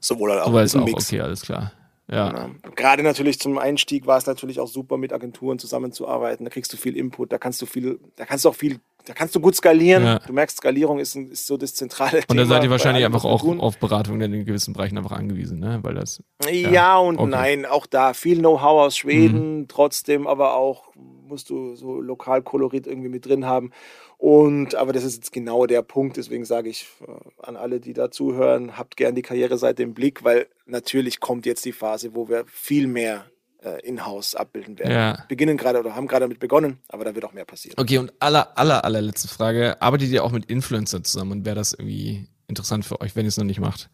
[0.00, 0.46] Sowohl als auch.
[0.46, 0.86] Sowohl als auch.
[0.86, 1.72] Okay, alles klar.
[2.10, 2.30] Ja.
[2.30, 2.50] Genau.
[2.74, 6.44] Gerade natürlich zum Einstieg war es natürlich auch super, mit Agenturen zusammenzuarbeiten.
[6.44, 9.14] Da kriegst du viel Input, da kannst du viel, da kannst du auch viel, da
[9.14, 10.04] kannst du gut skalieren.
[10.04, 10.18] Ja.
[10.18, 13.42] Du merkst, Skalierung ist, ist so das zentrale Und da seid ihr wahrscheinlich einfach auch
[13.58, 15.78] auf Beratung in gewissen Bereichen einfach angewiesen, ne?
[15.82, 16.22] Weil das.
[16.44, 17.30] Ja, ja und okay.
[17.30, 19.68] nein, auch da viel Know-how aus Schweden, mhm.
[19.68, 23.70] trotzdem aber auch musst du so Lokalkolorit irgendwie mit drin haben.
[24.18, 27.12] Und, aber das ist jetzt genau der Punkt, deswegen sage ich äh,
[27.46, 31.64] an alle, die da zuhören, habt gern die Karriereseite im Blick, weil natürlich kommt jetzt
[31.64, 33.26] die Phase, wo wir viel mehr
[33.62, 34.92] äh, in-house abbilden werden.
[34.92, 35.24] Ja.
[35.28, 37.74] Beginnen gerade oder haben gerade damit begonnen, aber da wird auch mehr passieren.
[37.78, 39.80] Okay, und aller, aller, allerletzte Frage.
[39.80, 43.30] Arbeitet ihr auch mit Influencer zusammen und wäre das irgendwie interessant für euch, wenn ihr
[43.30, 43.90] es noch nicht macht?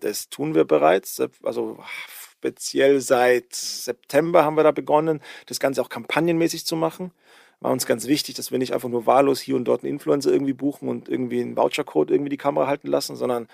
[0.00, 1.20] Das tun wir bereits.
[1.42, 7.12] Also speziell seit September haben wir da begonnen, das Ganze auch kampagnenmäßig zu machen
[7.62, 10.32] war uns ganz wichtig, dass wir nicht einfach nur wahllos hier und dort einen Influencer
[10.32, 13.48] irgendwie buchen und irgendwie einen Vouchercode irgendwie die Kamera halten lassen, sondern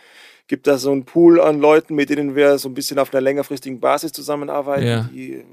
[0.47, 3.21] gibt da so einen Pool an Leuten, mit denen wir so ein bisschen auf einer
[3.21, 5.09] längerfristigen Basis zusammenarbeiten, ja.
[5.13, 5.45] die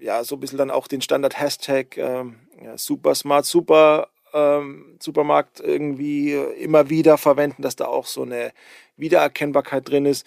[0.00, 5.60] ja so ein bisschen dann auch den Standard-Hashtag ähm, ja, Super Smart Super ähm, Supermarkt
[5.60, 8.52] irgendwie immer wieder verwenden, dass da auch so eine
[8.96, 10.26] Wiedererkennbarkeit drin ist.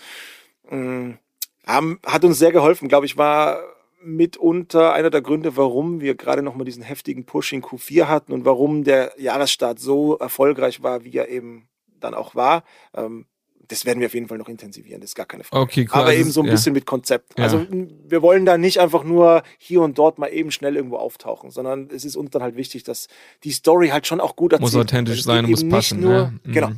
[0.69, 1.17] Ähm,
[1.65, 3.59] haben, hat uns sehr geholfen, glaube ich, war
[4.03, 8.45] mitunter einer der Gründe, warum wir gerade nochmal diesen heftigen Push in Q4 hatten und
[8.45, 11.67] warum der Jahresstart so erfolgreich war, wie er eben
[11.99, 12.63] dann auch war.
[12.93, 13.25] Ähm,
[13.67, 15.63] das werden wir auf jeden Fall noch intensivieren, das ist gar keine Frage.
[15.63, 16.01] Okay, cool.
[16.01, 17.37] Aber also eben so ein bisschen mit Konzept.
[17.37, 17.45] Ja.
[17.45, 21.49] Also wir wollen da nicht einfach nur hier und dort mal eben schnell irgendwo auftauchen,
[21.49, 23.07] sondern es ist uns dann halt wichtig, dass
[23.43, 26.01] die Story halt schon auch gut erzählt Muss authentisch sein, muss passen.
[26.01, 26.33] Nur, ja.
[26.43, 26.53] mhm.
[26.53, 26.71] Genau,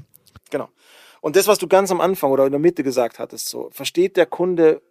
[0.51, 0.69] genau.
[1.21, 4.15] Und das, was du ganz am Anfang oder in der Mitte gesagt hattest, so, versteht
[4.15, 4.81] der Kunde,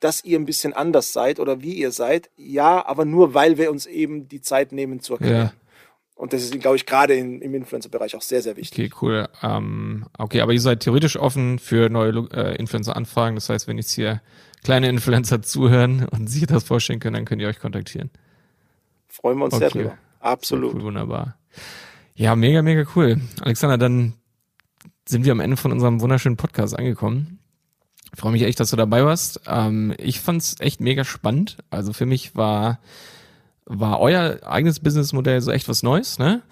[0.00, 2.30] dass ihr ein bisschen anders seid oder wie ihr seid.
[2.36, 5.32] Ja, aber nur weil wir uns eben die Zeit nehmen zu erkennen.
[5.32, 5.52] Ja.
[6.20, 8.92] Und das ist, glaube ich, gerade im Influencer-Bereich auch sehr, sehr wichtig.
[8.92, 9.28] Okay, cool.
[9.42, 13.36] Ähm, okay, aber ihr seid theoretisch offen für neue äh, Influencer-Anfragen.
[13.36, 14.20] Das heißt, wenn jetzt hier
[14.62, 18.10] kleine Influencer zuhören und sich das vorstellen können, dann könnt ihr euch kontaktieren.
[19.08, 19.60] Freuen wir uns okay.
[19.60, 19.98] sehr drüber.
[20.20, 20.74] Absolut.
[20.74, 21.38] Cool, wunderbar.
[22.14, 23.18] Ja, mega, mega cool.
[23.40, 24.12] Alexander, dann
[25.08, 27.39] sind wir am Ende von unserem wunderschönen Podcast angekommen.
[28.12, 29.40] Ich freue mich echt, dass du dabei warst.
[29.46, 31.58] Ähm, ich fand's echt mega spannend.
[31.70, 32.80] Also für mich war,
[33.66, 36.42] war euer eigenes Businessmodell so echt was Neues, ne?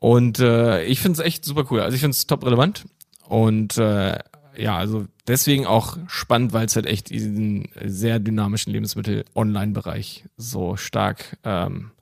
[0.00, 1.80] Und äh, ich find's echt super cool.
[1.80, 2.84] Also ich find's top relevant.
[3.28, 4.18] Und äh,
[4.56, 11.36] ja, also deswegen auch spannend, weil es halt echt diesen sehr dynamischen Lebensmittel-Online-Bereich so stark
[11.44, 11.92] ähm,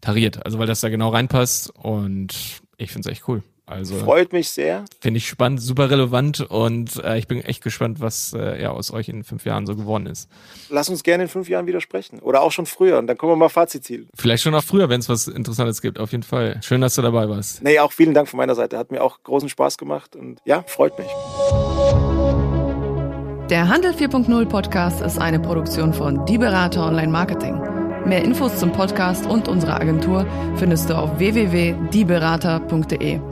[0.00, 0.44] tariert.
[0.44, 2.34] Also weil das da genau reinpasst und
[2.76, 3.42] ich find's echt cool.
[3.72, 4.84] Also freut mich sehr.
[5.00, 8.92] Finde ich spannend, super relevant und äh, ich bin echt gespannt, was äh, ja aus
[8.92, 10.28] euch in fünf Jahren so geworden ist.
[10.70, 13.32] Lass uns gerne in fünf Jahren wieder sprechen oder auch schon früher und dann kommen
[13.32, 14.08] wir mal Fazit ziehen.
[14.14, 16.60] Vielleicht schon auch früher, wenn es was Interessantes gibt, auf jeden Fall.
[16.62, 17.62] Schön, dass du dabei warst.
[17.62, 18.78] Nee, auch vielen Dank von meiner Seite.
[18.78, 21.08] Hat mir auch großen Spaß gemacht und ja, freut mich.
[23.50, 27.60] Der Handel 4.0 Podcast ist eine Produktion von Die Berater Online Marketing.
[28.06, 30.26] Mehr Infos zum Podcast und unserer Agentur
[30.56, 33.31] findest du auf www.dieberater.de.